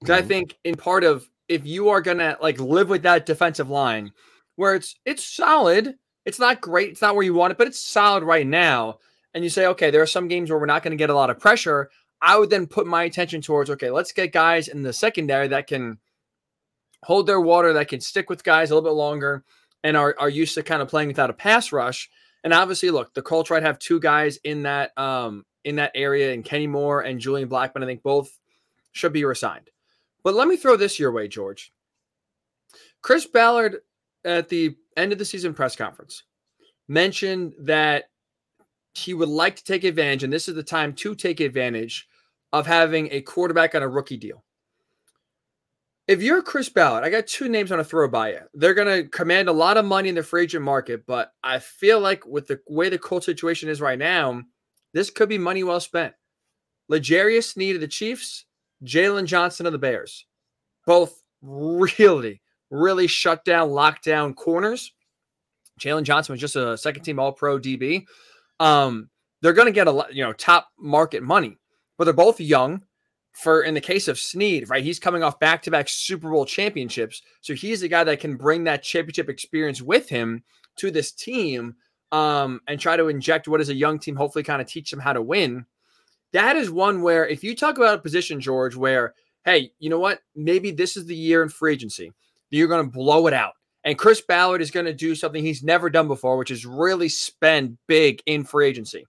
Because 0.00 0.16
mm-hmm. 0.16 0.24
I 0.24 0.28
think 0.28 0.58
in 0.64 0.76
part 0.76 1.04
of 1.04 1.28
if 1.48 1.66
you 1.66 1.88
are 1.90 2.00
gonna 2.00 2.36
like 2.40 2.60
live 2.60 2.88
with 2.88 3.02
that 3.02 3.26
defensive 3.26 3.70
line, 3.70 4.12
where 4.56 4.74
it's 4.74 4.94
it's 5.04 5.24
solid, 5.24 5.96
it's 6.24 6.38
not 6.38 6.60
great. 6.60 6.90
It's 6.90 7.02
not 7.02 7.14
where 7.14 7.24
you 7.24 7.34
want 7.34 7.52
it, 7.52 7.58
but 7.58 7.66
it's 7.66 7.80
solid 7.80 8.24
right 8.24 8.46
now. 8.46 8.98
And 9.34 9.44
you 9.44 9.50
say, 9.50 9.66
okay, 9.66 9.90
there 9.90 10.02
are 10.02 10.06
some 10.06 10.28
games 10.28 10.50
where 10.50 10.58
we're 10.58 10.66
not 10.66 10.82
going 10.82 10.90
to 10.90 10.96
get 10.96 11.10
a 11.10 11.14
lot 11.14 11.30
of 11.30 11.38
pressure. 11.38 11.90
I 12.20 12.36
would 12.36 12.50
then 12.50 12.66
put 12.66 12.86
my 12.86 13.04
attention 13.04 13.40
towards, 13.40 13.70
okay, 13.70 13.90
let's 13.90 14.12
get 14.12 14.32
guys 14.32 14.68
in 14.68 14.82
the 14.82 14.92
secondary 14.92 15.48
that 15.48 15.66
can 15.66 15.98
hold 17.04 17.26
their 17.26 17.40
water, 17.40 17.72
that 17.74 17.88
can 17.88 18.00
stick 18.00 18.28
with 18.28 18.44
guys 18.44 18.70
a 18.70 18.74
little 18.74 18.90
bit 18.90 18.96
longer 18.96 19.44
and 19.82 19.96
are, 19.96 20.14
are 20.18 20.28
used 20.28 20.54
to 20.54 20.62
kind 20.62 20.82
of 20.82 20.88
playing 20.88 21.08
without 21.08 21.30
a 21.30 21.34
pass 21.34 21.72
rush. 21.72 22.10
And 22.44 22.52
obviously, 22.52 22.90
look, 22.90 23.14
the 23.14 23.22
Colts 23.22 23.50
right 23.50 23.62
have 23.62 23.78
two 23.78 24.00
guys 24.00 24.38
in 24.44 24.62
that 24.62 24.96
um 24.98 25.44
in 25.62 25.76
that 25.76 25.92
area, 25.94 26.32
and 26.32 26.44
Kenny 26.44 26.66
Moore 26.66 27.02
and 27.02 27.20
Julian 27.20 27.48
Blackmon. 27.48 27.82
I 27.82 27.86
think 27.86 28.02
both 28.02 28.30
should 28.92 29.12
be 29.12 29.24
resigned. 29.24 29.68
But 30.22 30.34
let 30.34 30.48
me 30.48 30.56
throw 30.56 30.76
this 30.76 30.98
your 30.98 31.12
way, 31.12 31.28
George. 31.28 31.72
Chris 33.02 33.26
Ballard 33.26 33.78
at 34.24 34.48
the 34.48 34.76
end 34.96 35.12
of 35.12 35.18
the 35.18 35.24
season 35.24 35.54
press 35.54 35.76
conference 35.76 36.24
mentioned 36.88 37.54
that 37.60 38.04
he 38.94 39.14
would 39.14 39.28
like 39.28 39.56
to 39.56 39.64
take 39.64 39.84
advantage, 39.84 40.24
and 40.24 40.32
this 40.32 40.48
is 40.48 40.54
the 40.54 40.62
time 40.62 40.92
to 40.94 41.14
take 41.14 41.40
advantage 41.40 42.08
of 42.52 42.66
having 42.66 43.08
a 43.12 43.22
quarterback 43.22 43.74
on 43.74 43.82
a 43.82 43.88
rookie 43.88 44.16
deal. 44.16 44.44
If 46.08 46.22
you're 46.22 46.42
Chris 46.42 46.68
Ballard, 46.68 47.04
I 47.04 47.10
got 47.10 47.28
two 47.28 47.48
names 47.48 47.70
on 47.70 47.78
a 47.78 47.84
throw 47.84 48.08
by 48.08 48.32
you. 48.32 48.40
They're 48.52 48.74
going 48.74 49.04
to 49.04 49.08
command 49.08 49.48
a 49.48 49.52
lot 49.52 49.76
of 49.76 49.84
money 49.84 50.08
in 50.08 50.16
the 50.16 50.24
free 50.24 50.42
agent 50.42 50.64
market, 50.64 51.06
but 51.06 51.32
I 51.44 51.60
feel 51.60 52.00
like 52.00 52.26
with 52.26 52.48
the 52.48 52.60
way 52.68 52.88
the 52.88 52.98
Colts 52.98 53.26
situation 53.26 53.68
is 53.68 53.80
right 53.80 53.98
now, 53.98 54.42
this 54.92 55.08
could 55.08 55.28
be 55.28 55.38
money 55.38 55.62
well 55.62 55.78
spent. 55.78 56.14
L'Jarius 56.88 57.52
Sneed 57.52 57.76
of 57.76 57.80
the 57.80 57.86
Chiefs, 57.86 58.46
Jaylon 58.84 59.26
Johnson 59.26 59.66
of 59.66 59.72
the 59.72 59.78
Bears. 59.78 60.26
Both 60.86 61.22
really, 61.42 62.40
really 62.70 63.06
shut 63.06 63.44
down, 63.44 63.70
lockdown 63.70 64.34
corners. 64.34 64.92
Jaylon 65.80 66.02
Johnson 66.02 66.32
was 66.32 66.40
just 66.40 66.56
a 66.56 66.76
second 66.76 67.02
team 67.02 67.18
All 67.18 67.32
Pro 67.32 67.58
DB. 67.58 68.04
Um, 68.58 69.08
they're 69.40 69.52
going 69.52 69.66
to 69.66 69.72
get 69.72 69.86
a 69.86 69.92
lot, 69.92 70.14
you 70.14 70.22
know, 70.22 70.32
top 70.32 70.68
market 70.78 71.22
money, 71.22 71.58
but 71.96 72.04
they're 72.04 72.14
both 72.14 72.40
young. 72.40 72.82
For 73.32 73.62
in 73.62 73.74
the 73.74 73.80
case 73.80 74.08
of 74.08 74.18
Sneed, 74.18 74.68
right, 74.68 74.82
he's 74.82 74.98
coming 74.98 75.22
off 75.22 75.38
back 75.38 75.62
to 75.62 75.70
back 75.70 75.88
Super 75.88 76.28
Bowl 76.28 76.44
championships, 76.44 77.22
so 77.40 77.54
he's 77.54 77.80
the 77.80 77.88
guy 77.88 78.02
that 78.02 78.18
can 78.18 78.36
bring 78.36 78.64
that 78.64 78.82
championship 78.82 79.28
experience 79.28 79.80
with 79.80 80.08
him 80.08 80.42
to 80.76 80.90
this 80.90 81.12
team, 81.12 81.76
um, 82.10 82.60
and 82.66 82.80
try 82.80 82.96
to 82.96 83.06
inject 83.06 83.46
what 83.46 83.60
is 83.60 83.68
a 83.68 83.74
young 83.74 84.00
team, 84.00 84.16
hopefully, 84.16 84.42
kind 84.42 84.60
of 84.60 84.66
teach 84.66 84.90
them 84.90 84.98
how 84.98 85.12
to 85.12 85.22
win. 85.22 85.64
That 86.32 86.56
is 86.56 86.70
one 86.70 87.02
where 87.02 87.26
if 87.26 87.42
you 87.42 87.56
talk 87.56 87.76
about 87.76 87.98
a 87.98 88.02
position, 88.02 88.40
George, 88.40 88.76
where 88.76 89.14
hey, 89.44 89.72
you 89.78 89.88
know 89.88 89.98
what, 89.98 90.20
maybe 90.36 90.70
this 90.70 90.96
is 90.96 91.06
the 91.06 91.16
year 91.16 91.42
in 91.42 91.48
free 91.48 91.72
agency 91.72 92.12
you're 92.50 92.68
going 92.68 92.84
to 92.84 92.90
blow 92.90 93.26
it 93.26 93.32
out. 93.32 93.54
And 93.84 93.96
Chris 93.96 94.20
Ballard 94.20 94.60
is 94.60 94.70
going 94.70 94.86
to 94.86 94.92
do 94.92 95.14
something 95.14 95.42
he's 95.42 95.62
never 95.62 95.88
done 95.88 96.06
before, 96.06 96.36
which 96.36 96.50
is 96.50 96.66
really 96.66 97.08
spend 97.08 97.78
big 97.86 98.22
in 98.26 98.44
free 98.44 98.68
agency. 98.68 99.06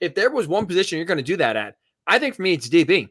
If 0.00 0.14
there 0.14 0.30
was 0.30 0.46
one 0.46 0.66
position 0.66 0.98
you're 0.98 1.06
going 1.06 1.18
to 1.18 1.24
do 1.24 1.36
that 1.38 1.56
at, 1.56 1.76
I 2.06 2.18
think 2.18 2.34
for 2.34 2.42
me 2.42 2.52
it's 2.52 2.68
DB. 2.68 3.08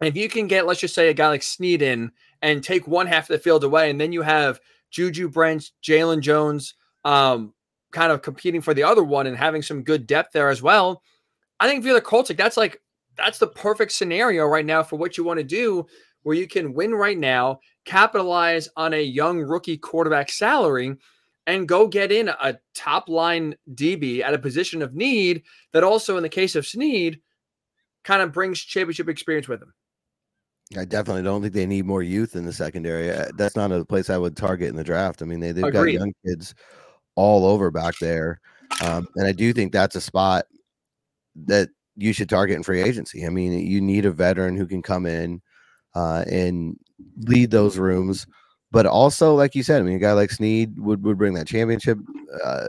If 0.00 0.16
you 0.16 0.28
can 0.28 0.46
get, 0.46 0.66
let's 0.66 0.80
just 0.80 0.94
say, 0.94 1.08
a 1.08 1.14
guy 1.14 1.28
like 1.28 1.42
Sneed 1.42 1.80
in 1.80 2.10
and 2.42 2.62
take 2.62 2.86
one 2.86 3.06
half 3.06 3.30
of 3.30 3.36
the 3.36 3.38
field 3.38 3.64
away, 3.64 3.88
and 3.88 4.00
then 4.00 4.12
you 4.12 4.22
have 4.22 4.60
Juju 4.90 5.28
Brents, 5.28 5.72
Jaylon 5.82 6.20
Jones, 6.20 6.74
um, 7.04 7.54
kind 7.92 8.12
of 8.12 8.20
competing 8.20 8.60
for 8.60 8.74
the 8.74 8.82
other 8.82 9.04
one 9.04 9.26
and 9.26 9.36
having 9.36 9.62
some 9.62 9.84
good 9.84 10.06
depth 10.06 10.32
there 10.32 10.50
as 10.50 10.60
well. 10.60 11.02
I 11.60 11.66
think 11.66 11.80
if 11.80 11.86
you're 11.86 11.94
the 11.94 12.00
Colts, 12.00 12.30
like 12.30 12.38
that's 12.38 12.56
like 12.56 12.80
that's 13.16 13.38
the 13.38 13.46
perfect 13.46 13.92
scenario 13.92 14.46
right 14.46 14.66
now 14.66 14.82
for 14.82 14.96
what 14.96 15.16
you 15.16 15.24
want 15.24 15.38
to 15.38 15.44
do, 15.44 15.86
where 16.22 16.36
you 16.36 16.46
can 16.46 16.74
win 16.74 16.94
right 16.94 17.18
now 17.18 17.60
capitalize 17.84 18.68
on 18.76 18.92
a 18.92 19.02
young 19.02 19.40
rookie 19.40 19.78
quarterback 19.78 20.30
salary 20.30 20.96
and 21.46 21.68
go 21.68 21.86
get 21.86 22.10
in 22.10 22.28
a 22.28 22.58
top 22.74 23.08
line 23.08 23.54
DB 23.74 24.20
at 24.20 24.34
a 24.34 24.38
position 24.38 24.82
of 24.82 24.94
need 24.94 25.44
that 25.72 25.84
also, 25.84 26.16
in 26.16 26.22
the 26.22 26.28
case 26.28 26.56
of 26.56 26.66
Sneed, 26.66 27.20
kind 28.02 28.20
of 28.20 28.32
brings 28.32 28.60
championship 28.60 29.08
experience 29.08 29.48
with 29.48 29.62
him. 29.62 29.72
I 30.76 30.84
definitely 30.84 31.22
don't 31.22 31.42
think 31.42 31.54
they 31.54 31.66
need 31.66 31.86
more 31.86 32.02
youth 32.02 32.34
in 32.34 32.44
the 32.44 32.52
secondary. 32.52 33.12
Uh, 33.12 33.30
that's 33.36 33.54
not 33.54 33.70
a 33.70 33.84
place 33.84 34.10
I 34.10 34.18
would 34.18 34.36
target 34.36 34.68
in 34.68 34.74
the 34.74 34.82
draft. 34.82 35.22
I 35.22 35.24
mean, 35.24 35.38
they, 35.38 35.52
they've 35.52 35.64
Agreed. 35.64 35.92
got 35.92 36.00
young 36.00 36.12
kids 36.26 36.54
all 37.14 37.46
over 37.46 37.70
back 37.70 37.94
there. 38.00 38.40
Um, 38.82 39.06
and 39.14 39.28
I 39.28 39.32
do 39.32 39.52
think 39.52 39.72
that's 39.72 39.94
a 39.94 40.00
spot 40.00 40.46
that 41.44 41.68
you 41.96 42.12
should 42.12 42.28
target 42.28 42.56
in 42.56 42.62
free 42.62 42.82
agency. 42.82 43.26
I 43.26 43.30
mean, 43.30 43.52
you 43.66 43.80
need 43.80 44.04
a 44.04 44.10
veteran 44.10 44.56
who 44.56 44.66
can 44.66 44.82
come 44.82 45.06
in 45.06 45.40
uh, 45.94 46.24
and 46.30 46.78
lead 47.22 47.50
those 47.50 47.78
rooms. 47.78 48.26
But 48.70 48.86
also, 48.86 49.34
like 49.34 49.54
you 49.54 49.62
said, 49.62 49.80
I 49.80 49.84
mean, 49.84 49.96
a 49.96 50.00
guy 50.00 50.12
like 50.12 50.30
Sneed 50.30 50.78
would, 50.78 51.02
would 51.04 51.18
bring 51.18 51.34
that 51.34 51.46
championship 51.46 51.98
uh, 52.44 52.68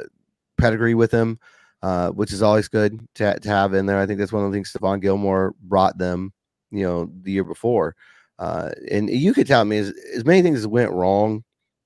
pedigree 0.57 0.93
with 0.93 1.11
him, 1.11 1.39
uh, 1.81 2.09
which 2.09 2.31
is 2.31 2.41
always 2.41 2.67
good 2.67 2.99
to, 3.15 3.37
to 3.39 3.49
have 3.49 3.73
in 3.73 3.85
there. 3.85 3.99
I 3.99 4.05
think 4.05 4.19
that's 4.19 4.31
one 4.31 4.45
of 4.45 4.51
the 4.51 4.55
things 4.55 4.71
Stephon 4.71 5.01
Gilmore 5.01 5.55
brought 5.61 5.97
them, 5.97 6.31
you 6.71 6.83
know, 6.83 7.11
the 7.21 7.31
year 7.31 7.43
before. 7.43 7.95
Uh, 8.39 8.69
and 8.91 9.09
you 9.09 9.33
could 9.33 9.47
tell 9.47 9.65
me 9.65 9.79
as, 9.79 9.93
as 10.15 10.23
many 10.23 10.41
things 10.41 10.65
went 10.67 10.91
wrong 10.91 11.43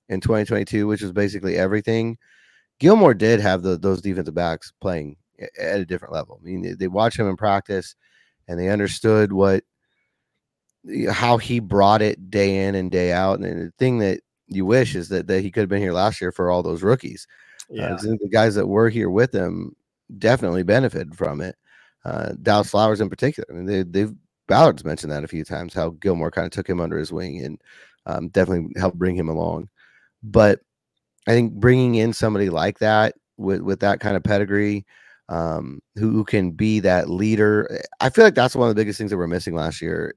in 0.09 0.19
2022, 0.19 0.85
which 0.85 1.01
was 1.01 1.13
basically 1.13 1.55
everything. 1.55 2.17
Gilmore 2.79 3.13
did 3.13 3.39
have 3.39 3.61
the, 3.61 3.77
those 3.77 4.01
defensive 4.01 4.35
backs 4.35 4.73
playing 4.81 5.15
at 5.59 5.79
a 5.79 5.85
different 5.85 6.13
level. 6.13 6.39
I 6.41 6.45
mean, 6.45 6.61
they, 6.61 6.73
they 6.73 6.87
watched 6.87 7.19
him 7.19 7.27
in 7.27 7.37
practice 7.37 7.95
and 8.47 8.59
they 8.59 8.69
understood 8.69 9.33
what 9.33 9.63
how 11.09 11.37
he 11.37 11.59
brought 11.59 12.01
it 12.01 12.31
day 12.31 12.65
in 12.65 12.75
and 12.75 12.89
day 12.89 13.11
out. 13.11 13.39
And 13.39 13.67
the 13.67 13.73
thing 13.77 13.99
that 13.99 14.21
you 14.47 14.65
wish 14.65 14.95
is 14.95 15.09
that, 15.09 15.27
that 15.27 15.41
he 15.41 15.51
could 15.51 15.61
have 15.61 15.69
been 15.69 15.81
here 15.81 15.93
last 15.93 16.19
year 16.19 16.31
for 16.31 16.49
all 16.49 16.63
those 16.63 16.83
rookies. 16.83 17.27
Uh, 17.69 17.75
yeah. 17.75 17.93
Uh, 17.93 18.01
the 18.01 18.29
guys 18.31 18.55
that 18.55 18.67
were 18.67 18.89
here 18.89 19.09
with 19.09 19.33
him 19.33 19.75
definitely 20.17 20.63
benefited 20.63 21.15
from 21.15 21.39
it. 21.41 21.55
Uh, 22.03 22.31
Dallis 22.41 22.71
Flowers 22.71 22.99
in 22.99 23.09
particular. 23.09 23.45
I 23.49 23.53
mean, 23.53 23.65
they, 23.65 23.83
they've 23.83 24.13
Ballard's 24.47 24.83
mentioned 24.83 25.11
that 25.13 25.23
a 25.23 25.29
few 25.29 25.45
times 25.45 25.73
how 25.73 25.91
Gilmore 25.91 26.31
kind 26.31 26.45
of 26.45 26.51
took 26.51 26.67
him 26.67 26.81
under 26.81 26.97
his 26.97 27.11
wing 27.11 27.45
and 27.45 27.61
um, 28.05 28.27
definitely 28.29 28.73
helped 28.77 28.97
bring 28.97 29.15
him 29.15 29.29
along. 29.29 29.69
But 30.23 30.59
I 31.27 31.31
think 31.31 31.53
bringing 31.53 31.95
in 31.95 32.11
somebody 32.11 32.49
like 32.49 32.79
that 32.79 33.15
with 33.37 33.61
with 33.61 33.79
that 33.81 33.99
kind 33.99 34.17
of 34.17 34.23
pedigree, 34.23 34.85
um, 35.31 35.79
who, 35.95 36.11
who, 36.11 36.25
can 36.25 36.51
be 36.51 36.81
that 36.81 37.09
leader. 37.09 37.81
I 38.01 38.09
feel 38.09 38.25
like 38.25 38.35
that's 38.35 38.53
one 38.53 38.67
of 38.67 38.75
the 38.75 38.79
biggest 38.79 38.97
things 38.97 39.11
that 39.11 39.17
we're 39.17 39.27
missing 39.27 39.55
last 39.55 39.81
year 39.81 40.13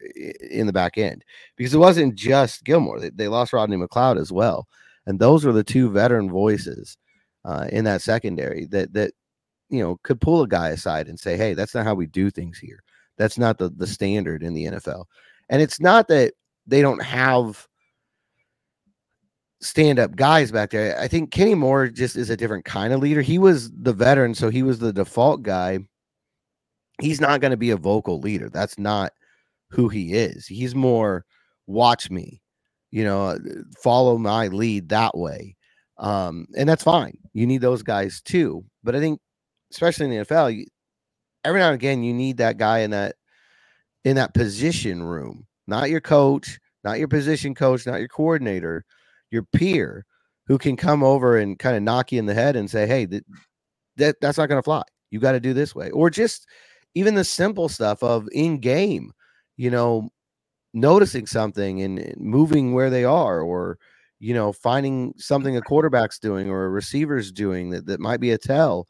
in 0.50 0.66
the 0.66 0.72
back 0.72 0.98
end 0.98 1.24
because 1.57 1.72
it 1.72 1.79
wasn't 1.79 2.16
just 2.16 2.64
Gilmore. 2.64 2.98
They, 2.98 3.11
they 3.11 3.29
lost 3.29 3.53
Rodney 3.53 3.77
McLeod 3.77 4.20
as 4.20 4.33
well. 4.33 4.66
And 5.07 5.20
those 5.20 5.44
were 5.44 5.53
the 5.53 5.62
two 5.62 5.88
veteran 5.88 6.29
voices 6.29 6.98
uh, 7.44 7.68
in 7.70 7.85
that 7.85 8.03
secondary 8.03 8.66
that, 8.72 8.92
that, 8.94 9.12
you 9.68 9.79
know, 9.79 10.00
could 10.03 10.20
pull 10.20 10.42
a 10.42 10.48
guy 10.48 10.70
aside 10.70 11.07
and 11.07 11.18
say, 11.18 11.37
Hey, 11.37 11.55
that's 11.55 11.77
not 11.77 11.87
how 11.87 11.94
we 11.94 12.07
do 12.07 12.29
things 12.29 12.59
here. 12.59 12.83
That's 13.16 13.38
not 13.38 13.57
the, 13.57 13.68
the 13.68 13.87
standard 13.87 14.42
in 14.42 14.53
the 14.53 14.64
NFL. 14.64 15.05
And 15.48 15.62
it's 15.62 15.81
not 15.81 16.09
that 16.09 16.33
they 16.66 16.83
don't 16.83 17.03
have 17.03 17.68
stand 19.64 19.98
up 19.98 20.14
guys 20.14 20.53
back 20.53 20.70
there. 20.70 20.98
I 21.00 21.09
think 21.09 21.31
Kenny 21.31 21.55
Moore 21.55 21.88
just 21.88 22.16
is 22.16 22.31
a 22.31 22.37
different 22.37 22.64
kind 22.64 22.92
of 22.92 23.00
leader. 23.00 23.22
He 23.22 23.38
was 23.38 23.70
the 23.72 23.92
veteran, 23.92 24.35
so 24.35 24.50
he 24.50 24.62
was 24.62 24.79
the 24.79 24.92
default 24.92 25.42
guy. 25.42 25.79
He's 27.00 27.20
not 27.20 27.40
going 27.40 27.50
to 27.50 27.57
be 27.57 27.70
a 27.70 27.77
vocal 27.77 28.20
leader. 28.20 28.50
That's 28.50 28.79
not 28.79 29.12
who 29.70 29.88
he 29.88 30.14
is. 30.14 30.46
He's 30.46 30.74
more 30.74 31.24
watch 31.66 32.11
me, 32.11 32.42
you 32.90 33.05
know, 33.05 33.38
follow 33.83 34.18
my 34.18 34.48
lead 34.48 34.90
that 34.90 35.16
way. 35.16 35.57
Um, 35.98 36.46
and 36.57 36.68
that's 36.68 36.85
fine. 36.85 37.16
You 37.33 37.46
need 37.46 37.62
those 37.62 37.83
guys 37.83 38.20
too. 38.20 38.64
But 38.85 38.94
I 38.94 39.00
think, 39.00 39.20
especially 39.72 40.05
in 40.07 40.11
the 40.11 40.24
NFL, 40.24 40.55
you, 40.55 40.66
every 41.44 41.61
now 41.61 41.68
and 41.68 41.74
again, 41.74 42.05
you 42.05 42.12
need 42.12 42.37
that 42.37 42.59
guy 42.59 42.81
in 42.81 42.90
that 42.90 43.16
in 44.05 44.16
that 44.16 44.35
position 44.35 45.03
room, 45.03 45.46
not 45.66 45.88
your 45.88 46.03
coach, 46.03 46.61
not 46.85 46.98
your 46.98 47.09
position 47.09 47.55
coach, 47.55 47.87
not 47.87 48.00
your 48.00 48.09
coordinator 48.09 48.85
your 49.34 49.42
peer 49.42 50.06
who 50.46 50.56
can 50.56 50.76
come 50.76 51.02
over 51.02 51.36
and 51.36 51.58
kind 51.58 51.76
of 51.76 51.82
knock 51.82 52.12
you 52.12 52.18
in 52.18 52.26
the 52.26 52.34
head 52.34 52.56
and 52.56 52.70
say, 52.70 52.86
"Hey, 52.86 53.04
that, 53.06 53.24
that 53.96 54.16
that's 54.20 54.38
not 54.38 54.48
going 54.48 54.58
to 54.58 54.64
fly. 54.64 54.82
You 55.10 55.20
got 55.20 55.32
to 55.32 55.40
do 55.40 55.52
this 55.52 55.74
way." 55.74 55.90
Or 55.90 56.08
just 56.08 56.46
even 56.94 57.14
the 57.14 57.24
simple 57.24 57.68
stuff 57.68 58.02
of 58.02 58.28
in 58.32 58.58
game, 58.58 59.12
you 59.56 59.70
know, 59.70 60.08
noticing 60.72 61.26
something 61.26 61.82
and 61.82 62.14
moving 62.16 62.72
where 62.72 62.88
they 62.88 63.04
are, 63.04 63.40
or 63.40 63.78
you 64.20 64.32
know, 64.32 64.52
finding 64.52 65.12
something 65.18 65.56
a 65.56 65.62
quarterback's 65.62 66.18
doing 66.18 66.48
or 66.48 66.64
a 66.64 66.70
receiver's 66.70 67.30
doing 67.32 67.70
that, 67.70 67.86
that 67.86 68.00
might 68.00 68.20
be 68.20 68.30
a 68.30 68.38
tell. 68.38 68.88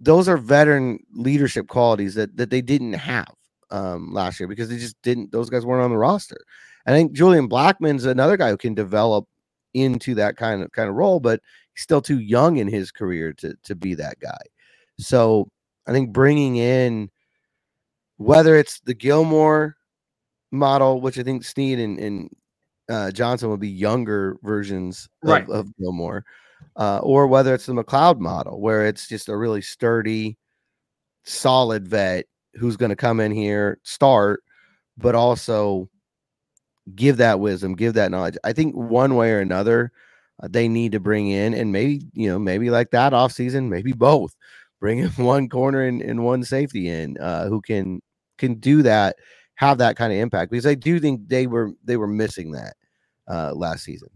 Those 0.00 0.28
are 0.28 0.36
veteran 0.36 0.98
leadership 1.12 1.68
qualities 1.68 2.14
that 2.14 2.36
that 2.36 2.50
they 2.50 2.62
didn't 2.62 2.94
have 2.94 3.32
um, 3.70 4.12
last 4.12 4.40
year 4.40 4.48
because 4.48 4.68
they 4.68 4.78
just 4.78 5.00
didn't. 5.02 5.32
Those 5.32 5.50
guys 5.50 5.66
weren't 5.66 5.84
on 5.84 5.90
the 5.90 5.98
roster. 5.98 6.38
I 6.86 6.90
think 6.90 7.12
Julian 7.12 7.48
Blackmon's 7.48 8.04
another 8.04 8.36
guy 8.36 8.50
who 8.50 8.56
can 8.56 8.74
develop 8.74 9.26
into 9.74 10.14
that 10.14 10.36
kind 10.36 10.62
of 10.62 10.72
kind 10.72 10.88
of 10.88 10.94
role, 10.94 11.20
but 11.20 11.40
he's 11.74 11.82
still 11.82 12.00
too 12.00 12.20
young 12.20 12.56
in 12.56 12.68
his 12.68 12.90
career 12.90 13.32
to 13.34 13.54
to 13.64 13.74
be 13.74 13.94
that 13.94 14.18
guy. 14.20 14.40
So 14.98 15.48
I 15.86 15.92
think 15.92 16.12
bringing 16.12 16.56
in 16.56 17.10
whether 18.16 18.56
it's 18.56 18.80
the 18.80 18.94
Gilmore 18.94 19.76
model, 20.52 21.00
which 21.00 21.18
I 21.18 21.22
think 21.22 21.44
Sneed 21.44 21.78
and, 21.78 21.98
and 21.98 22.30
uh, 22.88 23.10
Johnson 23.10 23.48
will 23.48 23.56
be 23.56 23.68
younger 23.68 24.38
versions 24.42 25.08
of, 25.22 25.28
right. 25.28 25.48
of 25.50 25.76
Gilmore, 25.76 26.24
uh, 26.76 27.00
or 27.02 27.26
whether 27.26 27.54
it's 27.54 27.66
the 27.66 27.72
McLeod 27.72 28.20
model, 28.20 28.60
where 28.60 28.86
it's 28.86 29.08
just 29.08 29.28
a 29.28 29.36
really 29.36 29.62
sturdy, 29.62 30.38
solid 31.24 31.88
vet 31.88 32.26
who's 32.54 32.76
going 32.76 32.90
to 32.90 32.96
come 32.96 33.18
in 33.20 33.32
here, 33.32 33.78
start, 33.82 34.42
but 34.96 35.14
also 35.14 35.88
give 36.94 37.16
that 37.18 37.40
wisdom, 37.40 37.74
give 37.74 37.94
that 37.94 38.10
knowledge. 38.10 38.36
I 38.44 38.52
think 38.52 38.74
one 38.74 39.16
way 39.16 39.32
or 39.32 39.40
another, 39.40 39.92
uh, 40.42 40.48
they 40.50 40.68
need 40.68 40.92
to 40.92 41.00
bring 41.00 41.28
in, 41.28 41.54
and 41.54 41.72
maybe 41.72 42.06
you 42.12 42.28
know, 42.28 42.38
maybe 42.38 42.70
like 42.70 42.90
that 42.90 43.14
off 43.14 43.32
season, 43.32 43.68
maybe 43.68 43.92
both. 43.92 44.34
Bring 44.80 44.98
in 44.98 45.08
one 45.12 45.48
corner 45.48 45.82
and, 45.82 46.02
and 46.02 46.24
one 46.24 46.44
safety 46.44 46.88
in 46.90 47.16
uh, 47.16 47.46
who 47.46 47.62
can 47.62 48.02
can 48.36 48.56
do 48.56 48.82
that, 48.82 49.16
have 49.54 49.78
that 49.78 49.96
kind 49.96 50.12
of 50.12 50.18
impact. 50.18 50.50
Because 50.50 50.66
I 50.66 50.74
do 50.74 51.00
think 51.00 51.26
they 51.26 51.46
were 51.46 51.70
they 51.84 51.96
were 51.96 52.08
missing 52.08 52.50
that 52.50 52.74
uh, 53.26 53.54
last 53.54 53.84
season. 53.84 54.08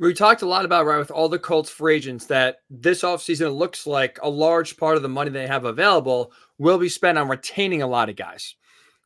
We 0.00 0.14
talked 0.14 0.40
a 0.40 0.46
lot 0.46 0.64
about 0.64 0.86
right 0.86 0.98
with 0.98 1.10
all 1.10 1.28
the 1.28 1.38
Colts 1.38 1.68
free 1.68 1.96
agents 1.96 2.24
that 2.26 2.62
this 2.70 3.02
offseason 3.02 3.56
looks 3.56 3.86
like 3.86 4.18
a 4.22 4.30
large 4.30 4.78
part 4.78 4.96
of 4.96 5.02
the 5.02 5.10
money 5.10 5.30
they 5.30 5.46
have 5.46 5.66
available 5.66 6.32
will 6.56 6.78
be 6.78 6.88
spent 6.88 7.18
on 7.18 7.28
retaining 7.28 7.82
a 7.82 7.86
lot 7.86 8.08
of 8.08 8.16
guys. 8.16 8.56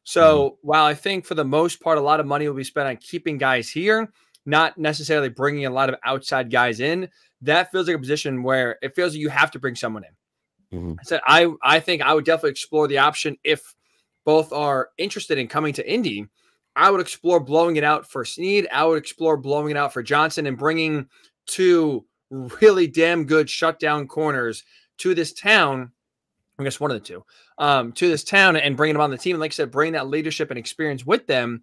So 0.04 0.50
mm-hmm. 0.50 0.68
while 0.68 0.84
I 0.84 0.94
think 0.94 1.24
for 1.24 1.34
the 1.34 1.44
most 1.44 1.80
part, 1.80 1.98
a 1.98 2.02
lot 2.02 2.20
of 2.20 2.26
money 2.26 2.46
will 2.46 2.54
be 2.54 2.64
spent 2.64 2.88
on 2.88 2.96
keeping 2.98 3.38
guys 3.38 3.68
here, 3.68 4.12
not 4.46 4.78
necessarily 4.78 5.30
bringing 5.30 5.66
a 5.66 5.70
lot 5.70 5.88
of 5.88 5.96
outside 6.04 6.50
guys 6.50 6.80
in, 6.80 7.08
that 7.40 7.72
feels 7.72 7.88
like 7.88 7.96
a 7.96 8.00
position 8.00 8.42
where 8.42 8.78
it 8.82 8.94
feels 8.94 9.12
like 9.12 9.20
you 9.20 9.30
have 9.30 9.50
to 9.50 9.58
bring 9.58 9.74
someone 9.74 10.04
in. 10.04 10.78
Mm-hmm. 10.78 10.92
I 11.00 11.02
said 11.04 11.20
I 11.26 11.48
I 11.62 11.80
think 11.80 12.02
I 12.02 12.14
would 12.14 12.24
definitely 12.24 12.50
explore 12.50 12.88
the 12.88 12.98
option 12.98 13.36
if 13.44 13.74
both 14.24 14.52
are 14.52 14.90
interested 14.98 15.38
in 15.38 15.48
coming 15.48 15.72
to 15.74 15.90
Indy. 15.90 16.26
I 16.76 16.90
would 16.90 17.00
explore 17.00 17.40
blowing 17.40 17.76
it 17.76 17.84
out 17.84 18.10
for 18.10 18.24
Sneed. 18.24 18.66
I 18.72 18.84
would 18.84 18.98
explore 18.98 19.36
blowing 19.36 19.70
it 19.70 19.76
out 19.76 19.92
for 19.92 20.02
Johnson 20.02 20.46
and 20.46 20.58
bringing 20.58 21.06
two 21.46 22.04
really 22.30 22.86
damn 22.86 23.26
good 23.26 23.48
shutdown 23.48 24.08
corners 24.08 24.64
to 24.98 25.14
this 25.14 25.32
town. 25.32 25.92
I 26.58 26.64
guess 26.64 26.78
one 26.78 26.90
of 26.90 26.96
the 26.96 27.06
two 27.06 27.24
um, 27.58 27.92
to 27.92 28.08
this 28.08 28.24
town 28.24 28.56
and 28.56 28.76
bringing 28.76 28.94
them 28.94 29.02
on 29.02 29.10
the 29.10 29.18
team. 29.18 29.34
And 29.34 29.40
like 29.40 29.52
I 29.52 29.54
said, 29.54 29.70
bring 29.70 29.92
that 29.92 30.08
leadership 30.08 30.50
and 30.50 30.58
experience 30.58 31.04
with 31.04 31.26
them. 31.26 31.62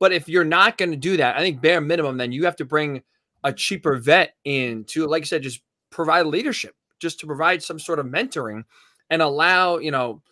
But 0.00 0.12
if 0.12 0.28
you're 0.28 0.44
not 0.44 0.78
going 0.78 0.90
to 0.90 0.96
do 0.96 1.16
that, 1.18 1.36
I 1.36 1.40
think 1.40 1.60
bare 1.60 1.80
minimum, 1.80 2.16
then 2.16 2.32
you 2.32 2.44
have 2.44 2.56
to 2.56 2.64
bring 2.64 3.02
a 3.44 3.52
cheaper 3.52 3.96
vet 3.96 4.34
in 4.44 4.84
to, 4.84 5.06
like 5.06 5.22
I 5.22 5.26
said, 5.26 5.42
just 5.42 5.62
provide 5.90 6.26
leadership, 6.26 6.74
just 6.98 7.20
to 7.20 7.26
provide 7.26 7.62
some 7.62 7.78
sort 7.78 8.00
of 8.00 8.06
mentoring 8.06 8.64
and 9.10 9.22
allow, 9.22 9.78
you 9.78 9.90
know, 9.90 10.22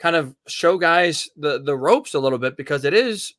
kind 0.00 0.16
of 0.16 0.34
show 0.48 0.78
guys 0.78 1.28
the 1.36 1.62
the 1.62 1.76
ropes 1.76 2.14
a 2.14 2.18
little 2.18 2.38
bit 2.38 2.56
because 2.56 2.84
it 2.84 2.94
is, 2.94 3.34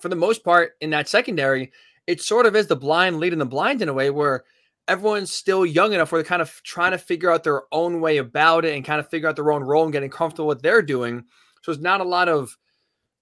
for 0.00 0.08
the 0.08 0.16
most 0.16 0.42
part, 0.42 0.72
in 0.80 0.90
that 0.90 1.08
secondary, 1.08 1.70
it 2.06 2.20
sort 2.20 2.46
of 2.46 2.56
is 2.56 2.66
the 2.66 2.76
blind 2.76 3.20
leading 3.20 3.38
the 3.38 3.46
blind 3.46 3.82
in 3.82 3.88
a 3.88 3.92
way 3.92 4.10
where 4.10 4.44
everyone's 4.90 5.30
still 5.30 5.64
young 5.64 5.92
enough 5.92 6.10
where 6.10 6.20
they're 6.20 6.28
kind 6.28 6.42
of 6.42 6.60
trying 6.64 6.90
to 6.90 6.98
figure 6.98 7.30
out 7.30 7.44
their 7.44 7.62
own 7.70 8.00
way 8.00 8.16
about 8.16 8.64
it 8.64 8.74
and 8.74 8.84
kind 8.84 8.98
of 8.98 9.08
figure 9.08 9.28
out 9.28 9.36
their 9.36 9.52
own 9.52 9.62
role 9.62 9.84
and 9.84 9.92
getting 9.92 10.10
comfortable 10.10 10.48
with 10.48 10.56
what 10.56 10.62
they're 10.64 10.82
doing. 10.82 11.24
So 11.62 11.70
it's 11.70 11.80
not 11.80 12.00
a 12.00 12.04
lot 12.04 12.28
of 12.28 12.56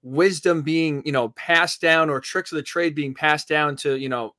wisdom 0.03 0.62
being, 0.62 1.03
you 1.05 1.12
know, 1.12 1.29
passed 1.31 1.83
down 1.83 2.09
or 2.09 2.21
tricks 2.21 2.53
of 2.53 2.57
the 2.57 2.62
trade 2.62 2.95
being 2.95 3.12
passed 3.12 3.49
down 3.49 3.77
to, 3.77 3.99
you 3.99 4.09
know, 4.09 4.35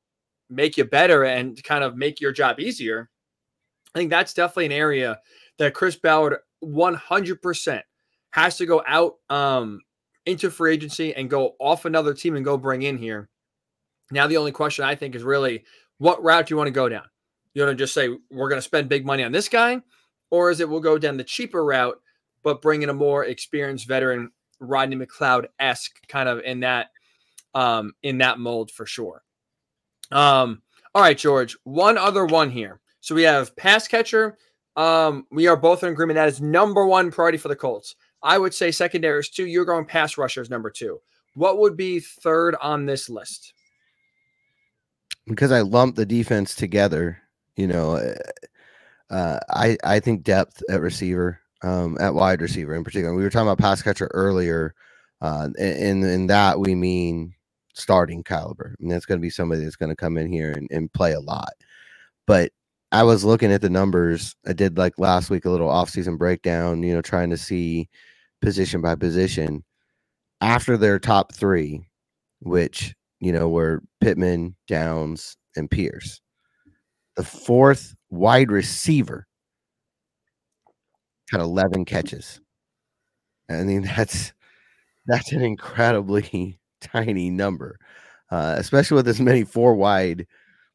make 0.48 0.76
you 0.76 0.82
better 0.82 1.22
and 1.22 1.62
kind 1.62 1.84
of 1.84 1.96
make 1.96 2.20
your 2.20 2.32
job 2.32 2.58
easier. 2.58 3.08
I 3.94 4.00
think 4.00 4.10
that's 4.10 4.34
definitely 4.34 4.66
an 4.66 4.72
area 4.72 5.20
that 5.58 5.72
Chris 5.72 5.94
Ballard 5.94 6.38
100% 6.64 7.82
has 8.32 8.56
to 8.56 8.66
go 8.66 8.82
out 8.88 9.14
um, 9.28 9.80
into 10.26 10.50
free 10.50 10.72
agency 10.72 11.14
and 11.14 11.30
go 11.30 11.54
off 11.60 11.84
another 11.84 12.12
team 12.12 12.34
and 12.34 12.44
go 12.44 12.56
bring 12.56 12.82
in 12.82 12.98
here. 12.98 13.28
Now, 14.10 14.26
the 14.26 14.36
only 14.36 14.50
question 14.50 14.84
I 14.84 14.96
think 14.96 15.14
is 15.14 15.22
really 15.22 15.62
what 15.98 16.24
route 16.24 16.46
do 16.46 16.52
you 16.54 16.56
want 16.56 16.66
to 16.66 16.72
go 16.72 16.88
down? 16.88 17.04
You 17.54 17.62
want 17.62 17.76
to 17.76 17.82
just 17.82 17.94
say 17.94 18.08
we're 18.30 18.48
going 18.48 18.58
to 18.58 18.62
spend 18.62 18.88
big 18.88 19.04
money 19.04 19.24
on 19.24 19.32
this 19.32 19.48
guy, 19.48 19.80
or 20.30 20.50
is 20.50 20.60
it 20.60 20.68
we'll 20.68 20.80
go 20.80 20.98
down 20.98 21.16
the 21.16 21.24
cheaper 21.24 21.64
route, 21.64 22.00
but 22.42 22.62
bring 22.62 22.82
in 22.82 22.88
a 22.88 22.94
more 22.94 23.24
experienced 23.24 23.88
veteran, 23.88 24.30
Rodney 24.60 24.96
McLeod 24.96 25.46
esque 25.58 26.06
kind 26.08 26.28
of 26.28 26.40
in 26.40 26.60
that 26.60 26.88
um, 27.54 27.92
in 28.02 28.18
that 28.18 28.38
mold 28.38 28.70
for 28.70 28.86
sure. 28.86 29.22
Um, 30.12 30.62
all 30.94 31.02
right, 31.02 31.18
George. 31.18 31.56
One 31.64 31.98
other 31.98 32.26
one 32.26 32.50
here. 32.50 32.80
So 33.00 33.14
we 33.14 33.22
have 33.22 33.56
pass 33.56 33.88
catcher. 33.88 34.36
Um, 34.76 35.26
we 35.30 35.46
are 35.46 35.56
both 35.56 35.82
in 35.82 35.90
agreement 35.90 36.16
that 36.16 36.28
is 36.28 36.40
number 36.40 36.86
one 36.86 37.10
priority 37.10 37.38
for 37.38 37.48
the 37.48 37.56
Colts. 37.56 37.96
I 38.22 38.38
would 38.38 38.54
say 38.54 38.70
secondary 38.70 39.20
is 39.20 39.28
two. 39.28 39.46
You're 39.46 39.64
going 39.64 39.84
pass 39.84 40.18
rushers 40.18 40.50
number 40.50 40.70
two. 40.70 41.00
What 41.34 41.58
would 41.58 41.76
be 41.76 42.00
third 42.00 42.54
on 42.60 42.86
this 42.86 43.08
list? 43.08 43.54
Because 45.26 45.52
I 45.52 45.60
lumped 45.60 45.96
the 45.96 46.06
defense 46.06 46.54
together, 46.54 47.18
you 47.56 47.66
know, 47.66 47.96
uh, 47.96 48.14
uh, 49.12 49.40
I 49.50 49.76
I 49.84 50.00
think 50.00 50.22
depth 50.22 50.62
at 50.70 50.80
receiver, 50.80 51.40
um, 51.62 51.96
at 52.00 52.14
wide 52.14 52.40
receiver 52.40 52.74
in 52.74 52.84
particular. 52.84 53.14
We 53.14 53.22
were 53.22 53.30
talking 53.30 53.48
about 53.48 53.58
pass 53.58 53.82
catcher 53.82 54.10
earlier, 54.14 54.74
uh, 55.20 55.48
and 55.58 56.04
in 56.04 56.26
that 56.28 56.60
we 56.60 56.74
mean 56.74 57.34
starting 57.74 58.22
caliber. 58.22 58.76
and 58.80 58.90
that's 58.90 59.06
going 59.06 59.18
to 59.18 59.22
be 59.22 59.30
somebody 59.30 59.64
that's 59.64 59.76
going 59.76 59.90
to 59.90 59.96
come 59.96 60.16
in 60.18 60.30
here 60.30 60.52
and, 60.52 60.68
and 60.70 60.92
play 60.92 61.12
a 61.12 61.20
lot. 61.20 61.52
But 62.26 62.52
I 62.92 63.04
was 63.04 63.24
looking 63.24 63.52
at 63.52 63.62
the 63.62 63.70
numbers. 63.70 64.34
I 64.46 64.52
did 64.52 64.76
like 64.78 64.98
last 64.98 65.30
week 65.30 65.44
a 65.44 65.50
little 65.50 65.68
offseason 65.68 66.18
breakdown, 66.18 66.82
you 66.82 66.94
know, 66.94 67.02
trying 67.02 67.30
to 67.30 67.36
see 67.36 67.88
position 68.42 68.80
by 68.80 68.94
position 68.96 69.64
after 70.40 70.76
their 70.76 70.98
top 70.98 71.34
three, 71.34 71.88
which, 72.40 72.94
you 73.20 73.32
know, 73.32 73.48
were 73.48 73.82
Pittman, 74.00 74.56
Downs, 74.66 75.36
and 75.56 75.70
Pierce. 75.70 76.20
The 77.16 77.24
fourth 77.24 77.94
wide 78.10 78.50
receiver 78.50 79.26
had 81.30 81.40
11 81.40 81.84
catches. 81.84 82.40
I 83.48 83.62
mean, 83.64 83.82
that's 83.82 84.32
that's 85.06 85.32
an 85.32 85.42
incredibly 85.42 86.60
tiny 86.80 87.30
number, 87.30 87.78
uh, 88.30 88.54
especially 88.58 88.96
with 88.96 89.08
as 89.08 89.20
many 89.20 89.44
four 89.44 89.74
wide 89.74 90.26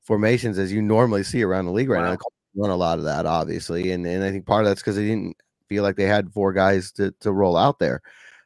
formations 0.02 0.58
as 0.58 0.72
you 0.72 0.82
normally 0.82 1.24
see 1.24 1.44
around 1.44 1.66
the 1.66 1.72
league 1.72 1.90
right 1.90 2.04
wow. 2.04 2.12
now. 2.12 2.18
Run 2.58 2.70
a 2.70 2.76
lot 2.76 3.00
of 3.00 3.06
that, 3.06 3.26
obviously, 3.26 3.92
and 3.92 4.06
and 4.06 4.24
I 4.24 4.32
think 4.32 4.46
part 4.46 4.64
of 4.64 4.70
that's 4.70 4.82
because 4.82 4.96
they 4.96 5.06
didn't 5.06 5.36
feel 5.68 5.84
like 5.84 5.98
they 5.98 6.06
had 6.06 6.32
four 6.32 6.54
guys 6.54 6.92
to 6.94 7.14
to 7.20 7.32
roll 7.32 7.58
out 7.58 7.80
there. 7.80 8.02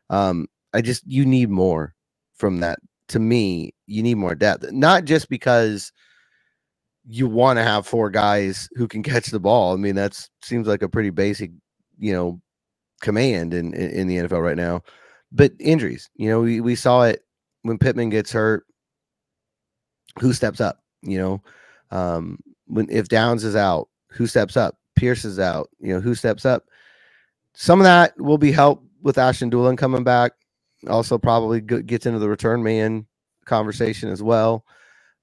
Um, 0.09 0.47
I 0.73 0.81
just 0.81 1.05
you 1.05 1.25
need 1.25 1.49
more 1.49 1.93
from 2.35 2.59
that. 2.61 2.79
To 3.09 3.19
me, 3.19 3.73
you 3.87 4.03
need 4.03 4.15
more 4.15 4.35
depth, 4.35 4.71
not 4.71 5.05
just 5.05 5.29
because 5.29 5.91
you 7.11 7.27
want 7.27 7.57
to 7.57 7.63
have 7.63 7.87
four 7.87 8.11
guys 8.11 8.69
who 8.75 8.87
can 8.87 9.01
catch 9.01 9.27
the 9.27 9.39
ball. 9.39 9.73
I 9.73 9.77
mean, 9.77 9.95
that 9.95 10.27
seems 10.43 10.67
like 10.67 10.83
a 10.83 10.89
pretty 10.89 11.09
basic, 11.09 11.49
you 11.97 12.13
know, 12.13 12.39
command 13.01 13.51
in, 13.51 13.73
in, 13.73 14.05
the 14.05 14.17
NFL 14.17 14.43
right 14.43 14.55
now. 14.55 14.83
But 15.31 15.53
injuries, 15.59 16.07
you 16.15 16.29
know, 16.29 16.41
we, 16.41 16.61
we 16.61 16.75
saw 16.75 17.01
it 17.03 17.23
when 17.63 17.79
Pittman 17.79 18.09
gets 18.09 18.31
hurt. 18.31 18.63
Who 20.19 20.33
steps 20.33 20.61
up? 20.61 20.83
You 21.01 21.17
know, 21.17 21.43
um, 21.89 22.37
when 22.67 22.87
if 22.91 23.07
Downs 23.07 23.43
is 23.43 23.55
out, 23.55 23.89
who 24.11 24.27
steps 24.27 24.55
up? 24.55 24.75
Pierce 24.95 25.25
is 25.25 25.39
out. 25.39 25.69
You 25.79 25.95
know, 25.95 26.01
who 26.01 26.13
steps 26.13 26.45
up? 26.45 26.65
Some 27.55 27.79
of 27.79 27.85
that 27.85 28.19
will 28.19 28.37
be 28.37 28.51
helped 28.51 28.85
with 29.01 29.17
Ashton 29.17 29.49
Dulin 29.49 29.77
coming 29.77 30.03
back. 30.03 30.33
Also, 30.87 31.17
probably 31.17 31.59
gets 31.61 32.05
into 32.05 32.19
the 32.19 32.29
return 32.29 32.61
man 32.61 33.07
conversation 33.45 34.09
as 34.09 34.21
well 34.21 34.63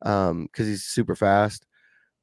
because 0.01 0.31
um, 0.31 0.49
he's 0.57 0.85
super 0.85 1.15
fast. 1.15 1.66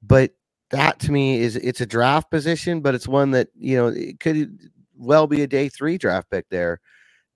But 0.06 0.32
that 0.72 1.00
to 1.00 1.12
me 1.12 1.40
is 1.40 1.56
it's 1.56 1.82
a 1.82 1.86
draft 1.86 2.30
position, 2.30 2.82
but 2.82 2.96
it's 2.96 3.08
one 3.08 3.32
that 3.32 3.50
you 3.56 3.78
know 3.78 3.88
it 3.88 4.20
could 4.20 4.58
well 4.96 5.28
be 5.28 5.42
a 5.42 5.48
day 5.48 5.70
three 5.70 5.98
draft 5.98 6.30
pick 6.30 6.50
there. 6.50 6.82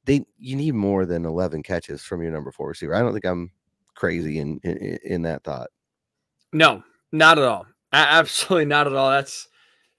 They 0.05 0.25
you 0.37 0.55
need 0.55 0.73
more 0.73 1.05
than 1.05 1.25
eleven 1.25 1.63
catches 1.63 2.01
from 2.01 2.21
your 2.21 2.31
number 2.31 2.51
four 2.51 2.69
receiver. 2.69 2.95
I 2.95 2.99
don't 2.99 3.13
think 3.13 3.25
I'm 3.25 3.51
crazy 3.95 4.39
in 4.39 4.59
in, 4.63 4.97
in 5.03 5.21
that 5.23 5.43
thought. 5.43 5.69
No, 6.53 6.83
not 7.11 7.37
at 7.37 7.45
all. 7.45 7.67
Absolutely 7.93 8.65
not 8.65 8.87
at 8.87 8.93
all. 8.93 9.11
That's 9.11 9.47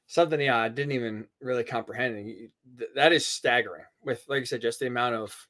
something 0.07 0.41
yeah 0.41 0.59
I 0.59 0.69
didn't 0.69 0.93
even 0.93 1.27
really 1.41 1.64
comprehend. 1.64 2.51
That 2.95 3.12
is 3.12 3.27
staggering. 3.27 3.85
With 4.03 4.25
like 4.29 4.43
I 4.43 4.45
said, 4.45 4.62
just 4.62 4.81
the 4.81 4.87
amount 4.87 5.14
of 5.14 5.49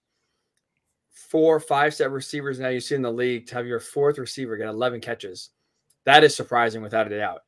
four, 1.19 1.59
five 1.59 1.95
set 1.95 2.11
receivers 2.11 2.61
now 2.61 2.69
you 2.69 2.81
see 2.81 2.95
in 2.95 3.03
the 3.03 3.11
league 3.11 3.47
to 3.47 3.55
have 3.57 3.66
your 3.66 3.81
fourth 3.81 4.19
receiver 4.19 4.57
get 4.57 4.69
11 4.69 5.01
catches. 5.01 5.51
That 6.09 6.25
is 6.25 6.35
surprising 6.35 6.81
without 6.81 7.13
a 7.13 7.19
doubt. 7.19 7.43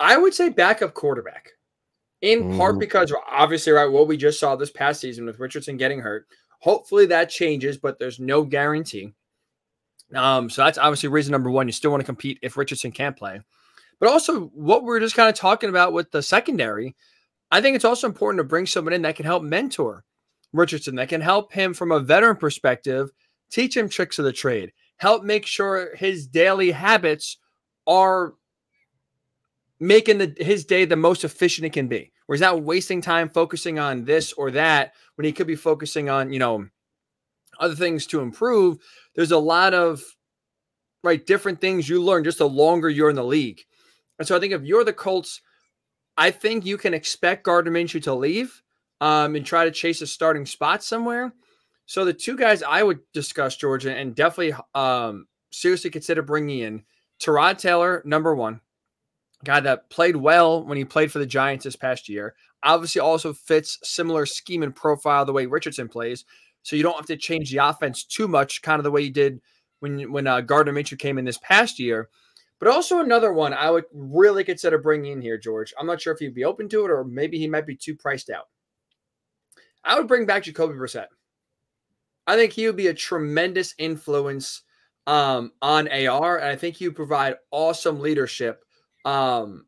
I 0.00 0.16
would 0.16 0.32
say 0.32 0.48
backup 0.48 0.94
quarterback, 0.94 1.50
in 2.22 2.44
mm-hmm. 2.44 2.56
part 2.56 2.78
because 2.78 3.12
obviously, 3.30 3.74
right, 3.74 3.84
what 3.84 4.08
we 4.08 4.16
just 4.16 4.40
saw 4.40 4.56
this 4.56 4.70
past 4.70 5.02
season 5.02 5.26
with 5.26 5.38
Richardson 5.38 5.76
getting 5.76 6.00
hurt. 6.00 6.26
Hopefully 6.60 7.04
that 7.06 7.28
changes, 7.28 7.76
but 7.76 7.98
there's 7.98 8.18
no 8.18 8.42
guarantee. 8.42 9.12
Um, 10.14 10.48
so 10.48 10.64
that's 10.64 10.78
obviously 10.78 11.10
reason 11.10 11.32
number 11.32 11.50
one. 11.50 11.68
You 11.68 11.72
still 11.72 11.90
want 11.90 12.00
to 12.00 12.06
compete 12.06 12.38
if 12.40 12.56
Richardson 12.56 12.90
can't 12.90 13.18
play. 13.18 13.42
But 13.98 14.08
also, 14.08 14.46
what 14.54 14.84
we're 14.84 14.98
just 15.00 15.14
kind 15.14 15.28
of 15.28 15.34
talking 15.34 15.68
about 15.68 15.92
with 15.92 16.10
the 16.10 16.22
secondary, 16.22 16.96
I 17.50 17.60
think 17.60 17.76
it's 17.76 17.84
also 17.84 18.06
important 18.06 18.40
to 18.40 18.48
bring 18.48 18.64
someone 18.64 18.94
in 18.94 19.02
that 19.02 19.16
can 19.16 19.26
help 19.26 19.42
mentor 19.42 20.06
Richardson, 20.54 20.94
that 20.94 21.10
can 21.10 21.20
help 21.20 21.52
him 21.52 21.74
from 21.74 21.92
a 21.92 22.00
veteran 22.00 22.36
perspective, 22.36 23.10
teach 23.50 23.76
him 23.76 23.90
tricks 23.90 24.18
of 24.18 24.24
the 24.24 24.32
trade, 24.32 24.72
help 24.96 25.22
make 25.22 25.44
sure 25.44 25.94
his 25.96 26.26
daily 26.26 26.70
habits 26.70 27.36
are 27.90 28.34
making 29.80 30.18
the, 30.18 30.34
his 30.38 30.64
day 30.64 30.84
the 30.84 30.96
most 30.96 31.24
efficient 31.24 31.66
it 31.66 31.72
can 31.72 31.88
be. 31.88 32.12
Where 32.26 32.36
he's 32.36 32.40
not 32.40 32.62
wasting 32.62 33.02
time 33.02 33.28
focusing 33.28 33.80
on 33.80 34.04
this 34.04 34.32
or 34.32 34.52
that 34.52 34.92
when 35.16 35.24
he 35.24 35.32
could 35.32 35.48
be 35.48 35.56
focusing 35.56 36.08
on, 36.08 36.32
you 36.32 36.38
know, 36.38 36.68
other 37.58 37.74
things 37.74 38.06
to 38.06 38.20
improve. 38.20 38.78
There's 39.14 39.32
a 39.32 39.38
lot 39.38 39.74
of 39.74 40.02
right 41.02 41.24
different 41.26 41.60
things 41.60 41.88
you 41.88 42.02
learn 42.02 42.24
just 42.24 42.38
the 42.38 42.48
longer 42.48 42.88
you're 42.88 43.10
in 43.10 43.16
the 43.16 43.24
league. 43.24 43.62
And 44.18 44.28
so 44.28 44.36
I 44.36 44.40
think 44.40 44.52
if 44.52 44.62
you're 44.62 44.84
the 44.84 44.92
Colts, 44.92 45.40
I 46.16 46.30
think 46.30 46.64
you 46.64 46.78
can 46.78 46.94
expect 46.94 47.44
Gardner 47.44 47.72
Minshew 47.72 48.02
to 48.04 48.14
leave 48.14 48.62
um, 49.00 49.34
and 49.34 49.44
try 49.44 49.64
to 49.64 49.70
chase 49.70 50.00
a 50.02 50.06
starting 50.06 50.46
spot 50.46 50.84
somewhere. 50.84 51.32
So 51.86 52.04
the 52.04 52.12
two 52.12 52.36
guys 52.36 52.62
I 52.62 52.82
would 52.82 53.00
discuss, 53.12 53.56
Georgia, 53.56 53.92
and 53.92 54.14
definitely 54.14 54.54
um, 54.74 55.26
seriously 55.50 55.90
consider 55.90 56.22
bringing 56.22 56.60
in 56.60 56.84
Tyrod 57.20 57.58
Taylor, 57.58 58.02
number 58.04 58.34
one, 58.34 58.60
guy 59.44 59.60
that 59.60 59.90
played 59.90 60.16
well 60.16 60.64
when 60.64 60.78
he 60.78 60.84
played 60.84 61.12
for 61.12 61.18
the 61.18 61.26
Giants 61.26 61.64
this 61.64 61.76
past 61.76 62.08
year. 62.08 62.34
Obviously, 62.62 63.00
also 63.00 63.32
fits 63.32 63.78
similar 63.82 64.26
scheme 64.26 64.62
and 64.62 64.74
profile 64.74 65.24
the 65.24 65.32
way 65.32 65.46
Richardson 65.46 65.88
plays. 65.88 66.24
So 66.62 66.76
you 66.76 66.82
don't 66.82 66.96
have 66.96 67.06
to 67.06 67.16
change 67.16 67.50
the 67.50 67.58
offense 67.58 68.04
too 68.04 68.28
much, 68.28 68.62
kind 68.62 68.78
of 68.78 68.84
the 68.84 68.90
way 68.90 69.02
you 69.02 69.10
did 69.10 69.40
when 69.80 70.12
when 70.12 70.26
uh, 70.26 70.42
Gardner 70.42 70.72
Minshew 70.72 70.98
came 70.98 71.18
in 71.18 71.24
this 71.24 71.38
past 71.38 71.78
year. 71.78 72.08
But 72.58 72.68
also 72.68 73.00
another 73.00 73.32
one 73.32 73.54
I 73.54 73.70
would 73.70 73.84
really 73.92 74.44
consider 74.44 74.76
bringing 74.76 75.12
in 75.12 75.22
here, 75.22 75.38
George. 75.38 75.72
I'm 75.78 75.86
not 75.86 76.00
sure 76.00 76.12
if 76.12 76.20
you'd 76.20 76.34
be 76.34 76.44
open 76.44 76.68
to 76.68 76.84
it, 76.84 76.90
or 76.90 77.04
maybe 77.04 77.38
he 77.38 77.48
might 77.48 77.66
be 77.66 77.76
too 77.76 77.94
priced 77.94 78.28
out. 78.28 78.48
I 79.82 79.98
would 79.98 80.06
bring 80.06 80.26
back 80.26 80.42
Jacoby 80.42 80.74
Brissett. 80.74 81.06
I 82.26 82.36
think 82.36 82.52
he 82.52 82.66
would 82.66 82.76
be 82.76 82.88
a 82.88 82.94
tremendous 82.94 83.74
influence 83.78 84.62
um, 85.06 85.52
on 85.62 85.88
AR, 85.88 86.38
and 86.38 86.48
I 86.48 86.56
think 86.56 86.80
you 86.80 86.92
provide 86.92 87.36
awesome 87.50 88.00
leadership 88.00 88.64
um, 89.04 89.66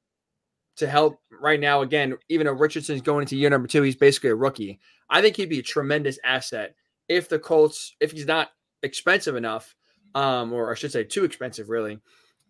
to 0.77 0.87
help 0.87 1.21
right 1.41 1.61
now. 1.61 1.83
Again, 1.83 2.17
even 2.29 2.47
though 2.47 2.53
Richardson's 2.53 3.03
going 3.03 3.23
into 3.23 3.37
year 3.37 3.51
number 3.51 3.69
two, 3.69 3.83
he's 3.83 3.97
basically 3.97 4.31
a 4.31 4.35
rookie. 4.35 4.81
I 5.11 5.21
think 5.21 5.37
he'd 5.37 5.49
be 5.49 5.59
a 5.59 5.63
tremendous 5.63 6.19
asset 6.25 6.75
if 7.09 7.29
the 7.29 7.39
Colts, 7.39 7.95
if 8.01 8.13
he's 8.13 8.27
not 8.27 8.51
expensive 8.83 9.37
enough, 9.37 9.75
um, 10.15 10.53
or 10.53 10.71
I 10.71 10.75
should 10.75 10.93
say 10.93 11.05
too 11.05 11.25
expensive, 11.25 11.69
really, 11.69 11.99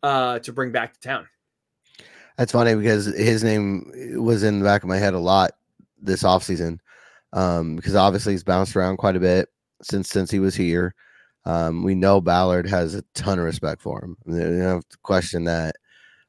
uh, 0.02 0.38
to 0.40 0.52
bring 0.52 0.72
back 0.72 0.94
to 0.94 1.00
town. 1.00 1.26
That's 2.36 2.52
funny 2.52 2.74
because 2.74 3.06
his 3.06 3.44
name 3.44 3.90
was 4.16 4.42
in 4.42 4.58
the 4.58 4.64
back 4.64 4.82
of 4.82 4.88
my 4.88 4.96
head 4.96 5.14
a 5.14 5.18
lot 5.18 5.52
this 6.00 6.22
offseason. 6.22 6.78
Um, 7.34 7.76
because 7.76 7.94
obviously 7.94 8.34
he's 8.34 8.44
bounced 8.44 8.76
around 8.76 8.98
quite 8.98 9.16
a 9.16 9.20
bit 9.20 9.48
since 9.82 10.08
since 10.08 10.30
he 10.30 10.38
was 10.38 10.54
here. 10.54 10.94
Um, 11.44 11.82
we 11.82 11.94
know 11.94 12.20
Ballard 12.20 12.68
has 12.68 12.94
a 12.94 13.02
ton 13.14 13.38
of 13.38 13.44
respect 13.44 13.82
for 13.82 14.04
him. 14.04 14.16
You 14.26 14.38
don't 14.38 14.60
have 14.60 14.88
to 14.88 14.98
question 14.98 15.44
that. 15.44 15.76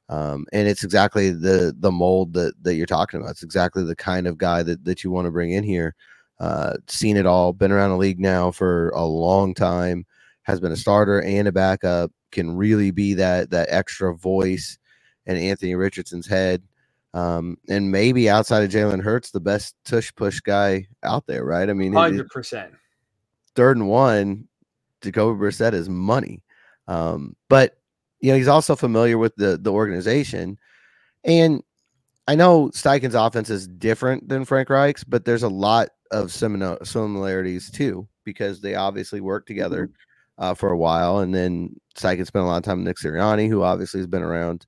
Um, 0.09 0.45
and 0.51 0.67
it's 0.67 0.83
exactly 0.83 1.29
the 1.29 1.73
the 1.77 1.91
mold 1.91 2.33
that 2.33 2.53
that 2.63 2.75
you're 2.75 2.85
talking 2.85 3.19
about. 3.19 3.31
It's 3.31 3.43
exactly 3.43 3.83
the 3.83 3.95
kind 3.95 4.27
of 4.27 4.37
guy 4.37 4.63
that 4.63 4.83
that 4.85 5.03
you 5.03 5.11
want 5.11 5.25
to 5.25 5.31
bring 5.31 5.51
in 5.51 5.63
here. 5.63 5.95
Uh, 6.39 6.73
seen 6.87 7.15
it 7.15 7.25
all, 7.25 7.53
been 7.53 7.71
around 7.71 7.91
the 7.91 7.97
league 7.97 8.19
now 8.19 8.51
for 8.51 8.89
a 8.89 9.05
long 9.05 9.53
time, 9.53 10.05
has 10.43 10.59
been 10.59 10.71
a 10.71 10.77
starter 10.77 11.21
and 11.21 11.47
a 11.47 11.51
backup, 11.51 12.11
can 12.31 12.57
really 12.57 12.91
be 12.91 13.13
that 13.13 13.49
that 13.51 13.69
extra 13.71 14.13
voice 14.15 14.77
in 15.25 15.37
Anthony 15.37 15.75
Richardson's 15.75 16.27
head. 16.27 16.63
Um, 17.13 17.57
and 17.69 17.91
maybe 17.91 18.29
outside 18.29 18.63
of 18.63 18.71
Jalen 18.71 19.01
Hurts, 19.01 19.31
the 19.31 19.39
best 19.39 19.75
tush 19.85 20.11
push 20.15 20.39
guy 20.41 20.87
out 21.03 21.27
there, 21.27 21.45
right? 21.45 21.69
I 21.69 21.73
mean, 21.73 21.93
hundred 21.93 22.27
percent. 22.29 22.73
Third 23.55 23.77
and 23.77 23.87
one, 23.87 24.47
Jacoby 25.03 25.39
Brissett 25.39 25.73
is 25.73 25.89
money. 25.89 26.41
Um, 26.87 27.35
but 27.49 27.77
you 28.19 28.31
know, 28.31 28.37
he's 28.37 28.47
also 28.47 28.75
familiar 28.75 29.17
with 29.17 29.35
the 29.35 29.57
the 29.57 29.71
organization. 29.71 30.57
And 31.23 31.61
I 32.27 32.35
know 32.35 32.69
Steichen's 32.69 33.15
offense 33.15 33.49
is 33.49 33.67
different 33.67 34.29
than 34.29 34.45
Frank 34.45 34.69
Reich's, 34.69 35.03
but 35.03 35.25
there's 35.25 35.43
a 35.43 35.49
lot 35.49 35.89
of 36.11 36.31
similar 36.31 36.77
similarities 36.83 37.69
too, 37.69 38.07
because 38.23 38.61
they 38.61 38.75
obviously 38.75 39.19
worked 39.19 39.47
together 39.47 39.87
mm-hmm. 39.87 40.43
uh, 40.43 40.53
for 40.53 40.69
a 40.71 40.77
while. 40.77 41.19
And 41.19 41.35
then 41.35 41.75
Steichen 41.95 42.25
spent 42.25 42.45
a 42.45 42.47
lot 42.47 42.57
of 42.57 42.63
time 42.63 42.77
with 42.77 42.87
Nick 42.87 42.97
Sirianni, 42.97 43.49
who 43.49 43.63
obviously 43.63 43.99
has 43.99 44.07
been 44.07 44.23
around 44.23 44.65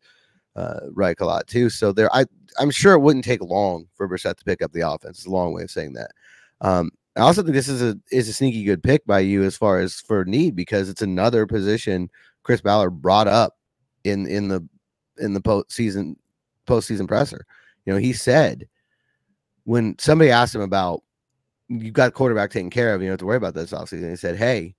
uh, 0.55 0.81
Reich 0.91 1.21
a 1.21 1.25
lot 1.25 1.47
too. 1.47 1.69
So 1.69 1.91
there, 1.91 2.13
I 2.13 2.25
I'm 2.59 2.71
sure 2.71 2.93
it 2.93 2.99
wouldn't 2.99 3.25
take 3.25 3.41
long 3.41 3.85
for 3.95 4.07
Brissett 4.07 4.37
to 4.37 4.45
pick 4.45 4.61
up 4.61 4.71
the 4.71 4.89
offense. 4.89 5.19
It's 5.19 5.27
a 5.27 5.31
long 5.31 5.53
way 5.53 5.63
of 5.63 5.71
saying 5.71 5.93
that. 5.93 6.11
Um, 6.61 6.91
I 7.15 7.21
also 7.21 7.41
think 7.41 7.53
this 7.53 7.69
is 7.69 7.81
a 7.81 7.97
is 8.11 8.27
a 8.27 8.33
sneaky 8.33 8.63
good 8.63 8.83
pick 8.83 9.05
by 9.05 9.19
you 9.19 9.43
as 9.43 9.55
far 9.55 9.79
as 9.79 9.95
for 10.01 10.25
need 10.25 10.55
because 10.55 10.89
it's 10.89 11.01
another 11.01 11.45
position 11.45 12.09
Chris 12.43 12.61
Ballard 12.61 13.01
brought 13.01 13.27
up 13.27 13.57
in 14.03 14.27
in 14.27 14.49
the 14.49 14.67
in 15.17 15.33
the 15.33 15.41
postseason 15.41 16.15
postseason 16.67 17.07
presser. 17.07 17.45
You 17.85 17.93
know, 17.93 17.99
he 17.99 18.13
said 18.13 18.67
when 19.63 19.97
somebody 19.99 20.29
asked 20.29 20.55
him 20.55 20.61
about 20.61 21.03
you 21.67 21.91
got 21.91 22.13
quarterback 22.13 22.51
taken 22.51 22.69
care 22.69 22.93
of, 22.93 23.01
you 23.01 23.07
don't 23.07 23.13
have 23.13 23.19
to 23.19 23.25
worry 23.25 23.37
about 23.37 23.55
this 23.55 23.71
offseason. 23.71 24.09
He 24.09 24.15
said, 24.15 24.37
Hey, 24.37 24.75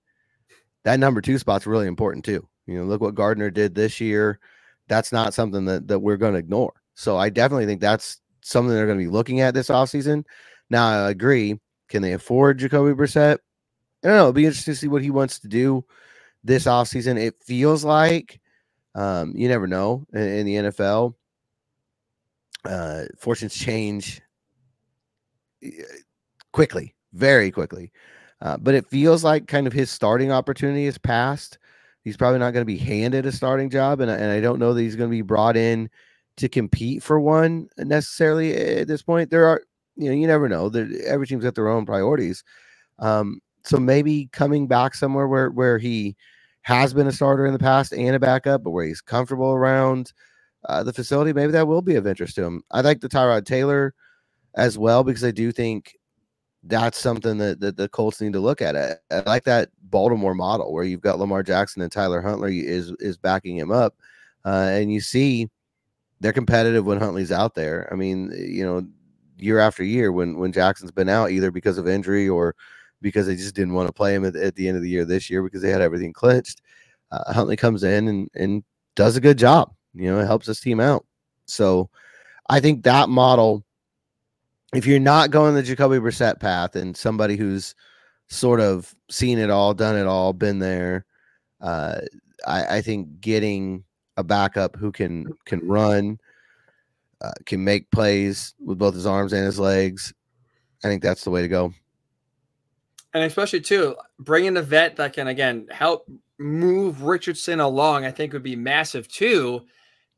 that 0.83 0.99
number 0.99 1.21
two 1.21 1.37
spot's 1.37 1.67
really 1.67 1.87
important 1.87 2.23
too. 2.23 2.47
You 2.65 2.79
know, 2.79 2.85
look 2.85 3.01
what 3.01 3.15
Gardner 3.15 3.49
did 3.49 3.75
this 3.75 3.99
year. 3.99 4.39
That's 4.87 5.11
not 5.11 5.33
something 5.33 5.65
that, 5.65 5.87
that 5.87 5.99
we're 5.99 6.17
going 6.17 6.33
to 6.33 6.39
ignore. 6.39 6.73
So 6.95 7.17
I 7.17 7.29
definitely 7.29 7.65
think 7.65 7.81
that's 7.81 8.21
something 8.41 8.73
they're 8.73 8.85
going 8.85 8.97
to 8.97 9.03
be 9.03 9.11
looking 9.11 9.41
at 9.41 9.53
this 9.53 9.67
offseason. 9.67 10.23
Now 10.69 10.87
I 10.87 11.09
agree 11.09 11.59
can 11.87 12.01
they 12.01 12.13
afford 12.13 12.59
Jacoby 12.59 12.93
Brissett? 12.93 13.39
I 14.03 14.07
don't 14.07 14.17
know. 14.17 14.21
It'll 14.23 14.33
be 14.33 14.45
interesting 14.45 14.73
to 14.73 14.79
see 14.79 14.87
what 14.87 15.01
he 15.01 15.09
wants 15.09 15.39
to 15.39 15.47
do 15.47 15.85
this 16.43 16.65
offseason. 16.65 17.17
It 17.17 17.35
feels 17.43 17.83
like 17.83 18.39
um, 18.95 19.33
you 19.35 19.47
never 19.47 19.67
know 19.67 20.05
in, 20.13 20.21
in 20.21 20.45
the 20.45 20.55
NFL. 20.55 21.13
Uh, 22.65 23.03
fortunes 23.17 23.55
change 23.55 24.21
eh, 25.63 25.69
quickly, 26.51 26.95
very 27.13 27.51
quickly. 27.51 27.91
Uh, 28.41 28.57
but 28.57 28.75
it 28.75 28.87
feels 28.87 29.23
like 29.23 29.47
kind 29.47 29.67
of 29.67 29.73
his 29.73 29.89
starting 29.89 30.31
opportunity 30.31 30.85
is 30.85 30.97
past. 30.97 31.57
He's 32.03 32.17
probably 32.17 32.39
not 32.39 32.51
going 32.51 32.61
to 32.61 32.65
be 32.65 32.77
handed 32.77 33.25
a 33.25 33.31
starting 33.31 33.69
job, 33.69 33.99
and, 33.99 34.09
and 34.09 34.31
I 34.31 34.39
don't 34.39 34.59
know 34.59 34.73
that 34.73 34.81
he's 34.81 34.95
going 34.95 35.09
to 35.09 35.15
be 35.15 35.21
brought 35.21 35.57
in 35.57 35.89
to 36.37 36.47
compete 36.47 37.01
for 37.01 37.19
one 37.19 37.67
necessarily 37.77 38.55
at 38.55 38.87
this 38.87 39.01
point. 39.01 39.29
There 39.29 39.47
are 39.47 39.63
you 39.97 40.09
know, 40.09 40.15
you 40.15 40.27
never 40.27 40.49
know. 40.49 40.69
That 40.69 40.91
every 41.07 41.27
team's 41.27 41.43
got 41.43 41.55
their 41.55 41.69
own 41.69 41.85
priorities. 41.85 42.43
Um, 42.99 43.41
so 43.65 43.77
maybe 43.77 44.29
coming 44.33 44.67
back 44.67 44.95
somewhere 44.95 45.27
where 45.27 45.49
where 45.51 45.77
he 45.79 46.15
has 46.63 46.93
been 46.93 47.07
a 47.07 47.11
starter 47.11 47.45
in 47.45 47.53
the 47.53 47.59
past 47.59 47.93
and 47.93 48.15
a 48.15 48.19
backup, 48.19 48.63
but 48.63 48.71
where 48.71 48.85
he's 48.85 49.01
comfortable 49.01 49.51
around 49.51 50.13
uh, 50.67 50.83
the 50.83 50.93
facility, 50.93 51.33
maybe 51.33 51.51
that 51.53 51.67
will 51.67 51.81
be 51.81 51.95
of 51.95 52.07
interest 52.07 52.35
to 52.35 52.43
him. 52.43 52.63
I 52.71 52.81
like 52.81 53.01
the 53.01 53.09
Tyrod 53.09 53.45
Taylor 53.45 53.93
as 54.55 54.77
well 54.77 55.03
because 55.03 55.23
I 55.23 55.31
do 55.31 55.51
think 55.51 55.95
that's 56.63 56.97
something 56.99 57.37
that, 57.39 57.59
that 57.61 57.77
the 57.77 57.89
Colts 57.89 58.21
need 58.21 58.33
to 58.33 58.39
look 58.39 58.61
at. 58.61 58.75
I, 58.75 58.95
I 59.11 59.21
like 59.25 59.45
that 59.45 59.69
Baltimore 59.83 60.35
model 60.35 60.73
where 60.73 60.83
you've 60.83 61.01
got 61.01 61.19
Lamar 61.19 61.43
Jackson 61.43 61.81
and 61.81 61.91
Tyler 61.91 62.21
Huntley 62.21 62.65
is 62.67 62.91
is 62.99 63.17
backing 63.17 63.57
him 63.57 63.71
up, 63.71 63.95
uh, 64.45 64.69
and 64.71 64.91
you 64.91 65.01
see 65.01 65.49
they're 66.21 66.33
competitive 66.33 66.85
when 66.85 66.99
Huntley's 66.99 67.31
out 67.31 67.55
there. 67.55 67.89
I 67.91 67.95
mean, 67.95 68.33
you 68.37 68.65
know, 68.65 68.87
year 69.37 69.59
after 69.59 69.83
year 69.83 70.11
when 70.11 70.37
when 70.37 70.51
Jackson's 70.51 70.91
been 70.91 71.09
out 71.09 71.31
either 71.31 71.51
because 71.51 71.77
of 71.77 71.87
injury 71.87 72.27
or 72.27 72.55
because 73.01 73.27
they 73.27 73.35
just 73.35 73.55
didn't 73.55 73.73
want 73.73 73.87
to 73.87 73.93
play 73.93 74.15
him 74.15 74.25
at, 74.25 74.35
at 74.35 74.55
the 74.55 74.67
end 74.67 74.77
of 74.77 74.83
the 74.83 74.89
year 74.89 75.05
this 75.05 75.29
year 75.29 75.43
because 75.43 75.61
they 75.61 75.69
had 75.69 75.81
everything 75.81 76.13
clinched. 76.13 76.61
Uh, 77.11 77.33
Huntley 77.33 77.55
comes 77.55 77.83
in 77.83 78.07
and 78.07 78.29
and 78.35 78.63
does 78.95 79.15
a 79.15 79.21
good 79.21 79.37
job. 79.37 79.73
You 79.93 80.11
know, 80.11 80.19
it 80.19 80.25
helps 80.25 80.47
his 80.47 80.59
team 80.59 80.79
out. 80.79 81.05
So 81.45 81.89
I 82.49 82.59
think 82.59 82.83
that 82.83 83.09
model, 83.09 83.63
if 84.73 84.85
you're 84.85 84.99
not 84.99 85.31
going 85.31 85.55
the 85.55 85.63
Jacoby 85.63 85.97
Brissett 85.97 86.39
path 86.39 86.75
and 86.75 86.95
somebody 86.95 87.35
who's 87.35 87.75
sort 88.27 88.59
of 88.59 88.93
seen 89.09 89.39
it 89.39 89.49
all, 89.49 89.73
done 89.73 89.95
it 89.95 90.05
all, 90.05 90.33
been 90.33 90.59
there, 90.59 91.05
uh, 91.61 91.99
I, 92.45 92.77
I 92.77 92.81
think 92.81 93.21
getting 93.21 93.83
a 94.17 94.23
backup 94.23 94.75
who 94.75 94.91
can 94.91 95.27
can 95.45 95.65
run 95.67 96.19
uh, 97.21 97.31
can 97.45 97.63
make 97.63 97.89
plays 97.91 98.53
with 98.59 98.77
both 98.77 98.93
his 98.93 99.05
arms 99.05 99.33
and 99.33 99.45
his 99.45 99.59
legs. 99.59 100.13
I 100.83 100.87
think 100.87 101.01
that's 101.01 101.23
the 101.23 101.31
way 101.31 101.41
to 101.41 101.47
go. 101.47 101.73
And 103.13 103.23
especially 103.23 103.61
too, 103.61 103.95
bringing 104.19 104.57
a 104.57 104.61
vet 104.61 104.95
that 104.97 105.13
can 105.13 105.27
again 105.27 105.67
help 105.71 106.09
move 106.37 107.03
Richardson 107.03 107.59
along, 107.59 108.05
I 108.05 108.11
think 108.11 108.33
would 108.33 108.43
be 108.43 108.55
massive 108.55 109.07
too. 109.07 109.65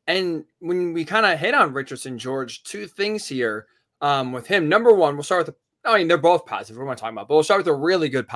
And 0.08 0.44
when 0.60 0.94
we 0.94 1.06
kind 1.06 1.26
of 1.26 1.40
hit 1.40 1.54
on 1.54 1.72
Richardson, 1.72 2.18
George, 2.18 2.64
two 2.64 2.88
things 2.88 3.28
here 3.28 3.68
um, 4.02 4.32
with 4.34 4.48
him. 4.48 4.68
Number 4.68 4.94
one, 4.94 5.16
we'll 5.16 5.24
start 5.24 5.46
with 5.46 5.56
the, 5.56 5.90
I 5.90 5.98
mean, 5.98 6.08
they're 6.08 6.18
both 6.18 6.46
positive. 6.46 6.78
What 6.78 6.86
am 6.86 6.92
I 6.92 6.96
talking 6.96 7.16
about? 7.16 7.28
But 7.28 7.36
we'll 7.36 7.44
start 7.44 7.60
with 7.60 7.68
a 7.68 7.74
really 7.74 8.10
good. 8.10 8.28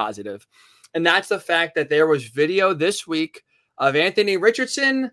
And 0.94 1.06
that's 1.06 1.30
the 1.30 1.40
fact 1.40 1.76
that 1.76 1.90
there 1.90 2.08
was 2.08 2.26
video 2.26 2.74
this 2.74 3.08
week 3.08 3.44
of 3.80 3.96
Anthony 3.96 4.38
Richardson 4.38 5.12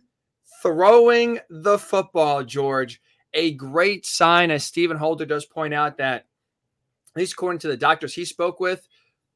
throwing 0.63 1.41
the 1.49 1.79
football, 1.79 2.45
George 2.45 3.01
a 3.35 3.53
great 3.53 4.07
sign, 4.07 4.51
as 4.51 4.65
Stephen 4.65 4.97
Holder 4.97 5.27
does 5.27 5.45
point 5.47 5.75
out, 5.75 5.99
that 5.99 6.27
at 7.15 7.17
least 7.17 7.33
according 7.33 7.61
to 7.61 7.69
the 7.69 7.77
doctors 7.77 8.15
he 8.15 8.25
spoke 8.25 8.61
with, 8.61 8.87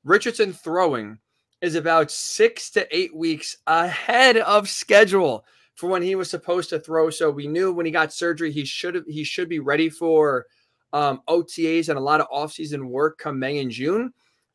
Richardson 0.04 0.52
throwing 0.52 1.18
is 1.60 1.74
about 1.74 2.10
six 2.10 2.70
to 2.70 2.96
eight 2.96 3.14
weeks 3.14 3.56
ahead 3.66 4.36
of 4.36 4.68
schedule 4.68 5.44
for 5.74 5.88
when 5.88 6.02
he 6.02 6.14
was 6.14 6.30
supposed 6.30 6.70
to 6.70 6.78
throw. 6.78 7.10
So 7.10 7.30
we 7.30 7.46
knew 7.46 7.72
when 7.72 7.86
he 7.86 7.92
got 7.92 8.12
surgery, 8.12 8.52
he 8.52 8.64
should 8.64 8.94
have 8.94 9.04
he 9.06 9.24
should 9.24 9.48
be 9.48 9.60
ready 9.60 9.88
for 9.88 10.46
um, 10.92 11.22
OTAs 11.28 11.88
and 11.88 11.98
a 11.98 12.02
lot 12.02 12.20
of 12.20 12.28
offseason 12.28 12.84
work 12.84 13.18
come 13.18 13.38
May 13.38 13.58
and 13.58 13.70
June. 13.70 14.12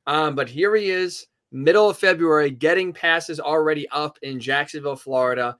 Um, 0.08 0.36
but 0.36 0.50
here 0.50 0.76
he 0.76 0.90
is, 0.90 1.28
middle 1.52 1.90
of 1.90 1.98
February, 1.98 2.52
getting 2.52 2.94
passes 2.94 3.40
already 3.40 3.88
up 3.90 4.18
in 4.22 4.40
Jacksonville, 4.40 4.96
Florida 4.96 5.58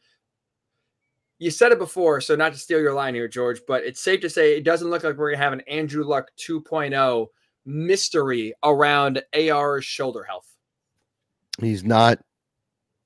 you 1.40 1.50
said 1.50 1.72
it 1.72 1.80
before, 1.80 2.20
so 2.20 2.36
not 2.36 2.52
to 2.52 2.60
steal 2.60 2.82
your 2.82 2.94
line 2.94 3.16
here, 3.16 3.30
George, 3.30 3.62
but 3.66 3.84
it's 3.84 4.02
safe 4.02 4.20
to 4.22 4.30
say 4.30 4.58
it 4.58 4.66
doesn't 4.66 4.90
look 4.90 5.04
like 5.04 5.18
we're 5.18 5.32
gonna 5.32 5.44
have 5.44 5.54
an 5.54 5.62
Andrew 5.62 6.04
Luck 6.04 6.30
2.0 6.38 7.28
mystery 7.66 8.54
around 8.62 9.24
AR's 9.34 9.86
shoulder 9.86 10.24
health. 10.24 10.54
He's 11.60 11.84
not 11.84 12.20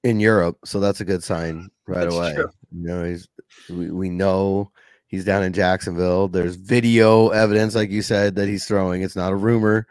in 0.03 0.19
Europe, 0.19 0.57
so 0.65 0.79
that's 0.79 0.99
a 0.99 1.05
good 1.05 1.23
sign 1.23 1.69
right 1.87 2.01
that's 2.01 2.15
away. 2.15 2.33
True. 2.33 2.49
You 2.75 2.87
know, 2.87 3.05
he's 3.05 3.27
we, 3.69 3.91
we 3.91 4.09
know 4.09 4.71
he's 5.05 5.25
down 5.25 5.43
in 5.43 5.53
Jacksonville. 5.53 6.27
There's 6.27 6.55
video 6.55 7.29
evidence, 7.29 7.75
like 7.75 7.91
you 7.91 8.01
said, 8.01 8.35
that 8.35 8.47
he's 8.47 8.65
throwing. 8.65 9.03
It's 9.03 9.15
not 9.15 9.31
a 9.31 9.35
rumor. 9.37 9.87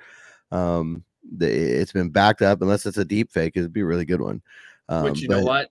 Um, 0.51 1.05
it's 1.41 1.93
been 1.93 2.11
backed 2.11 2.43
up, 2.43 2.61
unless 2.61 2.87
it's 2.87 2.99
a 2.99 3.05
deep 3.05 3.31
fake. 3.31 3.53
It'd 3.55 3.73
be 3.73 3.83
a 3.83 3.87
really 3.87 4.05
good 4.05 4.21
one. 4.21 4.43
Um, 4.89 5.05
Which 5.05 5.21
you 5.21 5.29
but, 5.29 5.39
know 5.39 5.45
what? 5.45 5.71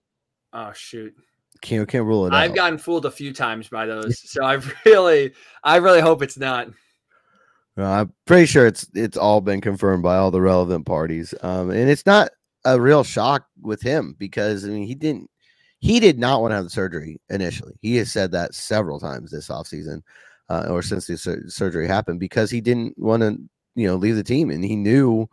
Oh 0.54 0.72
shoot 0.74 1.14
can't 1.62 1.88
can't 1.88 2.05
rule 2.05 2.26
it 2.26 2.34
out. 2.34 2.39
I've 2.39 2.51
out. 2.51 2.55
gotten 2.55 2.78
fooled 2.78 3.05
a 3.05 3.12
few 3.12 3.34
times 3.34 3.68
by 3.70 3.86
those, 3.86 4.20
so 4.30 4.43
I 4.43 4.59
really, 4.86 5.34
I 5.64 5.78
really 5.78 6.01
hope 6.01 6.22
it's 6.22 6.38
not. 6.38 6.68
I'm 7.78 8.14
pretty 8.26 8.45
sure 8.45 8.68
it's 8.68 8.88
it's 8.93 9.18
all 9.18 9.41
been 9.41 9.62
confirmed 9.62 10.03
by 10.03 10.18
all 10.18 10.32
the 10.32 10.41
relevant 10.41 10.86
parties, 10.86 11.34
um, 11.41 11.70
and 11.70 11.89
it's 11.89 12.05
not 12.05 12.30
a 12.66 12.80
real 12.80 13.03
shock 13.03 13.45
with 13.62 13.82
him 13.82 14.16
because 14.20 14.66
I 14.66 14.70
mean 14.70 14.86
he 14.86 14.95
didn't 14.95 15.30
he 15.80 15.99
did 15.99 16.20
not 16.20 16.41
want 16.41 16.51
to 16.51 16.55
have 16.55 16.66
the 16.66 16.70
surgery 16.70 17.20
initially. 17.30 17.74
He 17.82 17.95
has 17.97 18.12
said 18.12 18.32
that 18.32 18.53
several 18.53 18.99
times 18.99 19.32
this 19.32 19.47
offseason. 19.47 20.01
uh, 20.49 20.68
or 20.70 20.82
since 20.82 21.07
the 21.07 21.18
sur- 21.18 21.47
surgery 21.47 21.88
happened 21.88 22.20
because 22.20 22.51
he 22.51 22.59
didn't 22.62 22.97
want 22.97 23.22
to, 23.24 23.38
you 23.76 23.88
know, 23.88 23.95
leave 23.95 24.16
the 24.18 24.24
team 24.24 24.49
and 24.49 24.64
he 24.66 24.76
knew 24.76 25.28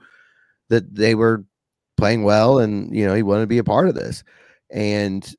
that 0.68 0.94
they 0.94 1.14
were 1.16 1.44
playing 1.96 2.22
well 2.22 2.60
and 2.60 2.94
you 2.94 3.04
know 3.04 3.14
he 3.14 3.22
wanted 3.24 3.40
to 3.42 3.46
be 3.48 3.58
a 3.58 3.64
part 3.64 3.88
of 3.88 3.94
this 3.96 4.22
and 4.70 5.34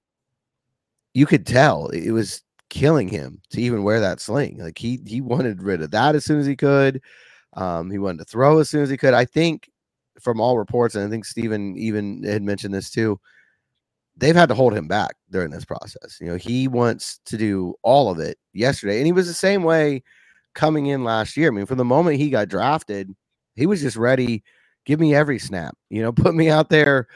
you 1.14 1.26
could 1.26 1.46
tell 1.46 1.88
it 1.88 2.12
was 2.12 2.42
killing 2.70 3.08
him 3.08 3.42
to 3.50 3.62
even 3.62 3.84
wear 3.84 4.00
that 4.00 4.20
sling 4.20 4.58
like 4.60 4.78
he 4.78 5.00
he 5.06 5.22
wanted 5.22 5.64
rid 5.64 5.82
of 5.82 5.92
that 5.92 6.16
as 6.16 6.24
soon 6.24 6.40
as 6.40 6.46
he 6.46 6.56
could 6.56 7.02
um 7.54 7.90
he 7.90 7.98
wanted 7.98 8.20
to 8.20 8.26
throw 8.26 8.60
as 8.60 8.70
soon 8.70 8.84
as 8.84 8.90
he 8.90 8.98
could 8.98 9.14
i 9.14 9.26
think 9.26 9.70
from 10.20 10.40
all 10.40 10.58
reports 10.58 10.96
and 10.96 11.06
i 11.06 11.10
think 11.10 11.26
Stephen 11.26 11.76
even 11.78 12.24
had 12.24 12.44
mentioned 12.44 12.74
this 12.74 12.92
too 12.92 13.20
they've 14.18 14.36
had 14.36 14.50
to 14.50 14.56
hold 14.56 14.74
him 14.74 14.88
back 14.88 15.16
during 15.32 15.50
this 15.50 15.66
process 15.66 16.18
you 16.22 16.28
know 16.28 16.36
he 16.36 16.68
wants 16.68 17.20
to 17.26 17.38
do 17.38 17.74
all 17.82 18.12
of 18.12 18.20
it 18.20 18.38
yesterday 18.54 18.98
and 18.98 19.06
he 19.08 19.12
was 19.12 19.28
the 19.28 19.34
same 19.34 19.64
way 19.64 20.04
coming 20.54 20.88
in 20.88 21.04
last 21.04 21.36
year 21.36 21.48
i 21.48 21.52
mean 21.52 21.66
from 21.66 21.78
the 21.78 21.86
moment 21.86 22.18
he 22.18 22.30
got 22.30 22.50
drafted 22.50 23.16
he 23.56 23.66
was 23.66 23.82
just 23.82 23.98
ready 23.98 24.44
give 24.86 25.00
me 25.00 25.16
every 25.16 25.40
snap 25.40 25.76
you 25.90 26.04
know 26.04 26.12
put 26.14 26.36
me 26.36 26.50
out 26.50 26.70
there 26.70 27.08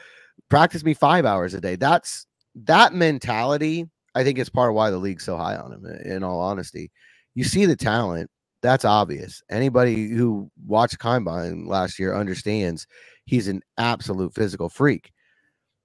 practice 0.48 0.82
me 0.82 0.94
five 0.94 1.24
hours 1.24 1.54
a 1.54 1.60
day 1.60 1.76
that's 1.76 2.26
that 2.54 2.94
mentality 2.94 3.88
i 4.14 4.22
think 4.22 4.38
is 4.38 4.48
part 4.48 4.70
of 4.70 4.74
why 4.74 4.90
the 4.90 4.98
league's 4.98 5.24
so 5.24 5.36
high 5.36 5.56
on 5.56 5.72
him 5.72 5.86
in 6.04 6.22
all 6.22 6.40
honesty 6.40 6.90
you 7.34 7.44
see 7.44 7.66
the 7.66 7.76
talent 7.76 8.30
that's 8.62 8.84
obvious 8.84 9.42
anybody 9.50 10.08
who 10.08 10.50
watched 10.66 10.98
combine 10.98 11.66
last 11.66 11.98
year 11.98 12.14
understands 12.14 12.86
he's 13.26 13.48
an 13.48 13.60
absolute 13.78 14.32
physical 14.34 14.68
freak 14.68 15.10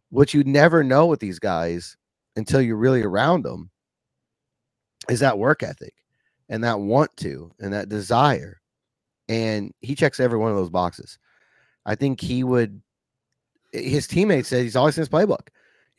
what 0.10 0.34
you 0.34 0.44
never 0.44 0.84
know 0.84 1.06
with 1.06 1.20
these 1.20 1.40
guys 1.40 1.96
until 2.36 2.62
you're 2.62 2.78
really 2.78 3.04
around 3.04 3.44
them 3.44 3.70
is 5.10 5.20
that 5.20 5.38
work 5.38 5.64
ethic 5.64 5.94
and 6.50 6.64
that 6.64 6.80
want 6.80 7.16
to 7.18 7.52
and 7.60 7.74
that 7.74 7.90
desire 7.90 8.60
and 9.28 9.72
he 9.82 9.96
checks 9.96 10.20
every 10.20 10.38
one 10.38 10.52
of 10.52 10.58
those 10.58 10.70
boxes 10.70 11.20
I 11.86 11.96
think 11.96 12.22
he 12.22 12.44
would. 12.44 12.82
His 13.72 14.08
teammates 14.08 14.50
said 14.50 14.64
he's 14.64 14.76
always 14.76 14.98
in 14.98 15.02
his 15.02 15.10
playbook. 15.10 15.48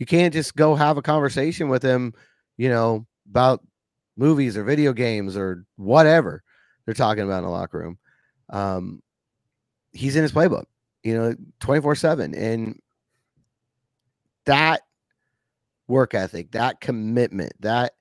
You 0.00 0.06
can't 0.06 0.32
just 0.32 0.56
go 0.56 0.74
have 0.74 0.96
a 0.96 1.02
conversation 1.02 1.68
with 1.68 1.82
him, 1.82 2.14
you 2.56 2.70
know, 2.70 3.06
about 3.28 3.60
movies 4.16 4.56
or 4.56 4.64
video 4.64 4.94
games 4.94 5.36
or 5.36 5.66
whatever 5.76 6.42
they're 6.84 6.94
talking 6.94 7.22
about 7.22 7.38
in 7.38 7.44
the 7.44 7.50
locker 7.50 7.78
room. 7.78 7.98
Um, 8.48 9.02
he's 9.92 10.16
in 10.16 10.22
his 10.22 10.32
playbook, 10.32 10.64
you 11.04 11.14
know, 11.14 11.34
24 11.60 11.94
7. 11.96 12.34
And 12.34 12.80
that 14.46 14.80
work 15.86 16.14
ethic, 16.14 16.52
that 16.52 16.80
commitment, 16.80 17.52
that 17.60 17.92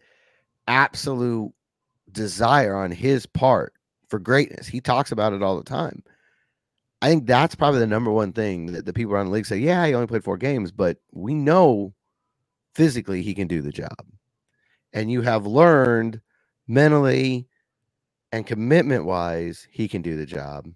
absolute 0.70 1.52
desire 2.14 2.78
on 2.78 2.92
his 2.92 3.26
part 3.26 3.74
for 4.08 4.20
greatness, 4.20 4.68
he 4.68 4.80
talks 4.80 5.12
about 5.12 5.34
it 5.34 5.44
all 5.44 5.58
the 5.58 5.64
time. 5.64 6.02
I 7.02 7.10
think 7.10 7.28
that's 7.28 7.56
probably 7.56 7.80
the 7.80 7.88
number 7.88 8.12
one 8.12 8.34
thing 8.34 8.68
that 8.74 8.86
the 8.86 8.94
people 8.94 9.14
around 9.14 9.28
the 9.28 9.32
league 9.32 9.46
say, 9.46 9.58
yeah, 9.58 9.86
he 9.86 9.94
only 9.94 10.08
played 10.08 10.24
four 10.24 10.38
games, 10.38 10.72
but 10.72 10.98
we 11.12 11.34
know 11.34 11.94
physically 12.76 13.22
he 13.22 13.34
can 13.34 13.48
do 13.48 13.62
the 13.62 13.72
job. 13.72 14.06
And 14.92 15.12
you 15.12 15.22
have 15.22 15.46
learned 15.46 16.22
mentally 16.68 17.48
and 18.32 18.46
commitment 18.46 19.06
wise, 19.06 19.68
he 19.72 19.88
can 19.88 20.02
do 20.02 20.16
the 20.16 20.26
job. 20.26 20.68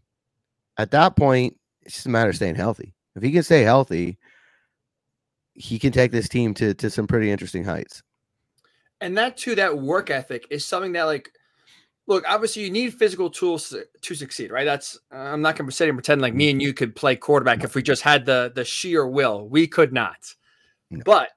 At 0.77 0.91
that 0.91 1.15
point, 1.15 1.57
it's 1.83 1.95
just 1.95 2.05
a 2.07 2.09
matter 2.09 2.29
of 2.29 2.35
staying 2.35 2.55
healthy. 2.55 2.95
If 3.15 3.21
he 3.21 3.31
can 3.31 3.43
stay 3.43 3.61
healthy, 3.61 4.17
he 5.53 5.77
can 5.77 5.91
take 5.91 6.11
this 6.11 6.29
team 6.29 6.53
to, 6.55 6.73
to 6.75 6.89
some 6.89 7.05
pretty 7.05 7.31
interesting 7.31 7.63
heights. 7.63 8.01
And 9.01 9.17
that 9.17 9.37
too, 9.37 9.55
that 9.55 9.77
work 9.77 10.09
ethic 10.09 10.47
is 10.49 10.65
something 10.65 10.93
that 10.93 11.03
like 11.03 11.31
look, 12.07 12.23
obviously 12.27 12.63
you 12.63 12.71
need 12.71 12.93
physical 12.93 13.29
tools 13.29 13.73
to 14.01 14.15
succeed, 14.15 14.51
right? 14.51 14.65
That's 14.65 14.99
I'm 15.11 15.41
not 15.41 15.55
going 15.55 15.69
to 15.69 15.75
sit 15.75 15.89
and 15.89 15.97
pretend 15.97 16.21
like 16.21 16.33
me 16.33 16.49
and 16.49 16.61
you 16.61 16.73
could 16.73 16.95
play 16.95 17.15
quarterback 17.15 17.63
if 17.63 17.75
we 17.75 17.83
just 17.83 18.01
had 18.01 18.25
the 18.25 18.51
the 18.53 18.65
sheer 18.65 19.07
will. 19.07 19.47
We 19.47 19.67
could 19.67 19.93
not. 19.93 20.33
No. 20.89 21.01
But 21.05 21.31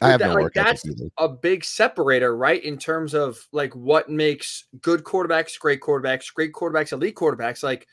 I 0.00 0.10
have 0.10 0.20
that, 0.20 0.28
no 0.28 0.42
like, 0.42 0.52
that's 0.54 0.84
a 1.18 1.28
big 1.28 1.64
separator, 1.64 2.36
right? 2.36 2.62
In 2.62 2.78
terms 2.78 3.14
of 3.14 3.38
like 3.52 3.74
what 3.74 4.08
makes 4.08 4.64
good 4.80 5.04
quarterbacks, 5.04 5.58
great 5.58 5.80
quarterbacks, 5.80 6.32
great 6.32 6.52
quarterbacks, 6.52 6.92
elite 6.92 7.14
quarterbacks. 7.14 7.62
Like 7.62 7.86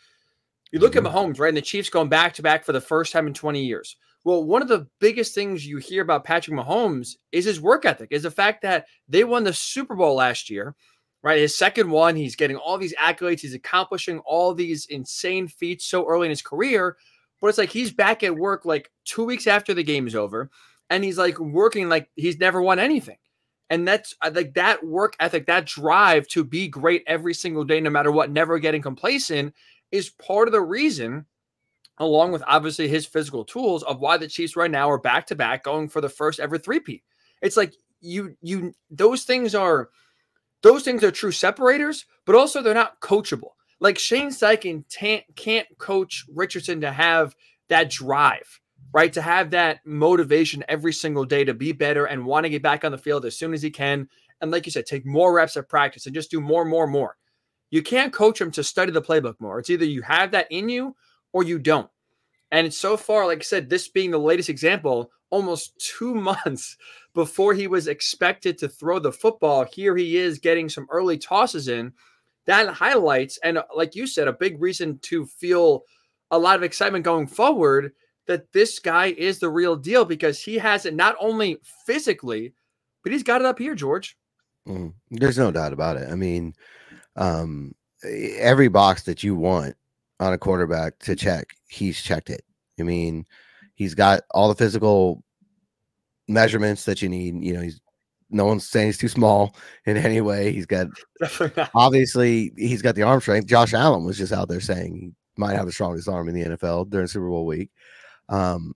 you 0.72 0.80
look 0.80 0.94
mm-hmm. 0.94 1.06
at 1.06 1.14
Mahomes, 1.14 1.40
right? 1.40 1.50
And 1.50 1.58
the 1.58 1.62
Chiefs 1.62 1.90
going 1.90 2.10
back 2.10 2.34
to 2.36 2.42
back 2.42 2.64
for 2.64 2.72
the 2.72 2.82
first 2.82 3.12
time 3.14 3.28
in 3.28 3.34
20 3.34 3.64
years. 3.64 3.98
Well, 4.24 4.44
one 4.44 4.62
of 4.62 4.68
the 4.68 4.88
biggest 5.00 5.34
things 5.34 5.66
you 5.66 5.78
hear 5.78 6.04
about 6.04 6.24
Patrick 6.24 6.56
Mahomes 6.56 7.16
is 7.32 7.46
his 7.46 7.60
work 7.60 7.86
ethic, 7.86 8.10
is 8.12 8.24
the 8.24 8.32
fact 8.32 8.62
that 8.62 8.86
they 9.10 9.24
won 9.24 9.44
the 9.44 9.54
Super 9.54 9.96
Bowl 9.96 10.16
last 10.16 10.50
year 10.50 10.76
right? 11.24 11.40
His 11.40 11.56
second 11.56 11.90
one, 11.90 12.16
he's 12.16 12.36
getting 12.36 12.58
all 12.58 12.78
these 12.78 12.96
accolades, 12.96 13.42
he's 13.42 13.54
accomplishing 13.54 14.20
all 14.20 14.54
these 14.54 14.86
insane 14.88 15.48
feats 15.48 15.86
so 15.86 16.08
early 16.08 16.28
in 16.28 16.32
his 16.32 16.42
career. 16.42 16.98
But 17.40 17.48
it's 17.48 17.58
like 17.58 17.70
he's 17.70 17.92
back 17.92 18.22
at 18.24 18.36
work 18.36 18.66
like 18.66 18.92
two 19.04 19.26
weeks 19.26 19.48
after 19.48 19.74
the 19.74 19.84
game 19.84 20.06
is 20.06 20.16
over, 20.16 20.52
and 20.90 21.04
he's 21.04 21.18
like 21.18 21.40
working 21.40 21.90
like 21.90 22.10
he's 22.16 22.40
never 22.40 22.62
won 22.62 22.78
anything. 22.78 23.18
And 23.72 23.88
that's 23.88 24.14
uh, 24.22 24.32
like 24.34 24.54
that 24.56 24.86
work 24.86 25.16
ethic, 25.20 25.48
that 25.48 25.66
drive 25.66 26.28
to 26.28 26.44
be 26.44 26.68
great 26.68 27.04
every 27.08 27.34
single 27.34 27.64
day, 27.64 27.80
no 27.80 27.90
matter 27.90 28.12
what, 28.12 28.30
never 28.30 28.60
getting 28.60 28.82
complacent, 28.82 29.56
is 29.92 30.10
part 30.10 30.48
of 30.48 30.52
the 30.52 30.62
reason, 30.62 31.26
along 31.98 32.32
with 32.32 32.44
obviously 32.46 32.88
his 32.88 33.06
physical 33.06 33.46
tools, 33.46 33.82
of 33.84 34.00
why 34.00 34.18
the 34.18 34.28
Chiefs 34.28 34.56
right 34.56 34.70
now 34.70 34.92
are 34.92 35.00
back 35.00 35.26
to 35.28 35.36
back 35.36 35.64
going 35.64 35.88
for 35.88 36.02
the 36.02 36.10
first 36.10 36.40
ever 36.40 36.58
three-peat. 36.58 37.02
It's 37.42 37.58
like 37.58 37.74
you, 38.02 38.36
you, 38.42 38.74
those 38.90 39.24
things 39.24 39.56
are 39.56 39.90
those 40.64 40.84
things 40.84 41.04
are 41.04 41.12
true 41.12 41.32
separators, 41.32 42.06
but 42.26 42.36
also 42.36 42.62
they're 42.62 42.74
not 42.74 43.00
coachable. 43.00 43.52
Like 43.80 43.98
Shane 43.98 44.30
Steichen 44.30 44.84
can't 45.36 45.66
coach 45.80 46.26
Richardson 46.34 46.82
to 46.82 46.92
have 46.92 47.36
that 47.70 47.90
drive, 47.90 48.60
right? 48.94 49.12
To 49.14 49.22
have 49.22 49.52
that 49.52 49.80
motivation 49.86 50.64
every 50.68 50.94
single 50.94 51.26
day 51.26 51.44
to 51.44 51.54
be 51.54 51.72
better 51.72 52.06
and 52.06 52.26
want 52.26 52.44
to 52.44 52.50
get 52.50 52.62
back 52.62 52.86
on 52.86 52.92
the 52.92 52.98
field 52.98 53.26
as 53.26 53.38
soon 53.38 53.54
as 53.54 53.62
he 53.62 53.72
can. 53.72 54.08
And 54.40 54.52
like 54.52 54.66
you 54.66 54.72
said, 54.72 54.86
take 54.86 55.06
more 55.06 55.34
reps 55.34 55.58
at 55.58 55.70
practice 55.70 56.06
and 56.06 56.14
just 56.14 56.32
do 56.32 56.40
more, 56.40 56.66
more, 56.66 56.88
more. 56.88 57.18
You 57.72 57.82
can't 57.82 58.14
coach 58.14 58.40
him 58.40 58.52
to 58.52 58.64
study 58.64 58.92
the 58.92 59.02
playbook 59.02 59.36
more. 59.40 59.58
It's 59.58 59.70
either 59.70 59.86
you 59.86 60.02
have 60.04 60.32
that 60.32 60.48
in 60.52 60.70
you 60.70 60.96
or 61.34 61.44
you 61.44 61.58
don't. 61.58 61.90
And 62.52 62.72
so 62.74 62.98
far, 62.98 63.26
like 63.26 63.40
I 63.40 63.44
said, 63.44 63.70
this 63.70 63.88
being 63.88 64.12
the 64.12 64.20
latest 64.20 64.50
example, 64.50 65.10
almost 65.32 65.78
two 65.80 66.14
months 66.16 66.78
before 67.14 67.54
he 67.54 67.68
was 67.68 67.88
expected 67.88 68.58
to 68.60 68.70
throw 68.70 69.00
the 69.00 69.12
football. 69.12 69.66
Here 69.66 69.96
he 69.98 70.18
is 70.18 70.40
getting 70.40 70.70
some 70.70 70.88
early 70.92 71.18
tosses 71.18 71.68
in. 71.68 71.94
That 72.46 72.70
highlights, 72.70 73.38
and 73.44 73.58
uh, 73.58 73.64
like 73.76 73.96
you 73.96 74.08
said, 74.08 74.28
a 74.28 74.34
big 74.34 74.62
reason 74.62 75.00
to 75.04 75.26
feel 75.26 75.84
a 76.32 76.40
lot 76.40 76.56
of 76.56 76.64
excitement 76.64 77.06
going 77.06 77.28
forward 77.28 77.94
that 78.28 78.52
this 78.54 78.80
guy 78.80 79.08
is 79.08 79.40
the 79.40 79.50
real 79.50 79.76
deal 79.76 80.06
because 80.06 80.42
he 80.42 80.58
has 80.58 80.86
it 80.86 80.96
not 80.96 81.16
only 81.20 81.58
physically, 81.86 82.54
but 83.04 83.12
he's 83.12 83.24
got 83.24 83.42
it 83.42 83.46
up 83.46 83.60
here, 83.60 83.76
George. 83.76 84.18
Mm, 84.68 84.94
there's 85.10 85.38
no 85.38 85.52
doubt 85.52 85.74
about 85.74 85.98
it. 85.98 86.10
I 86.10 86.16
mean, 86.16 86.54
um, 87.16 87.74
every 88.04 88.68
box 88.68 89.04
that 89.04 89.24
you 89.24 89.36
want 89.36 89.76
on 90.20 90.34
a 90.34 90.38
quarterback 90.38 91.00
to 91.00 91.16
check, 91.16 91.54
he's 91.68 92.02
checked 92.02 92.30
it. 92.30 92.44
I 92.80 92.84
mean, 92.84 93.26
he's 93.82 93.96
got 93.96 94.22
all 94.30 94.48
the 94.48 94.54
physical 94.54 95.24
measurements 96.28 96.86
that 96.86 97.02
you 97.02 97.10
need. 97.10 97.44
You 97.44 97.54
know, 97.54 97.62
he's 97.62 97.82
no 98.30 98.46
one's 98.46 98.68
saying 98.68 98.90
he's 98.90 99.00
too 99.00 99.08
small 99.08 99.56
in 99.88 99.98
any 99.98 100.22
way. 100.22 100.54
He's 100.54 100.68
got 100.68 100.88
obviously 101.74 102.52
he's 102.58 102.84
got 102.84 102.94
the 102.94 103.02
arm 103.02 103.20
strength. 103.22 103.48
Josh 103.48 103.74
Allen 103.74 104.06
was 104.06 104.20
just 104.20 104.32
out 104.32 104.50
there 104.50 104.62
saying 104.62 104.96
he 104.96 105.12
might 105.36 105.56
have 105.56 105.66
the 105.66 105.72
strongest 105.72 106.08
arm 106.08 106.30
in 106.30 106.36
the 106.36 106.56
NFL 106.56 106.92
during 106.92 107.08
Super 107.08 107.28
Bowl 107.28 107.48
week. 107.48 107.72
Um, 108.30 108.74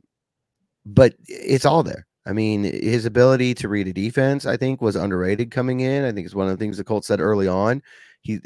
but 0.88 1.14
it's 1.28 1.66
all 1.66 1.84
there. 1.84 2.08
I 2.26 2.34
mean, 2.34 2.64
his 2.64 3.06
ability 3.06 3.54
to 3.56 3.70
read 3.70 3.88
a 3.88 3.94
defense, 3.94 4.48
I 4.48 4.58
think, 4.58 4.82
was 4.82 4.96
underrated 4.96 5.52
coming 5.52 5.82
in. 5.82 6.04
I 6.04 6.12
think 6.12 6.26
it's 6.26 6.34
one 6.34 6.48
of 6.48 6.58
the 6.58 6.64
things 6.64 6.78
the 6.78 6.84
Colts 6.84 7.08
said 7.08 7.20
early 7.20 7.48
on. 7.48 7.84
He, 8.22 8.40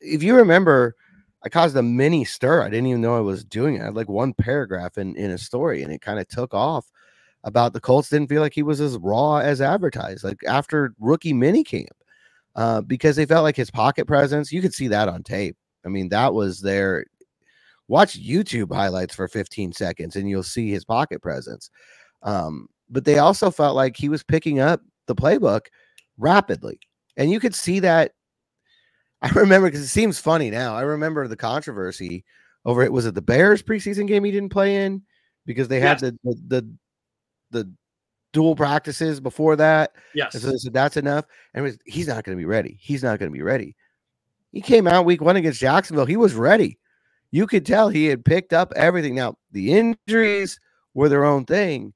if 0.00 0.22
you 0.22 0.36
remember, 0.36 0.94
I 1.42 1.48
caused 1.48 1.76
a 1.76 1.82
mini 1.82 2.24
stir. 2.24 2.62
I 2.62 2.68
didn't 2.68 2.86
even 2.88 3.00
know 3.00 3.16
I 3.16 3.20
was 3.20 3.44
doing 3.44 3.76
it. 3.76 3.82
I 3.82 3.86
had 3.86 3.94
like 3.94 4.08
one 4.08 4.34
paragraph 4.34 4.98
in 4.98 5.16
in 5.16 5.30
a 5.30 5.38
story, 5.38 5.82
and 5.82 5.92
it 5.92 6.02
kind 6.02 6.18
of 6.18 6.28
took 6.28 6.54
off 6.54 6.90
about 7.44 7.72
the 7.72 7.80
Colts 7.80 8.10
didn't 8.10 8.28
feel 8.28 8.42
like 8.42 8.54
he 8.54 8.62
was 8.62 8.80
as 8.80 8.98
raw 8.98 9.36
as 9.36 9.60
advertised, 9.60 10.24
like 10.24 10.42
after 10.46 10.94
rookie 10.98 11.32
minicamp, 11.32 11.88
uh, 12.56 12.80
because 12.82 13.16
they 13.16 13.26
felt 13.26 13.44
like 13.44 13.56
his 13.56 13.70
pocket 13.70 14.06
presence. 14.06 14.52
You 14.52 14.60
could 14.60 14.74
see 14.74 14.88
that 14.88 15.08
on 15.08 15.22
tape. 15.22 15.56
I 15.84 15.88
mean, 15.88 16.08
that 16.10 16.34
was 16.34 16.60
there. 16.60 17.04
Watch 17.88 18.20
YouTube 18.20 18.72
highlights 18.72 19.14
for 19.14 19.26
15 19.26 19.72
seconds, 19.72 20.16
and 20.16 20.28
you'll 20.28 20.42
see 20.42 20.70
his 20.70 20.84
pocket 20.84 21.22
presence. 21.22 21.70
Um, 22.22 22.68
but 22.90 23.04
they 23.04 23.18
also 23.18 23.50
felt 23.50 23.74
like 23.74 23.96
he 23.96 24.08
was 24.08 24.22
picking 24.22 24.60
up 24.60 24.82
the 25.06 25.14
playbook 25.14 25.62
rapidly, 26.18 26.78
and 27.16 27.30
you 27.30 27.40
could 27.40 27.54
see 27.54 27.80
that. 27.80 28.12
I 29.22 29.28
remember 29.30 29.68
because 29.68 29.82
it 29.82 29.88
seems 29.88 30.18
funny 30.18 30.50
now. 30.50 30.74
I 30.74 30.82
remember 30.82 31.28
the 31.28 31.36
controversy 31.36 32.24
over 32.64 32.82
it. 32.82 32.92
Was 32.92 33.06
it 33.06 33.14
the 33.14 33.22
Bears 33.22 33.62
preseason 33.62 34.06
game 34.06 34.24
he 34.24 34.30
didn't 34.30 34.52
play 34.52 34.84
in 34.84 35.02
because 35.46 35.68
they 35.68 35.80
had 35.80 36.00
yes. 36.00 36.12
the, 36.12 36.18
the 36.24 36.42
the 36.48 36.76
the 37.50 37.72
dual 38.32 38.54
practices 38.54 39.20
before 39.20 39.56
that. 39.56 39.92
Yes. 40.14 40.34
And 40.34 40.42
so 40.42 40.50
they 40.50 40.56
said 40.56 40.72
that's 40.72 40.96
enough. 40.96 41.24
And 41.54 41.64
was, 41.64 41.78
he's 41.84 42.08
not 42.08 42.24
going 42.24 42.36
to 42.36 42.40
be 42.40 42.46
ready. 42.46 42.78
He's 42.80 43.02
not 43.02 43.18
going 43.18 43.30
to 43.30 43.36
be 43.36 43.42
ready. 43.42 43.74
He 44.52 44.60
came 44.60 44.86
out 44.86 45.04
week 45.04 45.20
one 45.20 45.36
against 45.36 45.60
Jacksonville. 45.60 46.06
He 46.06 46.16
was 46.16 46.34
ready. 46.34 46.78
You 47.30 47.46
could 47.46 47.64
tell 47.64 47.88
he 47.88 48.06
had 48.06 48.24
picked 48.24 48.52
up 48.52 48.72
everything. 48.74 49.14
Now, 49.14 49.36
the 49.52 49.72
injuries 49.72 50.58
were 50.94 51.08
their 51.08 51.24
own 51.24 51.44
thing, 51.44 51.92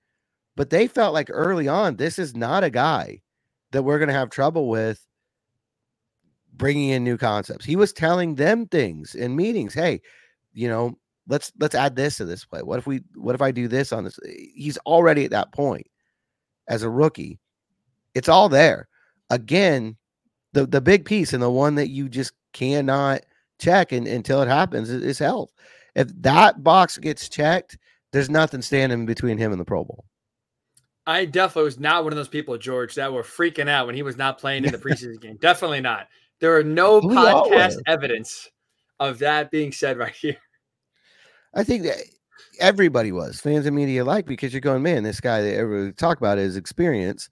but 0.57 0.71
they 0.71 0.87
felt 0.87 1.15
like 1.15 1.29
early 1.31 1.67
on, 1.67 1.97
this 1.97 2.19
is 2.19 2.37
not 2.37 2.63
a 2.63 2.71
guy 2.71 3.23
that 3.73 3.83
we're 3.83 3.99
going 3.99 4.09
to 4.09 4.15
have 4.15 4.31
trouble 4.31 4.69
with 4.69 5.05
bringing 6.57 6.91
in 6.91 7.05
new 7.05 7.17
concepts. 7.17 7.65
He 7.65 7.77
was 7.77 7.93
telling 7.93 8.35
them 8.35 8.67
things 8.67 9.15
in 9.15 9.37
meetings. 9.37 9.75
Hey, 9.75 10.01
you 10.53 10.69
know, 10.69 10.99
let's 11.29 11.53
let's 11.59 11.75
add 11.75 11.97
this 11.97 12.17
to 12.19 12.25
this 12.25 12.45
play. 12.45 12.63
What 12.63 12.79
if 12.79 12.87
we 12.87 13.03
what 13.15 13.35
if 13.35 13.43
I 13.43 13.51
do 13.51 13.69
this 13.69 13.93
on 13.93 14.05
this? 14.05 14.19
Eh, 14.27 14.47
he's 14.55 14.79
already 14.79 15.25
at 15.25 15.31
that 15.33 15.53
point 15.53 15.87
as 16.69 16.83
a 16.83 16.91
rookie. 16.91 17.39
It's 18.15 18.29
all 18.29 18.49
there. 18.49 18.89
Again, 19.31 19.97
the 20.53 20.67
the 20.67 20.81
big 20.81 21.05
piece 21.05 21.33
and 21.33 21.43
the 21.43 21.51
one 21.51 21.75
that 21.77 21.89
you 21.89 22.09
just 22.09 22.33
cannot 22.53 23.23
check 23.59 23.93
and, 23.93 24.07
until 24.07 24.43
it 24.43 24.49
happens 24.49 24.91
is, 24.91 25.03
is 25.03 25.19
health. 25.19 25.51
If 25.95 26.09
that 26.23 26.63
box 26.63 26.99
gets 26.99 27.29
checked, 27.29 27.79
there's 28.13 28.31
nothing 28.31 28.63
standing 28.63 29.07
between 29.07 29.39
him 29.39 29.53
and 29.53 29.61
the 29.61 29.65
Pro 29.65 29.85
Bowl. 29.85 30.05
I 31.07 31.27
definitely 31.27 31.65
was 31.65 31.79
not 31.79 32.03
one 32.03 32.13
of 32.13 32.17
those 32.17 32.29
people, 32.29 32.57
George, 32.57 32.95
that 32.95 33.13
were 33.13 33.23
freaking 33.23 33.69
out 33.69 33.87
when 33.87 33.95
he 33.95 34.03
was 34.03 34.17
not 34.17 34.39
playing 34.39 34.65
in 34.65 34.73
the 34.73 34.79
preseason 34.85 35.21
game. 35.21 35.37
Definitely 35.37 35.81
not. 35.81 36.09
There 36.41 36.57
are 36.57 36.65
no 36.65 36.99
we 36.99 37.15
podcast 37.15 37.77
evidence 37.87 38.51
of 39.01 39.19
that 39.21 39.51
being 39.51 39.73
said 39.73 39.99
right 39.99 40.15
here. 40.15 40.37
I 41.55 41.65
think 41.65 41.85
that 41.85 41.99
everybody 42.61 43.13
was 43.13 43.41
fans 43.41 43.67
and 43.67 43.77
media 43.77 44.03
alike 44.03 44.27
because 44.27 44.53
you're 44.53 44.61
going, 44.61 44.83
man, 44.83 45.03
this 45.03 45.21
guy 45.21 45.41
that 45.41 45.55
everybody 45.55 45.93
talk 45.93 46.19
about 46.19 46.39
is 46.39 46.57
experience, 46.57 47.29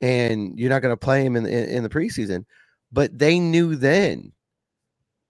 and 0.00 0.58
you're 0.58 0.70
not 0.70 0.82
going 0.82 0.92
to 0.92 0.96
play 0.96 1.24
him 1.24 1.36
in, 1.36 1.46
in, 1.46 1.68
in 1.68 1.82
the 1.82 1.88
preseason. 1.88 2.44
But 2.90 3.18
they 3.18 3.38
knew 3.38 3.76
then 3.76 4.32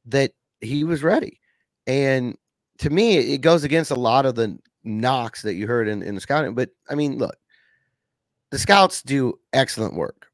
that 0.06 0.32
he 0.60 0.84
was 0.84 1.02
ready, 1.02 1.40
and 1.86 2.36
to 2.78 2.90
me, 2.90 3.18
it 3.18 3.42
goes 3.42 3.62
against 3.62 3.90
a 3.90 3.96
lot 3.96 4.26
of 4.26 4.34
the 4.34 4.58
knocks 4.82 5.42
that 5.42 5.54
you 5.54 5.66
heard 5.68 5.86
in, 5.86 6.02
in 6.02 6.14
the 6.14 6.20
scouting. 6.20 6.54
But 6.54 6.70
I 6.88 6.94
mean, 6.94 7.18
look, 7.18 7.36
the 8.50 8.58
scouts 8.58 9.02
do 9.02 9.38
excellent 9.52 9.94
work, 9.94 10.26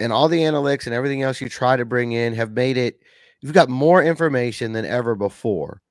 and 0.00 0.12
all 0.12 0.28
the 0.28 0.40
analytics 0.40 0.86
and 0.86 0.94
everything 0.94 1.22
else 1.22 1.40
you 1.40 1.48
try 1.48 1.76
to 1.76 1.84
bring 1.84 2.12
in 2.12 2.34
have 2.34 2.52
made 2.52 2.76
it. 2.76 3.00
You've 3.40 3.52
got 3.52 3.68
more 3.68 4.02
information 4.02 4.72
than 4.72 4.84
ever 4.84 5.14
before 5.14 5.82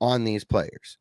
on 0.00 0.24
these 0.24 0.44
players. 0.44 0.98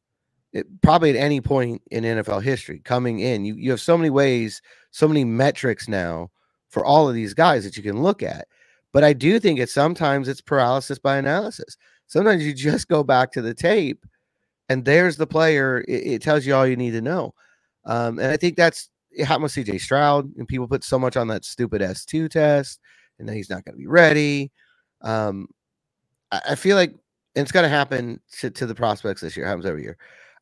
It, 0.52 0.66
probably 0.82 1.12
at 1.12 1.16
any 1.16 1.42
point 1.42 1.82
in 1.92 2.04
NFL 2.04 2.42
history 2.42 2.82
coming 2.84 3.20
in, 3.20 3.46
you, 3.46 3.56
you 3.56 3.70
have 3.70 3.80
so 3.80 3.98
many 3.98 4.10
ways, 4.10 4.62
so 4.92 5.08
many 5.08 5.24
metrics 5.24 5.88
now 5.88 6.32
for 6.70 6.84
all 6.84 7.08
of 7.08 7.16
these 7.16 7.36
guys 7.36 7.64
that 7.64 7.78
you 7.78 7.84
can 7.84 8.02
look 8.02 8.24
at. 8.24 8.48
But 8.92 9.04
I 9.04 9.14
do 9.14 9.40
think 9.40 9.60
it's 9.60 9.74
sometimes 9.74 10.28
it's 10.28 10.42
paralysis 10.42 10.98
by 10.98 11.18
analysis. 11.18 11.78
Sometimes 12.08 12.44
you 12.46 12.54
just 12.54 12.88
go 12.88 13.04
back 13.04 13.32
to 13.34 13.42
the 13.42 13.54
tape 13.54 14.04
and 14.68 14.86
there's 14.86 15.18
the 15.18 15.28
player. 15.28 15.84
It, 15.88 16.08
it 16.08 16.22
tells 16.24 16.46
you 16.46 16.56
all 16.56 16.66
you 16.66 16.76
need 16.76 16.92
to 16.92 17.02
know. 17.02 17.36
Um, 17.86 18.18
and 18.18 18.32
I 18.32 18.38
think 18.38 18.58
that's 18.58 18.90
it 19.12 19.26
happened 19.26 19.44
with 19.44 19.54
CJ 19.56 19.82
Stroud, 19.82 20.32
and 20.38 20.48
people 20.48 20.68
put 20.68 20.84
so 20.84 21.00
much 21.00 21.18
on 21.18 21.28
that 21.30 21.46
stupid 21.46 21.82
S2 21.82 22.30
test, 22.30 22.80
and 23.20 23.28
then 23.28 23.36
he's 23.36 23.50
not 23.50 23.66
going 23.66 23.76
to 23.76 23.80
be 23.80 23.88
ready. 23.88 24.52
Um, 25.02 25.48
I, 26.32 26.42
I 26.52 26.56
feel 26.56 26.78
like 26.78 26.96
it's 27.36 27.52
going 27.52 27.64
to 27.64 27.70
happen 27.70 28.22
to, 28.42 28.50
the 28.68 28.76
prospects 28.76 29.22
this 29.22 29.38
year. 29.38 29.46
Happens 29.48 29.66
every 29.66 29.84
year. 29.84 29.98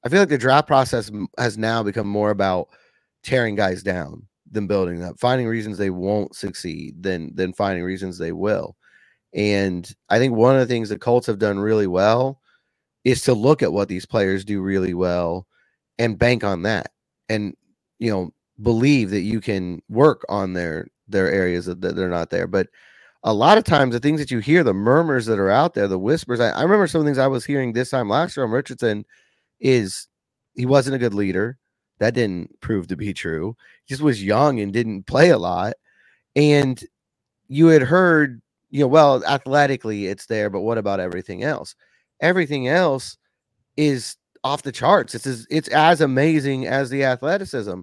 I 0.06 0.10
feel 0.10 0.20
like 0.20 0.30
the 0.30 0.38
draft 0.38 0.68
process 0.68 1.12
has 1.38 1.58
now 1.58 1.84
become 1.84 2.08
more 2.08 2.32
about 2.32 2.70
tearing 3.24 3.56
guys 3.56 3.84
down 3.84 4.28
than 4.52 4.68
building 4.68 5.04
up, 5.04 5.20
finding 5.20 5.48
reasons 5.48 5.78
they 5.78 5.90
won't 5.90 6.36
succeed 6.36 7.04
than 7.04 7.36
than 7.36 7.54
finding 7.54 7.84
reasons 7.84 8.18
they 8.18 8.32
will. 8.32 8.78
And 9.34 9.92
I 10.10 10.20
think 10.20 10.36
one 10.36 10.56
of 10.56 10.62
the 10.62 10.68
things 10.68 10.90
the 10.90 11.00
Colts 11.00 11.28
have 11.28 11.40
done 11.40 11.60
really 11.60 11.88
well 11.88 12.42
is 13.06 13.24
to 13.24 13.34
look 13.34 13.64
at 13.64 13.74
what 13.74 13.90
these 13.90 14.06
players 14.06 14.46
do 14.46 14.62
really 14.62 14.94
well 14.94 15.48
and 16.00 16.20
bank 16.20 16.44
on 16.44 16.64
that. 16.64 16.92
And 17.30 17.56
you 18.00 18.12
know, 18.12 18.32
believe 18.62 19.10
that 19.12 19.22
you 19.22 19.40
can 19.42 19.82
work 19.90 20.26
on 20.30 20.54
their 20.54 20.88
their 21.08 21.32
areas 21.32 21.66
that, 21.68 21.82
they're 21.82 22.10
not 22.10 22.30
there. 22.30 22.48
But 22.48 22.68
a 23.24 23.34
lot 23.34 23.58
of 23.58 23.64
times 23.64 23.94
the 23.94 24.00
things 24.00 24.20
that 24.20 24.32
you 24.32 24.40
hear, 24.40 24.64
the 24.64 24.74
murmurs 24.74 25.26
that 25.26 25.40
are 25.40 25.50
out 25.50 25.74
there, 25.74 25.88
the 25.88 26.00
whispers. 26.00 26.40
I, 26.40 26.50
I 26.50 26.64
remember 26.64 26.88
some 26.88 27.00
of 27.00 27.06
the 27.06 27.10
things 27.10 27.18
I 27.18 27.28
was 27.28 27.46
hearing 27.46 27.74
this 27.74 27.90
time 27.90 28.10
last 28.10 28.36
year 28.38 28.46
on 28.46 28.52
Richardson 28.52 29.06
is 29.60 30.08
he 30.56 30.66
wasn't 30.66 30.96
a 30.96 31.00
good 31.00 31.14
leader. 31.14 31.58
That 32.00 32.14
didn't 32.14 32.60
prove 32.62 32.88
to 32.88 32.96
be 32.96 33.14
true. 33.14 33.56
He 33.86 33.94
just 33.94 34.04
was 34.04 34.24
young 34.24 34.60
and 34.60 34.72
didn't 34.72 35.04
play 35.08 35.30
a 35.30 35.38
lot. 35.38 35.74
And 36.36 36.82
you 37.48 37.68
had 37.68 37.82
heard, 37.82 38.42
you 38.70 38.82
know, 38.82 38.88
well, 38.88 39.24
athletically 39.26 40.08
it's 40.08 40.28
there, 40.28 40.50
but 40.50 40.62
what 40.62 40.78
about 40.78 41.00
everything 41.00 41.44
else? 41.44 41.76
Everything 42.22 42.68
else 42.68 43.18
is 43.78 44.18
off 44.44 44.64
the 44.64 44.72
charts. 44.72 45.16
It's 45.16 45.28
as, 45.28 45.48
it's 45.50 45.70
as 45.70 46.02
amazing 46.02 46.68
as 46.68 46.90
the 46.90 47.04
athleticism. 47.04 47.82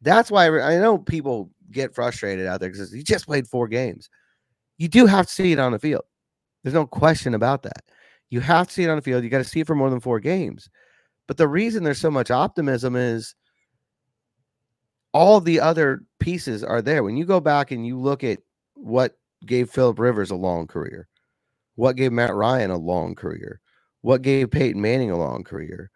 That's 0.00 0.30
why 0.30 0.46
I 0.60 0.78
know 0.78 0.98
people 0.98 1.50
get 1.70 1.94
frustrated 1.94 2.46
out 2.46 2.60
there 2.60 2.70
because 2.70 2.92
he 2.92 3.02
just 3.02 3.26
played 3.26 3.46
four 3.46 3.68
games 3.68 4.08
you 4.78 4.88
do 4.88 5.06
have 5.06 5.26
to 5.26 5.32
see 5.32 5.52
it 5.52 5.58
on 5.58 5.72
the 5.72 5.78
field. 5.78 6.04
There's 6.62 6.74
no 6.74 6.86
question 6.86 7.34
about 7.34 7.62
that. 7.64 7.82
You 8.30 8.40
have 8.40 8.68
to 8.68 8.72
see 8.72 8.84
it 8.84 8.90
on 8.90 8.96
the 8.96 9.02
field. 9.02 9.24
You 9.24 9.30
got 9.30 9.38
to 9.38 9.44
see 9.44 9.60
it 9.60 9.66
for 9.66 9.74
more 9.74 9.90
than 9.90 10.00
four 10.00 10.20
games. 10.20 10.70
But 11.26 11.36
the 11.36 11.48
reason 11.48 11.82
there's 11.82 12.00
so 12.00 12.10
much 12.10 12.30
optimism 12.30 12.96
is 12.96 13.34
all 15.12 15.40
the 15.40 15.60
other 15.60 16.02
pieces 16.20 16.62
are 16.64 16.80
there. 16.80 17.02
When 17.02 17.16
you 17.16 17.24
go 17.24 17.40
back 17.40 17.70
and 17.70 17.86
you 17.86 17.98
look 17.98 18.24
at 18.24 18.38
what 18.74 19.18
gave 19.44 19.70
Philip 19.70 19.98
Rivers 19.98 20.30
a 20.30 20.36
long 20.36 20.66
career, 20.66 21.08
what 21.74 21.96
gave 21.96 22.12
Matt 22.12 22.34
Ryan 22.34 22.70
a 22.70 22.76
long 22.78 23.14
career, 23.14 23.60
what 24.02 24.22
gave 24.22 24.50
Peyton 24.50 24.80
Manning 24.80 25.10
a 25.10 25.18
long 25.18 25.42
career, 25.44 25.90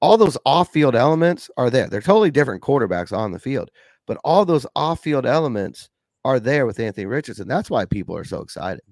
all 0.00 0.16
those 0.16 0.38
off 0.44 0.72
field 0.72 0.94
elements 0.94 1.50
are 1.56 1.70
there. 1.70 1.88
They're 1.88 2.00
totally 2.00 2.30
different 2.30 2.62
quarterbacks 2.62 3.16
on 3.16 3.32
the 3.32 3.38
field, 3.38 3.70
but 4.06 4.18
all 4.24 4.44
those 4.44 4.66
off 4.76 5.00
field 5.00 5.26
elements 5.26 5.90
are 6.24 6.40
there 6.40 6.66
with 6.66 6.80
Anthony 6.80 7.06
Richardson. 7.06 7.48
That's 7.48 7.70
why 7.70 7.84
people 7.84 8.16
are 8.16 8.24
so 8.24 8.40
excited. 8.40 8.82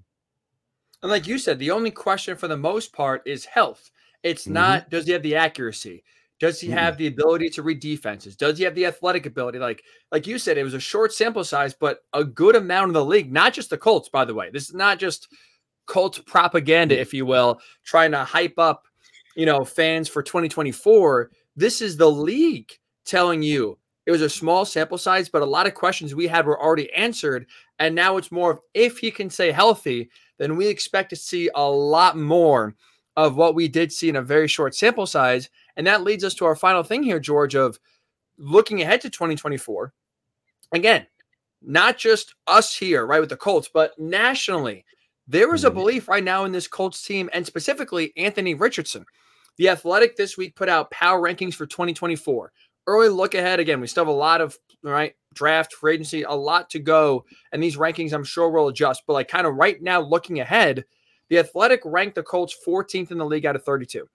And 1.02 1.10
like 1.10 1.26
you 1.26 1.38
said, 1.38 1.58
the 1.58 1.70
only 1.70 1.90
question 1.90 2.36
for 2.36 2.48
the 2.48 2.56
most 2.56 2.92
part 2.92 3.22
is 3.26 3.44
health. 3.44 3.90
It's 4.22 4.44
mm-hmm. 4.44 4.54
not 4.54 4.90
does 4.90 5.06
he 5.06 5.12
have 5.12 5.22
the 5.22 5.36
accuracy? 5.36 6.02
Does 6.38 6.60
he 6.60 6.68
mm-hmm. 6.68 6.76
have 6.76 6.98
the 6.98 7.06
ability 7.06 7.48
to 7.50 7.62
read 7.62 7.80
defenses? 7.80 8.36
Does 8.36 8.58
he 8.58 8.64
have 8.64 8.74
the 8.74 8.86
athletic 8.86 9.26
ability? 9.26 9.58
Like 9.58 9.82
like 10.10 10.26
you 10.26 10.38
said, 10.38 10.58
it 10.58 10.64
was 10.64 10.74
a 10.74 10.80
short 10.80 11.12
sample 11.12 11.44
size, 11.44 11.74
but 11.74 12.00
a 12.12 12.24
good 12.24 12.56
amount 12.56 12.88
of 12.88 12.94
the 12.94 13.04
league, 13.04 13.32
not 13.32 13.52
just 13.52 13.70
the 13.70 13.78
Colts, 13.78 14.08
by 14.08 14.24
the 14.24 14.34
way. 14.34 14.50
This 14.50 14.68
is 14.68 14.74
not 14.74 14.98
just 14.98 15.28
Colts 15.86 16.18
propaganda, 16.18 16.98
if 16.98 17.14
you 17.14 17.24
will, 17.24 17.60
trying 17.84 18.10
to 18.10 18.24
hype 18.24 18.58
up, 18.58 18.86
you 19.36 19.46
know, 19.46 19.64
fans 19.64 20.08
for 20.08 20.22
2024. 20.22 21.30
This 21.54 21.80
is 21.80 21.96
the 21.96 22.10
league 22.10 22.72
telling 23.04 23.42
you 23.42 23.78
it 24.06 24.10
was 24.12 24.22
a 24.22 24.30
small 24.30 24.64
sample 24.64 24.98
size, 24.98 25.28
but 25.28 25.42
a 25.42 25.46
lot 25.46 25.66
of 25.66 25.74
questions 25.74 26.14
we 26.14 26.26
had 26.26 26.46
were 26.46 26.60
already 26.62 26.92
answered. 26.92 27.46
And 27.78 27.94
now 27.94 28.16
it's 28.16 28.32
more 28.32 28.52
of 28.52 28.60
if 28.72 28.98
he 28.98 29.10
can 29.10 29.28
stay 29.28 29.50
healthy, 29.50 30.10
then 30.38 30.56
we 30.56 30.66
expect 30.66 31.10
to 31.10 31.16
see 31.16 31.50
a 31.54 31.68
lot 31.70 32.16
more 32.16 32.74
of 33.16 33.36
what 33.36 33.54
we 33.54 33.66
did 33.66 33.92
see 33.92 34.08
in 34.08 34.16
a 34.16 34.22
very 34.22 34.46
short 34.46 34.74
sample 34.74 35.06
size. 35.06 35.50
And 35.76 35.86
that 35.86 36.02
leads 36.02 36.24
us 36.24 36.34
to 36.34 36.44
our 36.44 36.56
final 36.56 36.82
thing 36.82 37.02
here, 37.02 37.18
George, 37.18 37.54
of 37.54 37.78
looking 38.38 38.80
ahead 38.80 39.00
to 39.02 39.10
2024. 39.10 39.92
Again, 40.72 41.06
not 41.62 41.98
just 41.98 42.34
us 42.46 42.76
here, 42.76 43.06
right, 43.06 43.20
with 43.20 43.30
the 43.30 43.36
Colts, 43.36 43.68
but 43.72 43.98
nationally. 43.98 44.84
There 45.26 45.52
is 45.54 45.64
a 45.64 45.68
mm-hmm. 45.68 45.78
belief 45.78 46.08
right 46.08 46.22
now 46.22 46.44
in 46.44 46.52
this 46.52 46.68
Colts 46.68 47.02
team, 47.02 47.28
and 47.32 47.44
specifically 47.44 48.12
Anthony 48.16 48.54
Richardson. 48.54 49.04
The 49.58 49.70
Athletic 49.70 50.16
this 50.16 50.36
week 50.36 50.54
put 50.54 50.68
out 50.68 50.90
power 50.90 51.20
rankings 51.20 51.54
for 51.54 51.66
2024 51.66 52.52
early 52.86 53.08
look 53.08 53.34
ahead 53.34 53.60
again. 53.60 53.80
We 53.80 53.86
still 53.86 54.04
have 54.04 54.14
a 54.14 54.16
lot 54.16 54.40
of 54.40 54.58
right 54.82 55.14
draft, 55.34 55.72
free 55.74 55.94
agency, 55.94 56.22
a 56.22 56.32
lot 56.32 56.70
to 56.70 56.78
go, 56.78 57.24
and 57.52 57.62
these 57.62 57.76
rankings 57.76 58.12
I'm 58.12 58.24
sure 58.24 58.50
will 58.50 58.68
adjust. 58.68 59.02
But 59.06 59.14
like 59.14 59.28
kind 59.28 59.46
of 59.46 59.54
right 59.54 59.80
now, 59.82 60.00
looking 60.00 60.40
ahead, 60.40 60.84
the 61.28 61.38
Athletic 61.38 61.80
ranked 61.84 62.14
the 62.14 62.22
Colts 62.22 62.56
14th 62.66 63.10
in 63.10 63.18
the 63.18 63.26
league 63.26 63.46
out 63.46 63.56
of 63.56 63.64
32, 63.64 64.08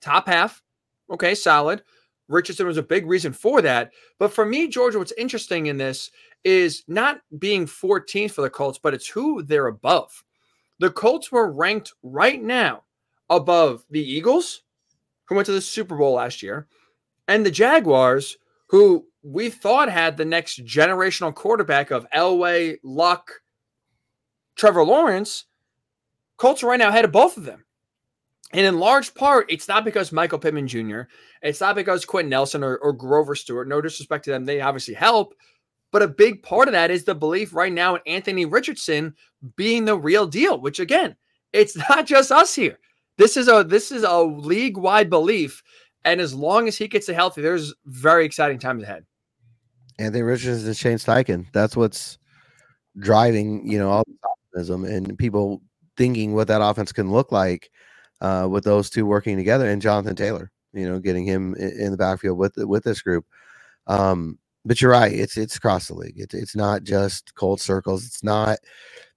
top 0.00 0.26
half. 0.26 0.62
Okay, 1.10 1.34
solid. 1.34 1.82
Richardson 2.28 2.66
was 2.66 2.76
a 2.76 2.82
big 2.82 3.06
reason 3.06 3.32
for 3.32 3.62
that. 3.62 3.92
But 4.18 4.32
for 4.32 4.44
me, 4.44 4.66
Georgia, 4.66 4.98
what's 4.98 5.12
interesting 5.12 5.66
in 5.66 5.76
this 5.76 6.10
is 6.42 6.82
not 6.88 7.20
being 7.38 7.66
14th 7.66 8.32
for 8.32 8.42
the 8.42 8.50
Colts, 8.50 8.80
but 8.82 8.94
it's 8.94 9.06
who 9.06 9.44
they're 9.44 9.68
above. 9.68 10.24
The 10.80 10.90
Colts 10.90 11.30
were 11.30 11.52
ranked 11.52 11.92
right 12.02 12.42
now 12.42 12.82
above 13.30 13.84
the 13.90 14.02
Eagles, 14.02 14.62
who 15.26 15.34
went 15.34 15.46
to 15.46 15.52
the 15.52 15.60
Super 15.60 15.96
Bowl 15.96 16.14
last 16.14 16.42
year, 16.42 16.66
and 17.28 17.44
the 17.44 17.50
Jaguars, 17.50 18.36
who 18.68 19.06
we 19.22 19.50
thought 19.50 19.90
had 19.90 20.16
the 20.16 20.24
next 20.24 20.64
generational 20.64 21.34
quarterback 21.34 21.90
of 21.90 22.06
Elway, 22.14 22.78
Luck, 22.82 23.30
Trevor 24.56 24.84
Lawrence, 24.84 25.46
Colts 26.36 26.62
are 26.62 26.68
right 26.68 26.78
now 26.78 26.88
ahead 26.88 27.04
of 27.04 27.12
both 27.12 27.36
of 27.36 27.44
them. 27.44 27.64
And 28.52 28.64
in 28.64 28.78
large 28.78 29.12
part, 29.14 29.46
it's 29.50 29.68
not 29.68 29.84
because 29.84 30.12
Michael 30.12 30.38
Pittman 30.38 30.68
Jr., 30.68 31.02
it's 31.42 31.60
not 31.60 31.74
because 31.74 32.04
Quenton 32.04 32.30
Nelson 32.30 32.62
or, 32.62 32.76
or 32.76 32.92
Grover 32.92 33.34
Stewart, 33.34 33.68
no 33.68 33.80
disrespect 33.80 34.24
to 34.26 34.30
them, 34.30 34.44
they 34.44 34.60
obviously 34.60 34.94
help. 34.94 35.34
But 35.92 36.02
a 36.02 36.08
big 36.08 36.42
part 36.42 36.68
of 36.68 36.72
that 36.72 36.90
is 36.90 37.04
the 37.04 37.14
belief 37.14 37.54
right 37.54 37.72
now 37.72 37.96
in 37.96 38.02
Anthony 38.06 38.44
Richardson 38.44 39.14
being 39.56 39.84
the 39.84 39.96
real 39.96 40.26
deal, 40.26 40.60
which 40.60 40.78
again, 40.78 41.16
it's 41.52 41.76
not 41.88 42.06
just 42.06 42.30
us 42.30 42.54
here. 42.54 42.78
This 43.18 43.36
is 43.36 43.48
a 43.48 43.64
this 43.64 43.90
is 43.90 44.02
a 44.02 44.22
league 44.22 44.76
wide 44.76 45.10
belief, 45.10 45.62
and 46.04 46.20
as 46.20 46.34
long 46.34 46.68
as 46.68 46.76
he 46.76 46.88
gets 46.88 47.08
healthy, 47.08 47.42
there's 47.42 47.74
very 47.86 48.24
exciting 48.24 48.58
times 48.58 48.82
ahead. 48.82 49.04
Anthony 49.98 50.22
Richards 50.22 50.66
and 50.66 50.76
Shane 50.76 50.98
Steichen. 50.98 51.46
That's 51.52 51.76
what's 51.76 52.18
driving, 52.98 53.66
you 53.66 53.78
know, 53.78 53.90
all 53.90 54.04
the 54.06 54.28
optimism 54.28 54.84
and 54.84 55.18
people 55.18 55.62
thinking 55.96 56.34
what 56.34 56.48
that 56.48 56.62
offense 56.62 56.92
can 56.92 57.10
look 57.10 57.32
like 57.32 57.70
uh, 58.20 58.46
with 58.50 58.64
those 58.64 58.90
two 58.90 59.06
working 59.06 59.36
together 59.36 59.68
and 59.68 59.82
Jonathan 59.82 60.16
Taylor, 60.16 60.50
you 60.72 60.88
know, 60.88 60.98
getting 60.98 61.24
him 61.24 61.54
in 61.54 61.90
the 61.90 61.96
backfield 61.96 62.38
with 62.38 62.54
with 62.56 62.84
this 62.84 63.02
group. 63.02 63.24
Um, 63.86 64.38
but 64.64 64.80
you're 64.80 64.90
right, 64.90 65.12
it's 65.12 65.36
it's 65.36 65.56
across 65.56 65.88
the 65.88 65.94
league. 65.94 66.18
It's 66.18 66.34
it's 66.34 66.56
not 66.56 66.82
just 66.82 67.34
cold 67.34 67.60
circles. 67.60 68.04
It's 68.04 68.24
not 68.24 68.58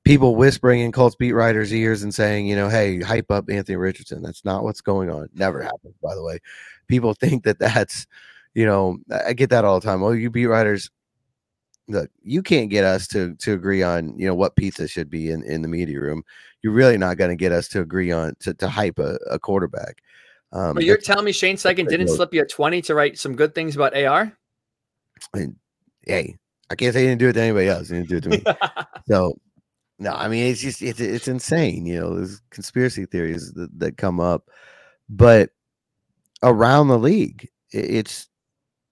people 0.03 0.35
whispering 0.35 0.81
in 0.81 0.91
Colts 0.91 1.15
beat 1.15 1.33
writers' 1.33 1.73
ears 1.73 2.03
and 2.03 2.13
saying, 2.13 2.47
you 2.47 2.55
know, 2.55 2.69
hey, 2.69 2.99
hype 3.01 3.31
up 3.31 3.49
Anthony 3.49 3.75
Richardson. 3.75 4.21
That's 4.21 4.45
not 4.45 4.63
what's 4.63 4.81
going 4.81 5.09
on. 5.09 5.29
Never 5.33 5.61
happens, 5.61 5.95
by 6.01 6.15
the 6.15 6.23
way. 6.23 6.39
People 6.87 7.13
think 7.13 7.43
that 7.43 7.59
that's, 7.59 8.07
you 8.53 8.65
know, 8.65 8.97
I 9.25 9.33
get 9.33 9.49
that 9.51 9.65
all 9.65 9.79
the 9.79 9.85
time. 9.85 10.01
Oh, 10.01 10.11
you 10.11 10.29
beat 10.29 10.47
writers, 10.47 10.89
look, 11.89 12.09
you 12.23 12.41
can't 12.41 12.69
get 12.69 12.85
us 12.85 13.07
to 13.07 13.35
to 13.35 13.53
agree 13.53 13.83
on, 13.83 14.17
you 14.17 14.27
know, 14.27 14.35
what 14.35 14.55
pizza 14.55 14.87
should 14.87 15.09
be 15.09 15.31
in 15.31 15.43
in 15.43 15.61
the 15.61 15.67
media 15.67 15.99
room. 15.99 16.23
You're 16.61 16.73
really 16.73 16.97
not 16.97 17.17
going 17.17 17.29
to 17.29 17.35
get 17.35 17.51
us 17.51 17.67
to 17.69 17.81
agree 17.81 18.11
on 18.11 18.35
to, 18.41 18.53
to 18.53 18.69
hype 18.69 18.99
a, 18.99 19.17
a 19.29 19.39
quarterback. 19.39 20.01
Um, 20.51 20.73
but 20.75 20.83
you're 20.83 20.97
telling 20.97 21.25
me 21.25 21.31
Shane 21.31 21.57
Steichen 21.57 21.87
didn't 21.87 22.07
slip 22.07 22.33
you 22.33 22.41
a 22.41 22.45
20 22.45 22.81
to 22.83 22.95
write 22.95 23.19
some 23.19 23.35
good 23.35 23.53
things 23.53 23.75
about 23.75 23.95
AR? 23.95 24.35
Hey, 26.05 26.37
I 26.69 26.75
can't 26.75 26.93
say 26.93 27.01
he 27.01 27.07
didn't 27.07 27.19
do 27.19 27.29
it 27.29 27.33
to 27.33 27.41
anybody 27.41 27.67
else. 27.67 27.89
He 27.89 28.01
didn't 28.01 28.09
do 28.09 28.17
it 28.17 28.23
to 28.23 28.29
me. 28.29 28.43
so 29.07 29.37
no, 29.99 30.13
I 30.13 30.29
mean 30.29 30.47
it's 30.47 30.61
just 30.61 30.81
it's 30.81 30.99
it's 31.01 31.27
insane. 31.27 31.85
You 31.85 31.99
know, 31.99 32.15
there's 32.15 32.41
conspiracy 32.51 33.05
theories 33.05 33.51
that, 33.53 33.77
that 33.79 33.97
come 33.97 34.19
up, 34.19 34.49
but 35.09 35.51
around 36.41 36.87
the 36.87 36.97
league, 36.97 37.49
it's 37.71 38.29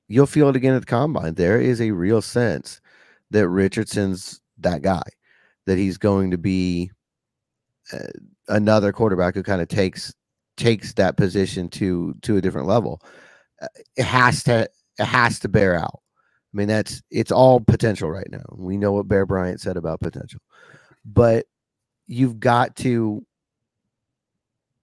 you'll 0.10 0.26
feel 0.26 0.50
it 0.50 0.56
again 0.58 0.74
at 0.74 0.82
the 0.82 0.86
combine. 0.86 1.36
There 1.36 1.62
is 1.62 1.82
a 1.82 1.92
real 1.92 2.22
sense 2.22 2.82
that 3.32 3.48
Richardson's 3.48 4.42
that 4.60 4.82
guy, 4.82 5.04
that 5.66 5.78
he's 5.78 5.98
going 5.98 6.32
to 6.32 6.38
be 6.38 6.92
uh, 7.94 8.08
another 8.50 8.92
quarterback 8.92 9.34
who 9.34 9.44
kind 9.44 9.62
of 9.62 9.70
takes 9.70 10.14
takes 10.58 10.94
that 10.94 11.16
position 11.16 11.70
to 11.70 12.16
to 12.22 12.36
a 12.36 12.42
different 12.42 12.68
level. 12.68 13.02
Uh, 13.62 13.68
it 13.96 14.06
has 14.06 14.44
to 14.44 14.70
it 15.00 15.06
has 15.06 15.40
to 15.40 15.48
bear 15.48 15.76
out. 15.76 16.02
I 16.54 16.58
mean, 16.58 16.68
that's 16.68 17.02
it's 17.12 17.32
all 17.32 17.62
potential 17.62 18.12
right 18.12 18.30
now. 18.30 18.44
We 18.52 18.78
know 18.78 18.92
what 18.92 19.08
Bear 19.08 19.26
Bryant 19.26 19.62
said 19.62 19.78
about 19.78 20.02
potential 20.02 20.42
but 21.08 21.46
you've 22.06 22.40
got 22.40 22.76
to 22.78 23.26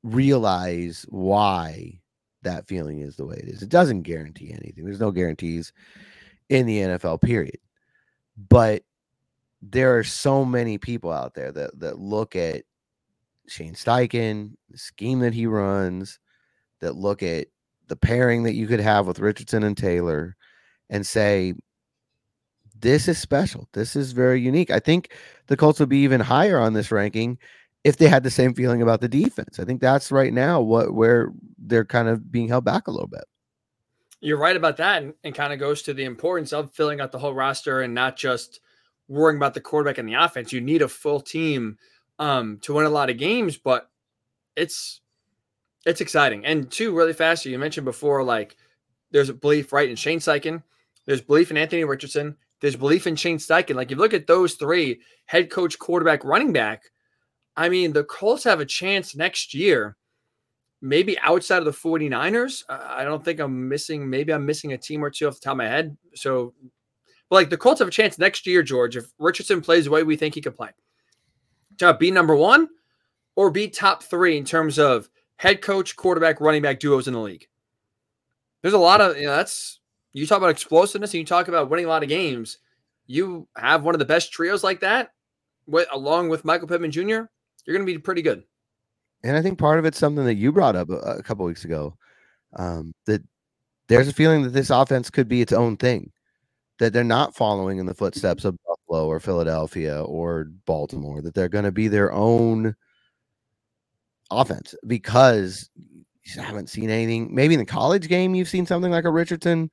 realize 0.03 1.05
why 1.09 2.01
that 2.43 2.67
feeling 2.67 3.01
is 3.01 3.17
the 3.17 3.27
way 3.27 3.37
it 3.37 3.49
is. 3.49 3.63
It 3.63 3.69
doesn't 3.69 4.03
guarantee 4.03 4.53
anything. 4.53 4.85
There's 4.85 5.01
no 5.01 5.11
guarantees 5.11 5.73
in 6.49 6.67
the 6.67 6.79
NFL 6.79 7.23
period. 7.23 7.59
But 8.49 8.83
there 9.63 9.99
are 9.99 10.05
so 10.05 10.45
many 10.45 10.79
people 10.79 11.13
out 11.13 11.35
there 11.35 11.53
that 11.53 11.79
that 11.81 11.99
look 11.99 12.37
at 12.37 12.65
Shane 13.47 13.75
Steichen, 13.75 14.55
the 14.71 14.79
scheme 14.79 15.21
that 15.21 15.35
he 15.35 15.47
runs, 15.47 16.19
that 16.81 16.97
look 16.97 17.23
at 17.23 17.47
the 17.89 17.97
pairing 17.97 18.43
that 18.45 18.55
you 18.55 18.67
could 18.67 18.81
have 18.81 19.07
with 19.07 19.21
Richardson 19.21 19.63
and 19.63 19.77
Taylor 19.77 20.37
and 20.91 21.07
say, 21.07 21.55
this 22.79 23.09
is 23.09 23.19
special. 23.19 23.69
This 23.73 23.97
is 23.97 24.13
very 24.13 24.41
unique. 24.41 24.71
I 24.71 24.81
think 24.81 25.13
the 25.47 25.57
Colts 25.57 25.81
would 25.81 25.89
be 25.89 25.99
even 25.99 26.21
higher 26.21 26.59
on 26.59 26.73
this 26.73 26.91
ranking 26.91 27.39
if 27.85 27.99
they 27.99 28.09
had 28.09 28.23
the 28.23 28.31
same 28.31 28.55
feeling 28.55 28.83
about 28.83 29.01
the 29.01 29.09
defense. 29.09 29.59
I 29.59 29.65
think 29.65 29.81
that's 29.81 30.11
right 30.11 30.33
now 30.33 30.61
what 30.61 30.95
where 30.95 31.33
they're 31.59 31.85
kind 31.85 32.09
of 32.09 32.31
being 32.33 32.49
held 32.49 32.65
back 32.65 32.87
a 32.87 32.91
little 32.91 33.09
bit. 33.09 33.25
You're 34.21 34.39
right 34.39 34.57
about 34.57 34.79
that, 34.79 35.03
and, 35.03 35.15
and 35.23 35.35
kind 35.35 35.53
of 35.53 35.59
goes 35.59 35.83
to 35.83 35.95
the 35.95 36.05
importance 36.05 36.53
of 36.53 36.73
filling 36.73 37.01
out 37.01 37.13
the 37.13 37.19
whole 37.19 37.35
roster 37.35 37.83
and 37.83 37.95
not 37.95 38.17
just 38.17 38.61
worrying 39.07 39.37
about 39.37 39.53
the 39.53 39.61
quarterback 39.61 39.99
and 39.99 40.09
the 40.09 40.15
offense. 40.15 40.53
You 40.53 40.63
need 40.63 40.81
a 40.81 40.89
full 40.89 41.21
team 41.21 41.77
um, 42.19 42.59
to 42.63 42.73
win 42.73 42.87
a 42.87 42.91
lot 42.91 43.11
of 43.11 43.19
games, 43.19 43.59
but 43.59 43.91
it's 44.57 45.01
it's 45.85 46.01
exciting. 46.01 46.45
And 46.47 46.71
two, 46.71 46.97
really 46.97 47.13
fast, 47.13 47.45
you 47.45 47.59
mentioned 47.59 47.85
before, 47.85 48.25
like 48.25 48.57
there's 49.11 49.29
a 49.29 49.35
belief 49.35 49.73
right 49.73 49.89
in 49.89 49.97
Shane 49.97 50.21
Steichen, 50.21 50.63
there's 51.07 51.21
belief 51.21 51.51
in 51.51 51.57
Anthony 51.57 51.85
Richardson, 51.85 52.37
there's 52.65 52.77
belief 52.77 53.07
in 53.07 53.15
Shane 53.15 53.37
Steichen. 53.37 53.75
Like, 53.75 53.89
if 53.89 53.99
you 53.99 54.03
look 54.03 54.15
at 54.15 54.27
those 54.27 54.55
three 54.55 55.03
head 55.27 55.51
coach, 55.51 55.79
quarterback, 55.79 56.25
running 56.25 56.51
back, 56.51 56.85
I 57.55 57.69
mean, 57.69 57.93
the 57.93 58.05
Colts 58.05 58.43
have 58.45 58.59
a 58.59 58.65
chance 58.65 59.15
next 59.15 59.53
year, 59.53 59.99
maybe 60.81 61.19
outside 61.19 61.59
of 61.59 61.67
the 61.67 61.73
49ers. 61.73 62.63
I 62.71 63.05
don't 63.05 63.23
think 63.23 63.39
I'm 63.39 63.69
missing, 63.69 64.09
maybe 64.09 64.33
I'm 64.33 64.47
missing 64.47 64.73
a 64.73 64.79
team 64.79 65.05
or 65.05 65.11
two 65.11 65.29
off 65.29 65.35
the 65.35 65.41
top 65.41 65.53
of 65.53 65.59
my 65.59 65.69
head. 65.69 65.95
So, 66.15 66.55
but 67.29 67.37
like 67.37 67.51
the 67.51 67.59
Colts 67.59 67.81
have 67.81 67.89
a 67.89 67.91
chance 67.91 68.19
next 68.19 68.47
year, 68.47 68.63
George, 68.63 68.97
if 68.97 69.13
Richardson 69.19 69.61
plays 69.61 69.85
the 69.85 69.91
way 69.91 70.03
we 70.03 70.17
think 70.17 70.35
he 70.35 70.41
could 70.41 70.57
play, 70.57 70.71
to 71.77 71.93
be 71.93 72.11
number 72.11 72.35
one 72.35 72.71
or 73.37 73.51
be 73.51 73.69
top 73.69 74.03
three 74.03 74.39
in 74.39 74.45
terms 74.47 74.79
of 74.79 75.11
head 75.37 75.61
coach, 75.61 75.97
quarterback, 75.97 76.41
running 76.41 76.63
back 76.63 76.81
duos 76.81 77.09
in 77.09 77.13
the 77.13 77.21
league. 77.21 77.47
There's 78.63 78.73
a 78.73 78.79
lot 78.79 79.03
of, 79.03 79.19
you 79.19 79.25
know, 79.25 79.37
that's 79.37 79.81
you 80.15 80.27
talk 80.27 80.39
about 80.39 80.51
explosiveness 80.51 81.13
and 81.13 81.19
you 81.19 81.27
talk 81.27 81.49
about 81.49 81.69
winning 81.69 81.87
a 81.87 81.89
lot 81.89 82.03
of 82.03 82.09
games. 82.09 82.59
You 83.07 83.49
have 83.57 83.83
one 83.83 83.95
of 83.95 83.99
the 83.99 84.05
best 84.05 84.33
trios 84.33 84.65
like 84.65 84.81
that, 84.81 85.11
with, 85.67 85.89
along 85.93 86.31
with 86.31 86.45
Michael 86.45 86.69
Pittman 86.69 86.93
Jr. 86.93 87.03
You're 87.03 87.77
going 87.77 87.81
to 87.81 87.93
be 87.93 87.99
pretty 87.99 88.23
good. 88.23 88.45
And 89.23 89.37
I 89.37 89.43
think 89.43 89.59
part 89.59 89.79
of 89.79 89.85
it's 89.85 89.99
something 89.99 90.25
that 90.25 90.35
you 90.35 90.53
brought 90.53 90.77
up 90.77 90.89
a, 90.89 90.97
a 90.97 91.23
couple 91.23 91.45
weeks 91.45 91.65
ago. 91.65 91.97
Um, 92.57 92.95
that 93.07 93.23
there's 93.89 94.07
a 94.07 94.13
feeling 94.13 94.43
that 94.43 94.51
this 94.51 94.71
offense 94.71 95.11
could 95.11 95.29
be 95.29 95.43
its 95.43 95.53
own 95.53 95.77
thing, 95.77 96.13
that 96.79 96.93
they're 96.93 97.03
not 97.03 97.35
following 97.35 97.79
in 97.79 97.87
the 97.87 97.95
footsteps 97.95 98.45
of 98.45 98.57
Buffalo 98.67 99.09
or 99.09 99.19
Philadelphia 99.19 100.03
or 100.05 100.51
Baltimore, 100.65 101.21
that 101.23 101.35
they're 101.35 101.49
going 101.49 101.65
to 101.65 101.73
be 101.73 101.89
their 101.89 102.13
own 102.13 102.77
offense 104.31 104.77
because 104.87 105.69
you 105.77 106.41
haven't 106.41 106.71
seen 106.71 106.89
anything. 106.89 107.35
Maybe 107.35 107.55
in 107.55 107.61
the 107.61 107.67
college 107.67 108.09
game, 108.09 108.37
you've 108.37 108.49
seen 108.49 108.67
something 108.67 108.93
like 108.93 109.05
a 109.05 109.11
Richardson 109.11 109.71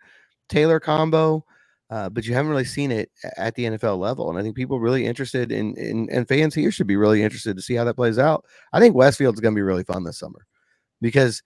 Taylor 0.51 0.79
combo, 0.79 1.43
uh, 1.89 2.09
but 2.09 2.25
you 2.25 2.33
haven't 2.33 2.51
really 2.51 2.65
seen 2.65 2.91
it 2.91 3.09
at 3.37 3.55
the 3.55 3.65
NFL 3.65 3.97
level. 3.97 4.29
And 4.29 4.37
I 4.37 4.43
think 4.43 4.55
people 4.55 4.79
really 4.79 5.05
interested 5.05 5.51
in, 5.51 5.75
in 5.75 6.07
and 6.11 6.27
fans 6.27 6.53
here 6.53 6.71
should 6.71 6.87
be 6.87 6.95
really 6.95 7.23
interested 7.23 7.55
to 7.55 7.61
see 7.61 7.73
how 7.73 7.83
that 7.85 7.95
plays 7.95 8.19
out. 8.19 8.45
I 8.73 8.79
think 8.79 8.95
Westfield's 8.95 9.39
going 9.39 9.53
to 9.53 9.57
be 9.57 9.63
really 9.63 9.83
fun 9.83 10.03
this 10.03 10.19
summer 10.19 10.45
because 11.01 11.41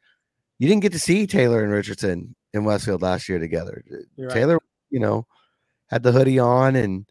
you 0.59 0.67
didn't 0.67 0.81
get 0.81 0.91
to 0.91 0.99
see 0.99 1.25
Taylor 1.25 1.63
and 1.63 1.71
Richardson 1.71 2.35
in 2.53 2.65
Westfield 2.65 3.01
last 3.01 3.29
year 3.29 3.39
together. 3.39 3.83
You're 4.17 4.29
Taylor, 4.29 4.55
right. 4.55 4.61
you 4.89 4.99
know, 4.99 5.25
had 5.87 6.03
the 6.03 6.11
hoodie 6.11 6.39
on 6.39 6.75
and 6.75 7.05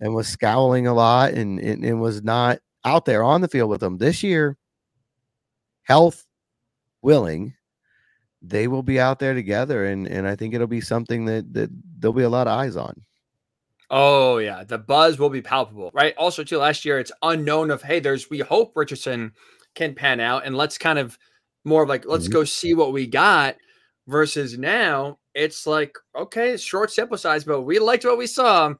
and 0.00 0.14
was 0.14 0.28
scowling 0.28 0.86
a 0.86 0.94
lot 0.94 1.32
and, 1.32 1.58
and, 1.60 1.84
and 1.84 2.00
was 2.00 2.22
not 2.22 2.58
out 2.84 3.04
there 3.04 3.22
on 3.22 3.42
the 3.42 3.48
field 3.48 3.68
with 3.68 3.80
them. 3.80 3.98
This 3.98 4.22
year, 4.22 4.56
health 5.82 6.26
willing, 7.02 7.54
they 8.42 8.68
will 8.68 8.82
be 8.82 8.98
out 8.98 9.18
there 9.18 9.34
together 9.34 9.84
and 9.84 10.06
and 10.06 10.26
I 10.26 10.36
think 10.36 10.54
it'll 10.54 10.66
be 10.66 10.80
something 10.80 11.26
that 11.26 11.52
that 11.54 11.70
there'll 11.98 12.14
be 12.14 12.22
a 12.22 12.30
lot 12.30 12.46
of 12.46 12.58
eyes 12.58 12.76
on. 12.76 13.02
Oh 13.90 14.38
yeah, 14.38 14.62
the 14.62 14.78
buzz 14.78 15.18
will 15.18 15.30
be 15.30 15.42
palpable, 15.42 15.90
right? 15.92 16.14
Also, 16.16 16.44
too, 16.44 16.58
last 16.58 16.84
year 16.84 17.00
it's 17.00 17.10
unknown 17.22 17.72
of 17.72 17.82
hey, 17.82 17.98
there's 17.98 18.30
we 18.30 18.38
hope 18.38 18.72
Richardson 18.76 19.32
can 19.74 19.94
pan 19.94 20.20
out, 20.20 20.46
and 20.46 20.56
let's 20.56 20.78
kind 20.78 20.98
of 20.98 21.18
more 21.64 21.82
of 21.82 21.88
like 21.88 22.06
let's 22.06 22.24
mm-hmm. 22.24 22.34
go 22.34 22.44
see 22.44 22.74
what 22.74 22.92
we 22.92 23.06
got. 23.06 23.56
Versus 24.06 24.58
now, 24.58 25.18
it's 25.34 25.66
like 25.66 25.94
okay, 26.16 26.56
short 26.56 26.92
sample 26.92 27.18
size, 27.18 27.44
but 27.44 27.62
we 27.62 27.78
liked 27.78 28.04
what 28.04 28.18
we 28.18 28.26
saw, 28.26 28.72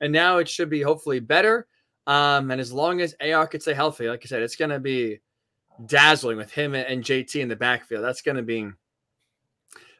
and 0.00 0.12
now 0.12 0.38
it 0.38 0.48
should 0.48 0.70
be 0.70 0.82
hopefully 0.82 1.20
better. 1.20 1.66
Um, 2.06 2.50
and 2.50 2.60
as 2.60 2.72
long 2.72 3.00
as 3.00 3.14
AR 3.20 3.46
can 3.46 3.60
stay 3.60 3.74
healthy, 3.74 4.08
like 4.08 4.20
I 4.24 4.28
said, 4.28 4.42
it's 4.42 4.56
gonna 4.56 4.80
be 4.80 5.20
dazzling 5.86 6.36
with 6.36 6.52
him 6.52 6.74
and 6.74 7.04
JT 7.04 7.40
in 7.40 7.48
the 7.48 7.56
backfield. 7.56 8.04
That's 8.04 8.22
gonna 8.22 8.42
be 8.42 8.70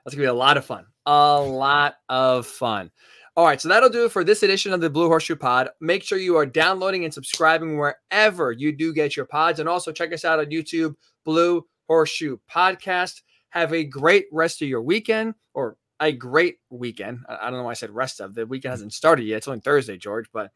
that's 0.08 0.16
going 0.16 0.26
to 0.26 0.32
be 0.32 0.36
a 0.36 0.38
lot 0.38 0.56
of 0.56 0.64
fun. 0.64 0.86
A 1.04 1.38
lot 1.38 1.96
of 2.08 2.46
fun. 2.46 2.90
All 3.36 3.44
right, 3.44 3.60
so 3.60 3.68
that'll 3.68 3.90
do 3.90 4.06
it 4.06 4.10
for 4.10 4.24
this 4.24 4.42
edition 4.42 4.72
of 4.72 4.80
the 4.80 4.88
Blue 4.88 5.06
Horseshoe 5.06 5.36
Pod. 5.36 5.68
Make 5.82 6.02
sure 6.02 6.16
you 6.16 6.36
are 6.36 6.46
downloading 6.46 7.04
and 7.04 7.12
subscribing 7.12 7.76
wherever 7.76 8.50
you 8.50 8.72
do 8.72 8.94
get 8.94 9.16
your 9.16 9.26
pods. 9.26 9.60
And 9.60 9.68
also 9.68 9.92
check 9.92 10.14
us 10.14 10.24
out 10.24 10.38
on 10.38 10.46
YouTube, 10.46 10.94
Blue 11.26 11.62
Horseshoe 11.88 12.38
Podcast. 12.50 13.20
Have 13.50 13.74
a 13.74 13.84
great 13.84 14.24
rest 14.32 14.62
of 14.62 14.68
your 14.68 14.80
weekend 14.80 15.34
or 15.52 15.76
a 16.00 16.10
great 16.10 16.56
weekend. 16.70 17.20
I 17.28 17.50
don't 17.50 17.58
know 17.58 17.64
why 17.64 17.72
I 17.72 17.74
said 17.74 17.90
rest 17.90 18.20
of. 18.20 18.34
The 18.34 18.46
weekend 18.46 18.72
hasn't 18.72 18.94
started 18.94 19.24
yet. 19.24 19.36
It's 19.36 19.48
only 19.48 19.60
Thursday, 19.60 19.98
George, 19.98 20.26
but 20.32 20.52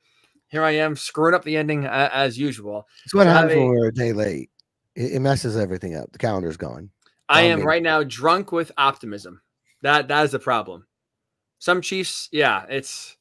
here 0.49 0.63
I 0.63 0.71
am 0.73 0.97
screwing 0.97 1.35
up 1.35 1.45
the 1.45 1.59
ending 1.59 1.85
uh, 1.85 2.09
as 2.11 2.39
usual. 2.39 2.89
It's 3.05 3.15
what 3.15 3.27
happens 3.27 3.55
when 3.55 3.69
we're 3.69 3.89
a 3.89 3.95
day 3.95 4.15
late. 4.15 4.49
It, 4.97 5.13
it 5.13 5.21
messes 5.21 5.59
everything 5.59 5.95
up. 5.95 6.11
The 6.11 6.19
calendar's 6.19 6.57
gone. 6.57 6.89
I 7.33 7.43
am 7.43 7.63
right 7.65 7.83
now 7.83 8.03
drunk 8.03 8.53
with 8.53 8.73
optimism. 8.77 9.43
That 9.83 10.09
that 10.09 10.25
is 10.25 10.31
the 10.33 10.39
problem. 10.39 10.87
Some 11.59 11.81
Chiefs, 11.81 12.29
yeah, 12.33 12.65
it's 12.69 13.17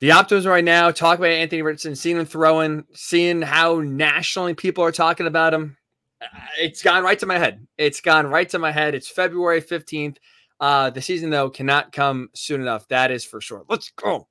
the 0.00 0.12
optimism 0.12 0.50
right 0.50 0.64
now, 0.64 0.90
talk 0.90 1.18
about 1.18 1.30
Anthony 1.30 1.62
Richardson, 1.62 1.94
seeing 1.94 2.16
him 2.16 2.26
throwing, 2.26 2.84
seeing 2.92 3.42
how 3.42 3.80
nationally 3.80 4.54
people 4.54 4.82
are 4.84 4.90
talking 4.92 5.26
about 5.26 5.54
him. 5.54 5.76
uh, 6.20 6.26
It's 6.58 6.82
gone 6.82 7.04
right 7.04 7.18
to 7.20 7.26
my 7.26 7.38
head. 7.38 7.66
It's 7.78 8.00
gone 8.00 8.26
right 8.26 8.48
to 8.48 8.58
my 8.58 8.72
head. 8.72 8.94
It's 8.94 9.08
February 9.08 9.60
15th. 9.62 10.16
Uh, 10.58 10.90
the 10.90 11.02
season, 11.02 11.30
though, 11.30 11.50
cannot 11.50 11.92
come 11.92 12.30
soon 12.34 12.60
enough. 12.60 12.88
That 12.88 13.10
is 13.10 13.24
for 13.24 13.40
sure. 13.40 13.64
Let's 13.68 13.90
go. 13.90 14.26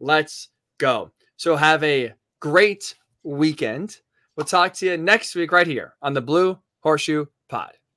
Let's 0.00 0.48
go. 0.78 1.12
So 1.36 1.56
have 1.56 1.82
a 1.84 2.12
great 2.40 2.94
weekend. 3.22 3.98
We'll 4.36 4.46
talk 4.46 4.74
to 4.74 4.86
you 4.86 4.96
next 4.98 5.34
week 5.34 5.52
right 5.52 5.66
here 5.66 5.94
on 6.02 6.12
the 6.12 6.20
Blue 6.20 6.58
Horseshoe 6.80 7.26
Pod. 7.48 7.87